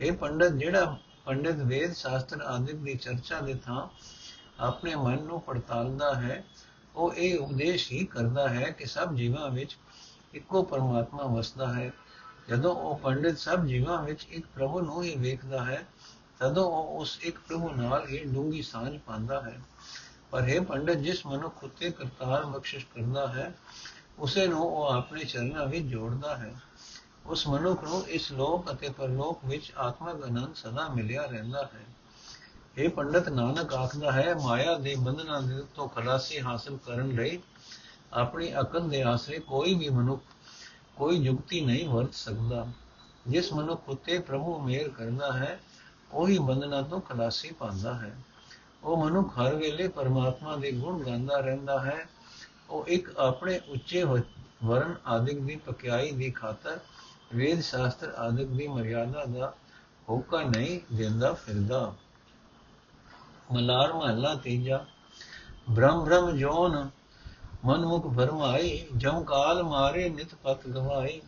ਇਹ 0.00 0.12
ਪੰਡਤ 0.12 0.52
ਜਿਹੜਾ 0.52 0.98
ਪੰਡਿਤ 1.26 1.56
ਵੇਦ 1.56 1.92
ਸ਼ਾਸਤਰ 1.92 2.42
ਆਦਿਕ 2.42 2.76
ਦੀ 2.76 2.94
ਚਰਚਾ 2.94 3.40
ਦੇ 3.40 3.54
ਥਾਂ 3.54 3.88
ਆਪਣੇ 4.60 4.94
ਮਨ 4.94 5.22
ਨੂੰ 5.22 5.40
ਪੜਤਾਲਦਾ 5.40 6.14
ਹੈ। 6.14 6.44
ਉਹ 6.96 7.14
ਇਹ 7.14 7.38
ਉਪਦੇਸ਼ 7.38 7.92
ਹੀ 7.92 8.04
ਕਰਦਾ 8.06 8.48
ਹੈ 8.48 8.70
ਕਿ 8.70 8.86
ਸਭ 8.86 9.14
ਜੀਵਾਂ 9.14 9.50
ਵਿੱਚ 9.50 9.76
ਇੱਕੋ 10.34 10.62
ਪਰਮਾਤਮਾ 10.62 11.22
ਵਸਦਾ 11.22 11.72
ਹੈ। 11.74 11.92
ਜਦੋਂ 12.48 12.74
ਉਹ 12.74 12.98
ਪੰਡਿਤ 12.98 13.38
ਸਭ 13.38 13.64
ਜੀਵਾਂ 13.64 14.02
ਵਿੱਚ 14.02 14.26
ਇੱਕ 14.30 14.46
ਪ੍ਰਭੂ 14.54 14.80
ਨੂੰ 14.80 15.02
ਹੀ 15.02 15.16
ਵੇਖਦਾ 15.16 15.64
ਹੈ, 15.64 15.86
ਤਦੋਂ 16.38 16.64
ਉਹ 16.64 17.00
ਉਸ 17.00 17.18
ਇੱਕ 17.22 17.38
ਪ੍ਰਭੂ 17.38 17.70
ਨਾਲ 17.70 18.08
ਹੀ 18.08 18.24
ਡੂੰਗੀ 18.24 18.62
ਸਾਂਝ 18.62 18.98
ਪਾਉਂਦਾ 18.98 19.40
ਹੈ। 19.40 19.60
ਪਰ 20.30 20.48
ਇਹ 20.48 20.60
ਪੰਡਤ, 20.60 20.94
ਜਿਸ 20.94 21.26
ਮਨੁੱਖ 21.26 21.64
ਉਤੇ 21.64 21.90
ਕਰਤਾਰ 21.90 22.44
ਬਖਸ਼ਿਸ਼ 22.44 22.86
ਕਰਦਾ 22.86 23.26
ਹੈ, 23.26 23.54
ਉਸੇ 24.18 24.46
ਨੂੰ 24.46 24.62
ਉਹ 24.62 24.86
ਆਪਣੇ 24.86 25.24
ਚਰਨਾਂ 25.24 25.66
ਵਿੱਚ 25.66 25.84
ਜੋੜਦਾ 25.84 26.36
ਹੈ। 26.36 26.54
ਉਸ 27.28 27.46
ਮਨੁੱਖ 27.48 27.84
ਨੂੰ 27.84 28.08
ਇਸ 28.08 28.32
ਲੋਕ 28.32 28.72
ਅਤੇ 28.72 28.88
ਪਰਲੋਕ 28.88 29.38
ਵਿੱਚ 29.44 29.72
ਆਤਮਿਕ 29.78 30.24
ਆਨੰਦ 30.24 30.54
ਸਦਾ 30.54 30.88
ਮਿਲਿਆ 30.88 31.24
ਰਹਿੰਦਾ 31.26 31.70
ਹੈ। 31.74 31.84
ਇਹ 32.78 32.88
ਪੰਡਤ 32.88 33.28
ਨਾਨਕ 33.28 33.74
ਆਖਦਾ 33.74 34.12
ਹੈ, 34.12 34.34
ਮਾਇਆ 34.34 34.74
ਦੇ 34.78 34.94
ਬੰਧਨਾਂ 34.98 35.42
ਦੇ 35.42 35.62
ਤੋਂ 35.74 35.88
ਖਲਾਸੀ 35.88 36.40
ਹਾਸਲ 36.40 36.76
ਕਰਨ 36.76 37.08
ਲਈ 37.08 37.38
ਆਪਣੀ 38.12 38.52
ਅਕਲ 38.60 38.88
ਦੇ 38.88 39.02
ਆਸਰੇ 39.02 39.38
ਕੋਈ 39.38 39.74
ਵੀ 39.74 39.88
ਮਨੁੱਖ, 39.88 40.22
ਕੋਈ 40.96 41.16
ਯੁਕਤੀ 41.16 41.60
ਨਹੀਂ 41.60 41.88
ਵਰਤ 41.88 42.14
ਸਕਦਾ। 42.14 42.66
ਜਿਸ 43.26 43.52
ਮਨੁੱਖ 43.52 43.88
ਉਤੇ 43.88 44.18
ਪ੍ਰਭੂ 44.18 44.58
ਮੇਰ 44.58 44.88
ਕਰਦਾ 44.88 45.32
ਹੈ, 45.32 45.60
ਉਹੀ 46.12 46.38
ਬੰਧਨਾਂ 46.38 46.82
ਤੋਂ 46.82 47.00
ਖਲਾਸੀ 47.00 47.50
ਪਾਉਂਦਾ 47.50 47.94
ਹੈ। 47.94 48.16
ਉਹ 48.84 49.04
ਮਨੁੱਖ 49.04 49.38
ਹਰ 49.38 49.54
ਵੇਲੇ 49.54 49.88
ਪਰਮਾਤਮਾ 49.88 50.56
ਦੇ 50.56 50.72
ਗੁਣ 50.72 51.02
ਗਾਉਂਦਾ 51.02 51.40
ਰਹਿੰਦਾ 51.40 51.84
ਹੈ। 51.84 52.08
ਉਹ 52.70 52.86
ਇੱਕ 52.86 53.16
ਆਪਣੇ 53.18 53.60
ਉੱਚੇ 53.68 54.04
ਵਰਨ 54.64 54.94
ਆਦਿਕ 55.06 55.40
ਦੀ 55.40 55.56
ਪਕਿਆਈ 55.56 56.10
ਦੀ 56.10 56.30
ਖਾਤਰ 56.30 56.78
ਵੇਦ 57.34 57.60
ਸ਼ਾਸਤਰ 57.60 58.12
ਆਦਿਕ 58.18 58.48
ਦੀ 58.48 58.66
ਮਰਿਆਦਾ 58.68 59.24
ਦਾ 59.24 59.52
ਹੋਕਾ 60.08 60.42
ਨਹੀਂ 60.42 60.80
ਦਿੰਦਾ 60.96 61.32
ਫਿਰਦਾ। 61.32 61.92
ਮਲਾਰ 63.52 63.92
ਮਹਲਾ 63.92 64.34
ਤੀਜਾ, 64.34 64.84
ਬ੍ਰਹਮ 65.70 66.04
ਬ੍ਰਹਮ 66.04 66.36
ਜੋਨ 66.36 66.88
ਮਨ 67.64 67.84
ਮੁਖ 67.84 68.06
ਭਰਮਾਈ 68.16 68.86
ਜਮ 68.96 69.22
ਕਾਲ 69.24 69.62
ਮਾਰੇ 69.62 70.08
ਨਿਤ 70.08 70.34
ਪਤ 70.34 70.66
ਗਵਾਈ 70.66 71.20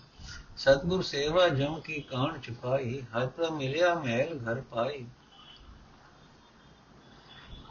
ਸਤਗੁਰ 0.57 1.03
ਸੇਵਾ 1.03 1.49
ਜਮ 1.49 1.81
ਕੀ 1.81 2.01
ਕਾਣ 2.01 2.39
ਚੁਕਾਈ 2.39 3.01
ਹਰ 3.17 3.27
ਪ੍ਰਭ 3.27 3.53
ਮਿਲਿਆ 3.53 3.95
ਮਹਿਲ 3.95 4.39
ਘਰ 4.39 4.61
ਪਾਈ 4.61 5.05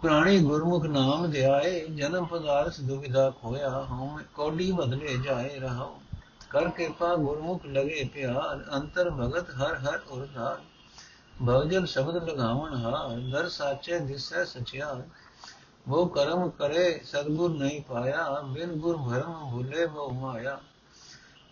ਪ੍ਰਾਣੀ 0.01 0.39
ਗੁਰਮੁਖ 0.39 0.85
ਨਾਮ 0.85 1.31
ਧਿਆਏ, 1.31 1.79
ਜਨਮ 1.87 2.25
ਪਦਾਰਥ 2.25 2.79
ਦੁਬਿਧਾ 2.79 3.29
ਖੋਇਆ 3.41 3.69
ਹਉ 3.91 4.19
ਕੋਡੀ 4.35 4.71
ਬਦਲੇ 4.71 5.17
ਜਾਏ 5.17 5.59
ਰਹਾਉ। 5.59 5.95
ਕਰ 6.49 6.69
ਕਿਰਪਾ 6.69 7.15
ਗੁਰਮੁਖ 7.15 7.65
ਲਗੇ 7.65 8.09
ਪਿਆਰ, 8.13 8.65
ਅੰਤਰ 8.73 9.09
ਭਗਤ 9.09 9.49
ਹਰ 9.49 9.75
ਹਰ 9.75 9.99
ਉਰਧਾਰ 10.09 10.61
ਭਵਜਲ 11.45 11.85
ਸ਼ਬਦ 11.85 12.29
ਲਗਾਵਣ 12.29 12.75
ਹਾਰ, 12.75 13.19
ਦਰ 13.31 13.49
ਸਾਚੇ 13.49 13.99
ਦਿਸੈ 13.99 14.43
ਸਚਿਆਰ। 14.43 15.03
ਉਹ 15.87 16.07
ਕਰਮ 16.09 16.49
ਕਰੇ, 16.49 17.01
ਸਤਗੁਰ 17.03 17.49
ਨਹੀਂ 17.49 17.81
ਪਾਇਆ, 17.81 18.41
ਬਿਨ 18.41 18.71
ਗੁਰ 18.71 18.97
ਭਰਮ 18.97 19.51
ਭੁਲੇ 19.51 19.85
ਬੋ 19.85 20.09
ਮਾਇਆ। 20.09 20.59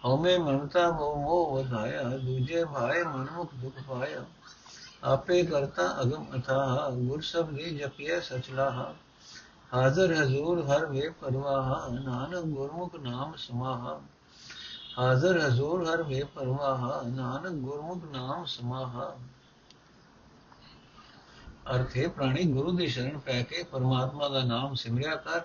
ਹਉਮੈ 0.05 0.37
ਮਮਤਾ 0.37 0.89
ਬੋ 0.91 1.15
ਮੋਹ 1.15 1.55
ਵਧਾਇਆ, 1.55 2.03
ਦੂਜੇ 2.03 2.63
ਭਾਏ 2.65 3.03
ਮਨੁਖ 3.03 3.53
ਦੁਖ 3.53 3.73
ਪਾਇਆ। 3.87 4.25
ਆਪੇ 5.03 5.43
ਕਰਤਾ 5.43 6.01
ਅਗਮ 6.01 6.25
ਅਥਾ 6.35 6.89
ਗੁਰ 6.89 7.21
ਸਬਦੀ 7.21 7.77
ਜਪਿਐ 7.77 8.19
ਸਚਲਾਹਾ 8.19 8.93
ਹਾਜ਼ਰ 9.73 10.13
ਹਜ਼ੂਰ 10.13 10.65
ਹਰ 10.65 10.85
ਵੇ 10.85 11.09
ਪਰਵਾਹ, 11.09 11.89
ਨਾਨਕ 11.91 12.45
ਗੁਰਮੁਖ 12.45 12.95
ਨਾਮ 12.95 13.33
ਸਮਾਹਾ। 13.37 13.99
ਹਾਜ਼ਰ 14.99 15.37
ਹਜ਼ੂਰ 15.39 15.83
ਹਰ 15.85 16.01
ਵੇ 16.03 16.21
ਪਰਵਾਹ 16.35 17.03
ਨਾਨਕ 17.05 17.53
ਗੁਰਮੁਖ 17.53 18.03
ਨਾਮ 18.11 18.45
ਸਮਾਹਾ। 18.45 19.15
ਅਰਥੇ 21.75 22.07
ਪ੍ਰਾਣੀ 22.07 22.43
ਗੁਰੂ 22.43 22.71
ਦੀ 22.71 22.87
ਸ਼ਰਨ 22.87 23.17
ਪੈ 23.17 23.41
ਕੇ 23.43 23.63
ਪਰਮਾਤਮਾ 23.63 24.29
ਦਾ 24.29 24.43
ਨਾਮ 24.43 24.73
ਸਿਮਰਿਆ 24.73 25.15
ਕਰ, 25.15 25.41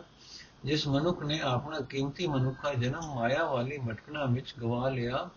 ਜਿਸ 0.64 0.86
ਮਨੁੱਖ 0.88 1.22
ਨੇ 1.22 1.40
ਆਪਣਾ 1.40 1.80
ਕੀਮਤੀ 1.80 2.26
ਮਨੁੱਖਾ 2.26 2.72
ਜਨਮ 2.74 3.14
ਮਾਇਆ 3.14 3.44
ਵਾਲੀ 3.44 3.78
ਮਟਕਣਾ 3.78 4.24
ਵਿੱਚ 4.24 4.54
ਗਵਾ 4.60 4.88
ਲਿਆ, 4.88 5.28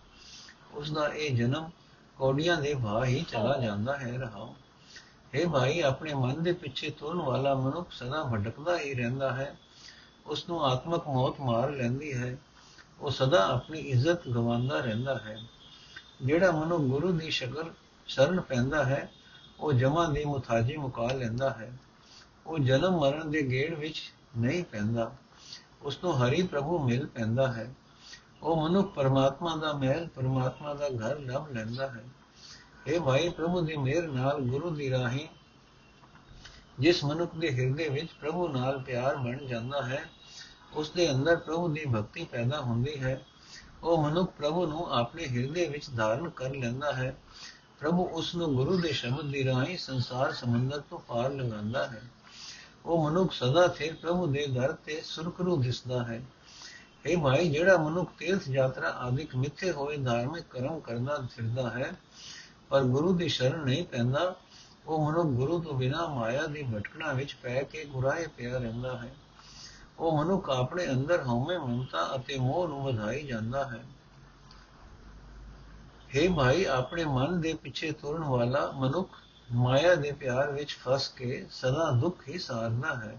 ਉਸ 0.74 0.92
ਦਾ 0.92 1.08
ਇਹ 1.08 1.36
ਜਨਮ 1.36 1.70
ਕੋਡੀਆਂ 2.18 2.56
ਦੇ 2.56 2.74
ਭਾਅ 2.74 3.04
ਹੀ 3.04 3.24
ਚਲਾ 3.28 3.58
ਜਾਂਦਾ 3.58 3.96
ਹੈ 3.98 4.16
ਰਹਾਉ 4.18 4.54
ਇਹ 5.34 5.46
ਭਾਈ, 5.46 5.80
ਆਪਣੇ 5.80 6.14
ਮਨ 6.14 6.42
ਦੇ 6.42 6.52
ਪਿੱਛੇ 6.52 6.90
ਤੁਰਨ 6.90 7.18
ਵਾਲਾ 7.18 7.54
ਮਨੁੱਖ 7.54 7.92
ਸਦਾ 7.92 8.24
ਭਟਕਦਾ 8.24 8.78
ਹੀ 8.78 8.94
ਰਹਿੰਦਾ 8.94 9.32
ਹੈ, 9.32 9.54
ਉਸ 10.26 10.48
ਨੂੰ 10.48 10.64
ਆਤਮਕ 10.66 11.08
ਮੌਤ 11.08 11.40
ਮਾਰ 11.40 11.70
ਲੈਂਦੀ 11.70 12.12
ਹੈ। 12.14 12.36
ਉਹ 13.00 13.10
ਸਦਾ 13.10 13.48
ਆਪਣੀ 13.48 13.80
ਇੱਜ਼ਤ 13.80 14.28
ਗਵਾਉਂਦਾ 14.28 14.80
ਰਹਿੰਦਾ 14.80 15.18
ਹੈ। 15.18 15.42
ਜਿਹੜਾ 16.22 16.50
ਮਨੁ 16.50 16.78
ਗੁਰੂ 16.78 17.12
ਦੀ 17.12 17.30
ਸ਼ਕਲ 17.30 17.72
ਸ਼ਰਨ 18.06 18.40
ਪੈਂਦਾ 18.40 18.84
ਹੈ, 18.84 19.12
ਉਹ 19.60 19.72
ਜਮਾਂ 19.72 20.08
ਦੀ 20.08 20.24
ਮੁਤਾਜੀ 20.24 20.76
ਮੁਕਾ 20.76 21.06
ਲੈਂਦਾ 21.06 21.50
ਹੈ। 21.50 21.72
ਉਹ 22.46 22.58
ਜਨਮ 22.58 23.00
ਮਰਨ 23.00 23.30
ਦੇ 23.30 23.42
ਗੇੜ 23.42 23.74
ਵਿੱਚ 23.74 24.12
ਨਹੀਂ 24.38 24.64
ਪੈਂਦਾ। 24.64 25.12
ਉਸ 25.82 25.98
ਨੂੰ 26.04 26.24
ਹਰੀ 26.24 26.42
ਪ੍ਰਭੂ 26.42 26.78
ਮਿਲ 26.78 27.06
ਪੈਂਦਾ 27.06 27.52
ਹੈ। 27.52 27.74
ਉਹ 28.42 28.68
ਮਨੁੱਖ 28.68 28.94
ਪਰਮਾਤਮਾ 28.94 29.56
ਦਾ 29.56 29.72
ਮਹਿਲ, 29.72 30.08
ਪਰਮਾਤਮਾ 30.08 30.74
ਦਾ 30.74 30.88
ਘਰ 30.88 31.18
ਲੱਭ 31.18 31.52
ਲੈਂਦਾ 31.52 31.88
ਹੈ। 31.88 32.04
ਇਹ 32.86 33.00
ਭਾਈ 33.00 33.28
ਪ੍ਰਭੂ 33.28 33.60
ਦੀ 33.60 33.76
ਮਿਹਰ 33.76 34.06
ਨਾਲ 34.08 34.40
ਗੁਰੂ 34.40 34.70
ਦੀ 34.70 34.90
ਰਾਹੀਂ 34.90 35.28
ਜਿਸ 36.80 37.04
ਮਨੁੱਖ 37.04 37.36
ਦੇ 37.36 37.50
ਹਿਰਦੇ 37.50 37.88
ਵਿੱਚ 37.88 38.08
ਪ੍ਰਭੂ 38.20 38.48
ਨਾਲ 38.48 38.78
ਪਿਆਰ 38.78 39.16
ਬਣ 39.16 39.46
ਜਾਂਦਾ 39.46 39.82
ਹੈ 39.82 40.10
ਉਸ 40.76 40.90
ਦੇ 40.90 41.10
ਅੰਦਰ 41.10 41.36
ਪ੍ਰਭੂ 41.36 41.68
ਦੀ 41.68 41.84
ਭਗਤੀ 41.84 42.24
ਪੈਦਾ 42.24 42.60
ਹੁੰਦੀ 42.60 43.00
ਹੈ। 43.00 43.20
ਉਹ 43.82 44.10
ਮਨੁੱਖ 44.10 44.32
ਪ੍ਰਭੂ 44.32 44.66
ਨੂੰ 44.66 44.92
ਆਪਣੇ 44.92 45.26
ਹਿਰਦੇ 45.26 45.68
ਵਿੱਚ 45.68 45.84
ਧਾਰਨ 45.96 46.28
ਕਰ 46.28 46.54
ਲੈਂਦਾ 46.54 46.92
ਹੈ। 46.92 47.16
ਪ੍ਰਭੂ 47.80 48.04
ਉਸ 48.04 48.34
ਨੂੰ 48.34 48.54
ਗੁਰੂ 48.54 48.78
ਦੇ 48.78 48.92
ਸ਼ਬਦ 48.92 49.30
ਦੀ 49.30 49.44
ਰਾਹੀਂ 49.44 49.78
ਸੰਸਾਰ 49.78 50.32
ਸਮੁੰਦਰ 50.32 50.80
ਤੋਂ 50.80 50.98
ਪਾਰ 50.98 51.30
ਲੰਘਾਉਂਦਾ 51.30 51.86
ਹੈ। 51.86 52.02
ਉਹ 52.86 53.10
ਮਨੁੱਖ 53.10 53.32
ਸਦਾ 53.32 53.68
ਸਿਰ 53.68 53.94
ਪ੍ਰਭੂ 53.94 54.26
ਦੇ 54.26 54.46
ਦਰ 54.46 54.72
ਤੇ 54.72 55.02
ਸੁਰਖਰੂ 55.04 55.56
ਦਿਸਦਾ 55.56 56.04
ਹੈ। 56.04 56.22
ਇਹ 57.06 57.16
ਭਾਈ, 57.16 57.48
ਜਿਹੜਾ 57.48 57.76
ਮਨੁੱਖ 57.76 58.12
ਤੀਰਥ 58.18 58.48
ਯਾਤਰਾ 58.48 58.88
ਆਦਿਕ 58.90 59.36
ਮਿੱਥੇ 59.36 59.72
ਹੋਏ 59.72 59.96
ਧਾਰਮਿਕ 59.96 60.44
ਕਰਮ 60.50 60.80
ਕਰਦਾ 60.80 61.26
ਫਿਰਦਾ 61.36 61.70
ਹੈ, 61.70 61.92
ਪਰ 62.68 62.82
ਗੁਰੂ 62.82 63.12
ਦੀ 63.12 63.28
ਸ਼ਰਨ 63.28 63.64
ਨਹੀਂ 63.64 63.84
ਪੈਂਦਾ, 63.84 64.36
ਉਹ 64.86 65.12
ਮਨੁੱਖ 65.12 65.26
ਗੁਰੂ 65.26 65.62
ਤੋਂ 65.62 65.74
ਬਿਨਾ 65.74 66.06
ਮਾਇਆ 66.06 66.46
ਦੀ 66.46 66.62
ਭਟਕਣਾ 66.62 67.12
ਵਿੱਚ 67.12 67.36
ਪੈ 67.42 67.62
ਕੇ 67.62 67.84
ਗੁਰਾਏ 67.84 68.26
ਪਿਆ 68.26 68.58
ਰਹਿੰਦਾ 68.58 68.96
ਹੈ। 68.96 69.14
ਉਹ 69.98 70.24
ਮਨੁੱਖ 70.24 70.50
ਆਪਣੇ 70.50 70.88
ਅੰਦਰ 70.88 71.22
ਹਉਮੈ 71.22 71.58
ਮਮਤਾ 71.58 72.16
ਅਤੇ 72.16 72.38
ਮੋਹ 72.38 72.68
ਨੂੰ 72.68 72.84
ਵਧਾਈ 72.84 73.26
ਜਾਂਦਾ 73.26 73.68
ਹੈ। 73.68 73.84
हे 76.16 76.34
ਭਾਈ, 76.34 76.64
ਆਪਣੇ 76.64 77.04
ਮਨ 77.04 77.40
ਦੇ 77.40 77.54
ਪਿੱਛੇ 77.54 77.92
ਤੁਰਨ 77.92 78.24
ਵਾਲਾ 78.24 78.72
ਮਨੁੱਖ 78.74 79.10
ਮਾਇਆ 79.52 79.94
ਦੇ 79.94 80.12
ਪਿਆਰ 80.12 80.52
ਵਿੱਚ 80.52 80.76
ਫਸ 80.82 81.08
ਕੇ 81.08 81.46
ਸਦਾ 81.50 81.90
ਦੁੱਖ 81.90 82.28
ਹੀ 82.28 82.38
ਸਾਰਨਾ 82.38 82.94
ਹੈ। 82.94 83.18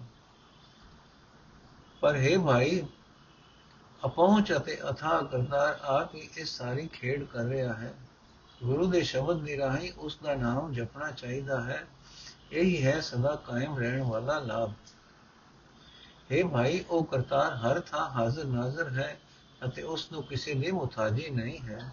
ਪਰ 2.02 2.16
हे 2.16 2.42
ਭਾਈ, 2.42 2.84
ਅਪਹੁੰਚ 4.06 4.54
ਅਤੇ 4.54 4.78
ਅਥਾ 4.92 5.22
ਕਰਤਾਰ 5.22 5.80
ਆਪ 5.82 6.16
ਹੀ 6.16 6.30
ਇਸ 6.38 6.58
ਸਾਰੀ 6.58 6.88
ਖੇਡ 6.88 7.24
ਕਰ 7.24 7.44
ਰਿਹਾ 7.44 7.74
ਹੈ। 7.74 7.94
ਗੁਰੂ 8.64 8.88
ਦੇ 8.88 9.04
ਸ਼ਬਦ 9.04 9.42
ਦੀ 9.42 9.58
ਰਾਹੀਂ 9.58 9.92
ਉਸ 9.98 10.20
ਦਾ 10.24 10.36
ਨਾਮ 10.36 10.74
ਜਪਣਾ 10.74 11.12
ਚਾਹੀਦਾ 11.12 11.64
ਹੈ। 11.64 11.88
ਇਹੀ 12.52 12.86
ਹੈ 12.86 13.00
ਸਦਾ 13.00 13.36
ਕਾਇਮ 13.36 13.78
ਰਹਿਣ 13.78 14.04
ਵਾਲਾ 14.04 14.40
ਲਾਭ। 14.40 14.72
हे 16.32 16.50
ਭਾਈ 16.50 16.84
ਉਹ 16.90 17.04
ਕਰਤਾਰ 17.04 17.56
ਹਰ 17.56 17.80
ਥਾਂ 17.80 18.10
ਹਾਜ਼ਰ 18.10 18.46
ਨਾਜ਼ਰ 18.46 18.90
ਹੈ 18.90 19.20
ਅਤੇ 19.66 19.82
ਉਸ 19.82 20.12
ਨੂੰ 20.12 20.24
ਕਿਸੇ 20.24 20.54
ਦੀ 20.54 20.72
ਮੁਤਾਜੀ 20.72 21.30
ਨਹੀਂ 21.30 21.60
ਹੈ। 21.60 21.92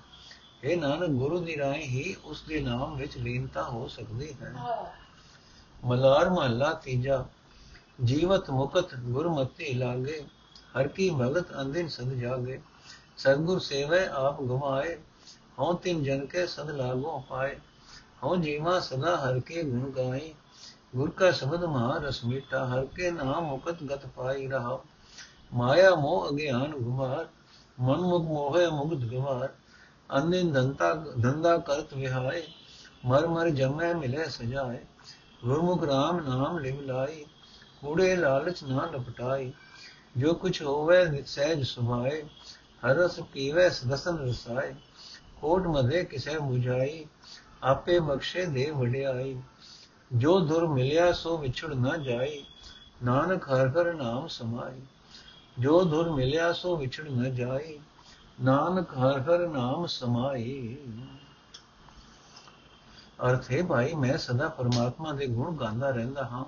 ਇਹ 0.64 0.76
ਨਾਨਕ, 0.76 1.08
ਗੁਰੂ 1.08 1.40
ਦੀ 1.40 1.56
ਰਾਹੀਂ 1.56 1.82
ਹੀ 1.82 2.16
ਉਸ 2.24 2.42
ਦੇ 2.42 2.60
ਨਾਮ 2.60 2.96
ਵਿੱਚ 2.96 3.18
ਲੀਨਤਾ 3.18 3.62
ਹੋ 3.62 3.88
ਸਕਦੀ 3.88 4.34
ਹੈ। 4.42 4.54
ਮਲਾਰ 5.84 6.30
ਮਹੱਲਾ 6.30 6.72
ਤੀਜਾ, 6.72 7.24
ਜੀਵਤ 8.04 8.50
ਮੁਕਤ 8.50 8.94
ਗੁਰਮਤਿ 8.94 9.74
ਲਾਗੇ, 9.74 10.24
ਹਰ 10.78 10.88
ਕੀ 10.88 11.10
ਭਗਤ 11.10 11.60
ਅੰਦਿਨ 11.60 11.88
ਸਦ 11.88 12.12
ਜਾਗੇ। 12.12 12.60
ਸਤਗੁਰ 13.16 13.58
ਸੇਵੈ, 13.58 14.08
ਆਪ 14.08 14.42
ਗਵਾਏ, 14.42 14.98
ਹਉ 15.58 15.74
ਤਿਨ 15.74 16.02
ਜਨ 16.02 16.26
ਕੇ 16.26 16.46
ਸਦ 16.46 16.70
ਲਾਗੋ 16.70 17.24
ਪਾਏ। 17.28 17.56
ਹਉ 18.24 18.36
ਜੀਵਾ 18.36 18.80
ਸਦਾ 18.80 19.16
ਹਰ 19.16 19.40
ਕੇ 19.40 19.62
ਗੁਣ 19.62 19.90
ਗਾਈ। 19.90 20.34
ਗੁਰ 20.96 21.10
ਕਾ 21.10 21.30
ਸ਼ਬਦ 21.30 21.64
ਮਹਾ 21.64 21.98
ਰਸ 21.98 22.24
ਮੀਠਾ, 22.24 22.66
ਹਰ 22.66 22.84
ਕੇ 22.84 23.10
ਨਾਮ 23.10 23.44
ਮੁਕਤ 23.44 23.82
ਗਤ 23.82 24.06
ਪਾਈ 24.06 24.46
ਰਹਾ। 24.46 24.78
ਮਾਇਆ 25.54 25.94
ਮੋਹ 25.94 26.28
ਅਗਿਆਨ 26.30 26.72
ਗੁਮਾਰ 26.72 27.28
ਮਨ 27.80 28.00
ਮੁਖ 28.00 28.22
ਮੋਹੇ 28.22 28.66
ਮੁਗਧ 28.68 29.04
ਗਵਾਰ 29.04 29.52
ਅੰਨਿਨ 30.16 30.52
ਦੰਤਾ 30.52 30.94
ਧੰਦਾ 30.94 31.56
ਕਰਤ 31.58 31.94
ਵਿਹਾਏ, 31.94 32.42
ਮਰ 33.04 33.26
ਮਰ 33.26 33.48
ਜਮੈ 33.50 33.94
ਮਿਲੇ 33.94 34.24
ਸਜਾਏ। 34.24 34.78
ਗੁਰਮੁਖ 35.44 35.84
ਰਾਮ 35.84 36.20
ਨਾਮ 36.20 36.58
ਲਿਵ 36.58 36.80
ਲਾਈ, 36.80 37.24
ਕੂੜੇ 37.80 38.16
ਲਾਲਚ 38.16 38.62
ਨਾ 38.64 38.86
ਲਪਟਾਈ। 38.86 39.52
ਜੋ 40.16 40.34
ਕੁਛ 40.34 40.62
ਹੋਵੇ 40.62 41.22
ਸਹਿਜ 41.22 41.62
ਸੁਭਾਏ, 41.62 42.22
ਹਰ 42.82 42.94
ਰਸ 42.94 43.20
ਪੀਵੇ 43.20 43.68
ਦਸਨ 43.88 44.18
ਰਸਾਏ। 44.18 44.74
ਕੋਟ 45.40 45.66
ਮਦੇ 45.66 46.04
ਕਿਸੈ 46.04 46.36
부ਝਾਈ 46.36 47.06
ਆਪੇ 47.62 47.98
ਬਖਸ਼ੇ 47.98 48.44
ਦੇ 48.46 48.70
ਵਡਿਆਈ। 48.70 49.40
ਜੋ 50.14 50.40
ਦੁਰ 50.40 50.68
ਮਿਲਿਆ 50.68 51.12
ਸੋ 51.12 51.38
ਵਿਛੜ 51.38 51.74
ਨਾ 51.74 51.96
ਜਾਈ 51.96 52.44
ਨਾਨਕ 53.04 53.48
ਹਰ 53.48 53.68
ਹਰ 53.68 53.94
ਨਾਮ 53.94 54.26
ਸਮਾਈ 54.26 54.80
ਜੋ 55.58 55.84
ਦੁਰ 55.84 56.10
ਮਿਲਿਆ 56.10 56.52
ਸੋ 56.52 56.76
ਵਿਛੜ 56.76 57.08
ਨਾ 57.08 57.28
ਜਾਈ 57.28 57.78
ਨਾਨਕ 58.42 58.90
ਹਰ 58.90 59.20
ਹਰ 59.20 59.48
ਨਾਮ 59.48 59.86
ਸਮਾਈ 59.86 60.76
ਅਰਥ 63.26 63.50
ਹੈ 63.52 63.62
ਭਾਈ, 63.62 63.94
ਮੈਂ 63.94 64.18
ਸਦਾ 64.18 64.48
ਪਰਮਾਤਮਾ 64.48 65.12
ਦੇ 65.12 65.26
ਗੁਣ 65.26 65.56
ਗਾਉਂਦਾ 65.56 65.90
ਰਹਿੰਦਾ 65.90 66.24
ਹਾਂ 66.24 66.44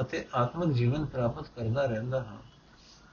ਅਤੇ 0.00 0.28
ਆਤਮਿਕ 0.34 0.68
ਜੀਵਨ 0.68 1.04
ਪ੍ਰਾਪਤ 1.04 1.46
ਕਰਦਾ 1.56 1.86
ਰਹਿੰਦਾ 1.86 2.20
ਹਾਂ। 2.20 2.38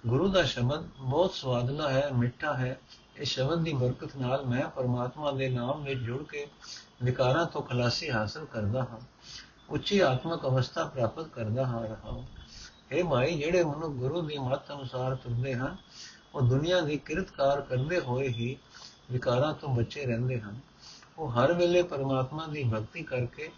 ਗੁਰੂ 0.08 0.28
ਦਾ 0.30 0.44
ਸ਼ਬਦ 0.44 0.84
ਬਹੁਤ 1.00 1.34
ਸਵਾਦਲਾ 1.34 1.90
ਹੈ, 1.90 2.10
ਮਿੱਠਾ 2.18 2.54
ਹੈ। 2.54 2.80
ਇਸ 3.16 3.30
ਸ਼ਬਦ 3.30 3.60
ਦੀ 3.60 3.74
ਬਰਕਤ 3.74 4.16
ਨਾਲ 4.16 4.46
ਮੈਂ 4.46 4.70
ਪਰਮਾਤਮਾ 4.70 5.32
ਦੇ 5.32 5.50
ਨਾਮ 5.50 5.84
ਵਿੱਚ 5.84 6.00
ਜੁੜ 6.00 6.24
ਕੇ 6.24 6.48
ਵਿਕਾਰਾਂ 7.04 7.46
ਤੋਂ 7.46 7.62
ਖਲਾਸੀ 7.62 8.12
ਹਾਸਲ 8.12 8.46
ਕਰਦਾ 8.46 8.80
ਹਾਂ। 8.80 9.00
ਉੱਚੀ 9.70 10.00
ਆਤਮਿਕ 10.00 10.42
ਅਵਸਥਾ 10.42 10.84
ਪ੍ਰਾਪਤ 10.84 11.28
ਕਰਦਾ 11.28 11.66
ਹਾਂ 11.66 11.84
ਰਹਾ 11.84 12.24
ਹੈ। 12.94 13.04
ਮਾਈ, 13.04 13.38
ਜਿਹੜੇ 13.38 13.64
ਮਨੁ 13.64 13.90
ਗੁਰੂ 13.90 14.22
ਦੀ 14.22 14.38
ਮੱਤ 14.38 14.72
ਅਨੁਸਾਰ 14.72 15.16
ਤੁਰਦੇ 15.16 15.54
ਹਨ, 15.56 15.78
ਉਹ 16.36 16.42
ਦੁਨੀਆ 16.42 16.82
ਦੀ 16.82 16.98
ਕਿਰਤਕਾਰ 16.98 17.62
ਕਰਦੇ 17.62 18.00
ਹੋਏ 18.00 18.28
ਹੀ 18.28 18.58
ਵਿਕਾਰਾਂ 19.12 19.54
ਤੋਂ 19.54 19.76
ਬਚੇ 19.76 20.06
ਰਹਿੰਦੇ 20.06 20.40
ਹਨ। 20.40 20.60
ਉਹ 21.18 21.32
ਹਰ 21.32 21.54
ਵੇਲੇ 21.54 21.82
ਪਰਮਾਤਮਾ 21.82 22.48
ਦੀ 22.48 22.64
ਭਗਤੀ 22.64 23.04
ਕਰਕੇ 23.04 23.50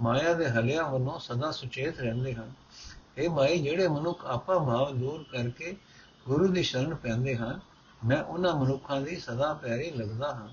ਮਾਇਆ 0.00 0.32
ਦੇ 0.32 0.48
ਹਲਿਆਂ 0.48 0.84
ਵੱਲੋਂ 0.84 1.18
ਸਦਾ 1.18 1.50
ਸੁਚੇਤ 1.50 2.00
ਰਹਿੰਦੇ 2.00 2.34
ਹਨ। 2.34 2.52
ਇਹ 3.18 3.28
ਮਾਈ, 3.28 3.58
ਜਿਹੜੇ 3.58 3.88
ਮਨੁੱਖ 3.88 4.24
ਆਪਾ 4.24 4.58
ਭਾਵ 4.58 4.96
ਦੂਰ 4.96 5.24
ਕਰਕੇ 5.32 5.76
ਗੁਰੂ 6.28 6.48
ਦੀ 6.48 6.62
ਸ਼ਰਨ 6.62 6.94
ਪੈਂਦੇ 6.94 7.36
ਹਨ, 7.36 7.60
ਮੈਂ 8.06 8.22
ਉਹਨਾਂ 8.22 8.54
ਮਨੁੱਖਾਂ 8.54 9.00
ਦੀ 9.00 9.16
ਸਦਾ 9.16 9.54
ਪੈਰੀ 9.54 9.90
ਲੱਗਦਾ 9.90 10.34
ਹਾਂ। 10.34 10.48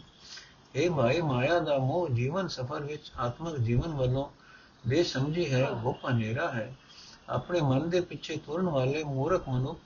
ਇਹ 0.76 0.90
ਮਾਈ, 0.90 1.22
ਮਾਇਆ 1.22 1.60
ਦਾ 1.60 1.78
ਮੋਹ 1.78 2.10
ਜੀਵਨ 2.10 2.48
ਸਫਰ 2.48 2.84
ਵਿੱਚ 2.84 3.12
ਆਤਮਿਕ 3.20 3.58
ਜੀਵਨ 3.58 3.94
ਵੱਲੋਂ 3.94 4.30
ਬੇਸਮਝੀ 4.88 5.54
ਹੈ 5.54 5.70
ਉਹ 5.70 5.94
ਹਨੇਰਾ 5.94 6.52
ਹੈ। 6.52 6.76
ਆਪਣੇ 7.30 7.62
ਮਨ 7.62 7.90
ਦੇ 7.90 8.02
ਪਿੱਛੇ 8.02 8.38
ਤੁਰਨ 8.38 8.66
ਵਾਲੇ 8.70 9.04
ਮੂਰਖ 9.04 9.50
ਮਨੁੱਖ 9.50 9.80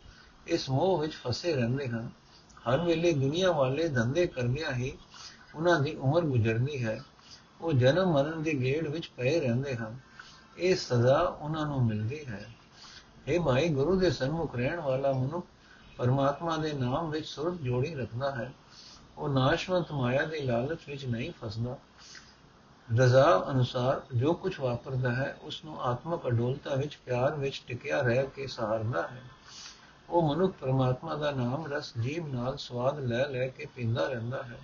ਇਸ 0.47 0.69
ਮੋਹ 0.69 0.97
ਵਿੱਚ 0.97 1.13
ਫਸੇ 1.13 1.53
ਰਹਿੰਦੇ 1.53 1.87
ਹਨ। 1.87 2.09
ਹਰ 2.69 2.81
ਵੇਲੇ 2.81 3.13
ਦੁਨੀਆ 3.13 3.51
ਵਾਲੇ 3.51 3.87
ਧੰਦੇ 3.87 4.27
ਕਰਦਿਆਂ 4.27 4.73
ਹੀ 4.73 4.97
ਉਹਨਾਂ 5.55 5.79
ਦੀ 5.79 5.95
ਉਮਰ 5.95 6.21
ਗੁਜ਼ਰਦੀ 6.21 6.85
ਹੈ। 6.85 7.03
ਉਹ 7.61 7.73
ਜਨਮ 7.73 8.11
ਮਰਨ 8.11 8.43
ਦੇ 8.43 8.53
ਗੇੜ 8.53 8.87
ਵਿੱਚ 8.87 9.11
ਪਏ 9.17 9.39
ਰਹਿੰਦੇ 9.39 9.75
ਹਨ। 9.75 9.99
ਇਹ 10.57 10.75
ਸਜ਼ਾ 10.75 11.19
ਉਹਨਾਂ 11.19 11.65
ਨੂੰ 11.65 11.85
ਮਿਲਦੀ 11.85 12.25
ਹੈ। 12.25 12.49
ਇਹ 13.27 13.39
ਭਾਈ, 13.39 13.69
ਗੁਰੂ 13.69 13.99
ਦੇ 13.99 14.11
ਸਨਮੁਖ 14.11 14.55
ਰਹਿਣ 14.55 14.79
ਵਾਲਾ 14.79 15.11
ਮਨੁੱਖ 15.11 15.47
ਪਰਮਾਤਮਾ 15.97 16.57
ਦੇ 16.57 16.73
ਨਾਮ 16.73 17.09
ਵਿੱਚ 17.09 17.27
ਸੁਰਤ 17.27 17.53
ਜੋੜੀ 17.53 17.95
ਰੱਖਦਾ 17.95 18.35
ਹੈ। 18.35 18.53
ਉਹ 19.17 19.29
ਨਾਸ਼ਵੰਤ 19.29 19.91
ਮਾਇਆ 19.91 20.25
ਦੇ 20.25 20.41
ਲਾਲਚ 20.41 20.79
ਵਿੱਚ 20.87 21.05
ਨਹੀਂ 21.05 21.31
ਫਸਦਾ। 21.41 21.77
ਰਜ਼ਾ 22.99 23.45
ਅਨੁਸਾਰ 23.51 24.01
ਜੋ 24.15 24.34
ਕੁਝ 24.34 24.60
ਵਾਪਰਦਾ 24.60 25.12
ਹੈ 25.12 25.38
ਉਸ 25.41 25.65
ਨੂੰ 25.65 25.82
ਆਤਮਕ 25.82 26.27
ਅਡੋਲਤਾ 26.27 26.75
ਵਿੱਚ, 26.75 26.99
ਪਿਆਰ 27.06 27.36
ਵਿੱਚ 27.36 27.63
ਟਿਕਿਆ 27.67 28.01
ਰਹਿ 28.01 28.27
ਕੇ 28.27 28.47
ਸਹਾਰਦਾ 28.47 29.08
ਹੈ। 29.08 29.21
ਉਹ 30.10 30.36
ਮਨੁੱਖ 30.36 30.54
ਪਰਮਾਤਮਾ 30.54 31.15
ਦਾ 31.15 31.32
ਨਾਮ 31.32 31.73
ਰਸ 31.73 31.93
ਜੀਵ 32.01 32.27
ਨਾਲ 32.27 32.58
ਸਵਾਦ 32.58 32.99
ਲੈ 32.99 33.27
ਲੈ 33.27 33.47
ਕੇ 33.47 33.65
ਪੀਂਦਾ 33.65 34.08
ਰਹਿੰਦਾ 34.08 34.43
ਹੈ। 34.43 34.60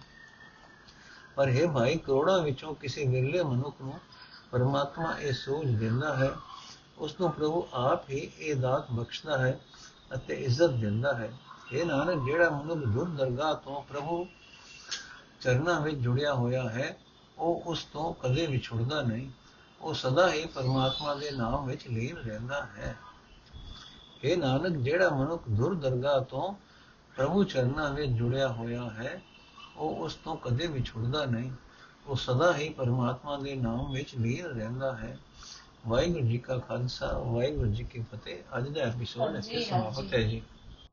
ਪਰ 1.36 1.50
ਇਹ 1.50 1.70
ਭਾਈ, 1.70 1.98
ਕਰੋੜਾਂ 1.98 2.42
ਵਿੱਚੋਂ 2.42 2.76
ਕਿਸੇ 2.76 3.06
ਵਿਰਲੇ 3.08 3.44
ਮਨੁੱਖ 3.44 3.76
ਨੂੰ 3.82 4.00
ਪਰਮਾਤਮਾ 4.52 5.20
ਇਹ 5.20 5.34
ਸੋਚ 5.34 5.68
ਦਿੰਦਾ 5.68 6.16
ਹੈ। 6.18 6.32
ਉਸ 6.98 7.20
ਨੂੰ 7.20 7.32
ਪ੍ਰਭੂ 7.32 7.68
ਆਪ 7.74 8.10
ਹੀ 8.10 8.32
ਇਹ 8.40 8.56
ਦਾਤ 8.56 8.92
ਬਖਸ਼ਦਾ 8.92 9.38
ਹੈ 9.38 9.60
ਅਤੇ 10.16 10.34
ਇੱਜ਼ਤ 10.34 10.70
ਦਿੰਦਾ 10.70 11.13
ਹੈ। 11.13 11.32
ਇਹ 11.72 11.86
ਨਾਨਕ, 11.86 12.26
ਜਿਹੜਾ 12.26 12.50
ਮਨੁੱਖ 12.50 12.80
ਦੁਰ 12.80 13.10
ਦਰਗਾਹ 13.10 13.56
ਤੋਂ 13.56 13.82
ਪ੍ਰਭੂ 13.82 14.28
ਚਰਨਾਂ 15.42 15.82
ਵਿੱਚ 15.82 15.98
ਜੁੜਿਆ 15.98 16.34
ਹੋਇਆ 16.34 16.70
ਹੈ 16.70 16.98
ਉਹ 17.39 17.63
ਉਸ 17.65 17.84
ਤੋਂ 17.84 18.13
ਕਦੇ 18.13 18.47
ਵਿਛੜਦਾ 18.47 19.02
ਨਹੀਂ। 19.02 19.30
ਉਹ 19.82 19.93
ਸਦਾ 19.93 20.32
ਹੀ 20.32 20.45
ਪਰਮਾਤਮਾ 20.45 21.13
ਦੇ 21.15 21.32
ਨਾਮ 21.32 21.65
ਵਿੱਚ 21.65 21.88
ਲੀਨ 21.88 22.17
ਰਹਿੰਦਾ 22.17 22.65
ਹੈ। 22.65 22.95
ਇਹ 24.23 24.38
ਨਾਨਕ 24.38 24.78
ਜਿਹੜਾ 24.78 25.10
ਮਨੁੱਖ 25.10 25.43
ਦੁਰ 25.50 25.76
ਦਰਗਾਹ 25.76 26.21
ਤੋਂ 26.21 26.54
ਪ੍ਰਭੂ 27.15 27.43
ਚਰਨਾਂ 27.43 27.93
ਵਿੱਚ 27.93 28.12
ਜੁੜਿਆ 28.12 28.47
ਹੋਇਆ 28.47 28.89
ਹੈ 28.89 29.21
ਉਹ 29.78 29.95
ਉਸ 29.95 30.15
ਤੋਂ 30.15 30.36
ਕਦੇ 30.36 30.67
ਵਿਛੜਦਾ 30.67 31.26
ਨਹੀਂ। 31.26 31.52
ਉਹ 32.08 32.15
ਸਦਾ 32.15 32.58
ਹੀ 32.58 32.69
ਪਰਮਾਤਮਾ 32.69 33.38
ਦੇ 33.38 33.56
ਨਾਮ 33.56 33.91
ਵਿੱਚ 33.91 34.15
ਲੀਨ 34.15 34.45
ਰਹਿੰਦਾ 34.45 34.95
ਹੈ। 34.95 35.17
ਵਾਹਿਗੁਰੂ 35.88 36.28
ਜੀ 36.28 36.38
ਕਾ 36.38 36.58
ਖਾਲਸਾ 36.58 37.19
ਵਾਹਿਗੁਰੂ 37.19 37.71
ਜੀ 37.71 37.84
ਕੀ 37.84 38.02
ਫਤਿਹ। 38.02 38.58
ਅੱਜ 38.58 38.69
ਦਾ 38.69 38.82
ਐਪੀਸੋਡ 38.82 39.36
ਇੱਥੇ 39.36 39.63
ਸਮਾਪਤ 39.63 40.13
ਹੈ 40.13 40.21
ਜੀ। 40.21 40.41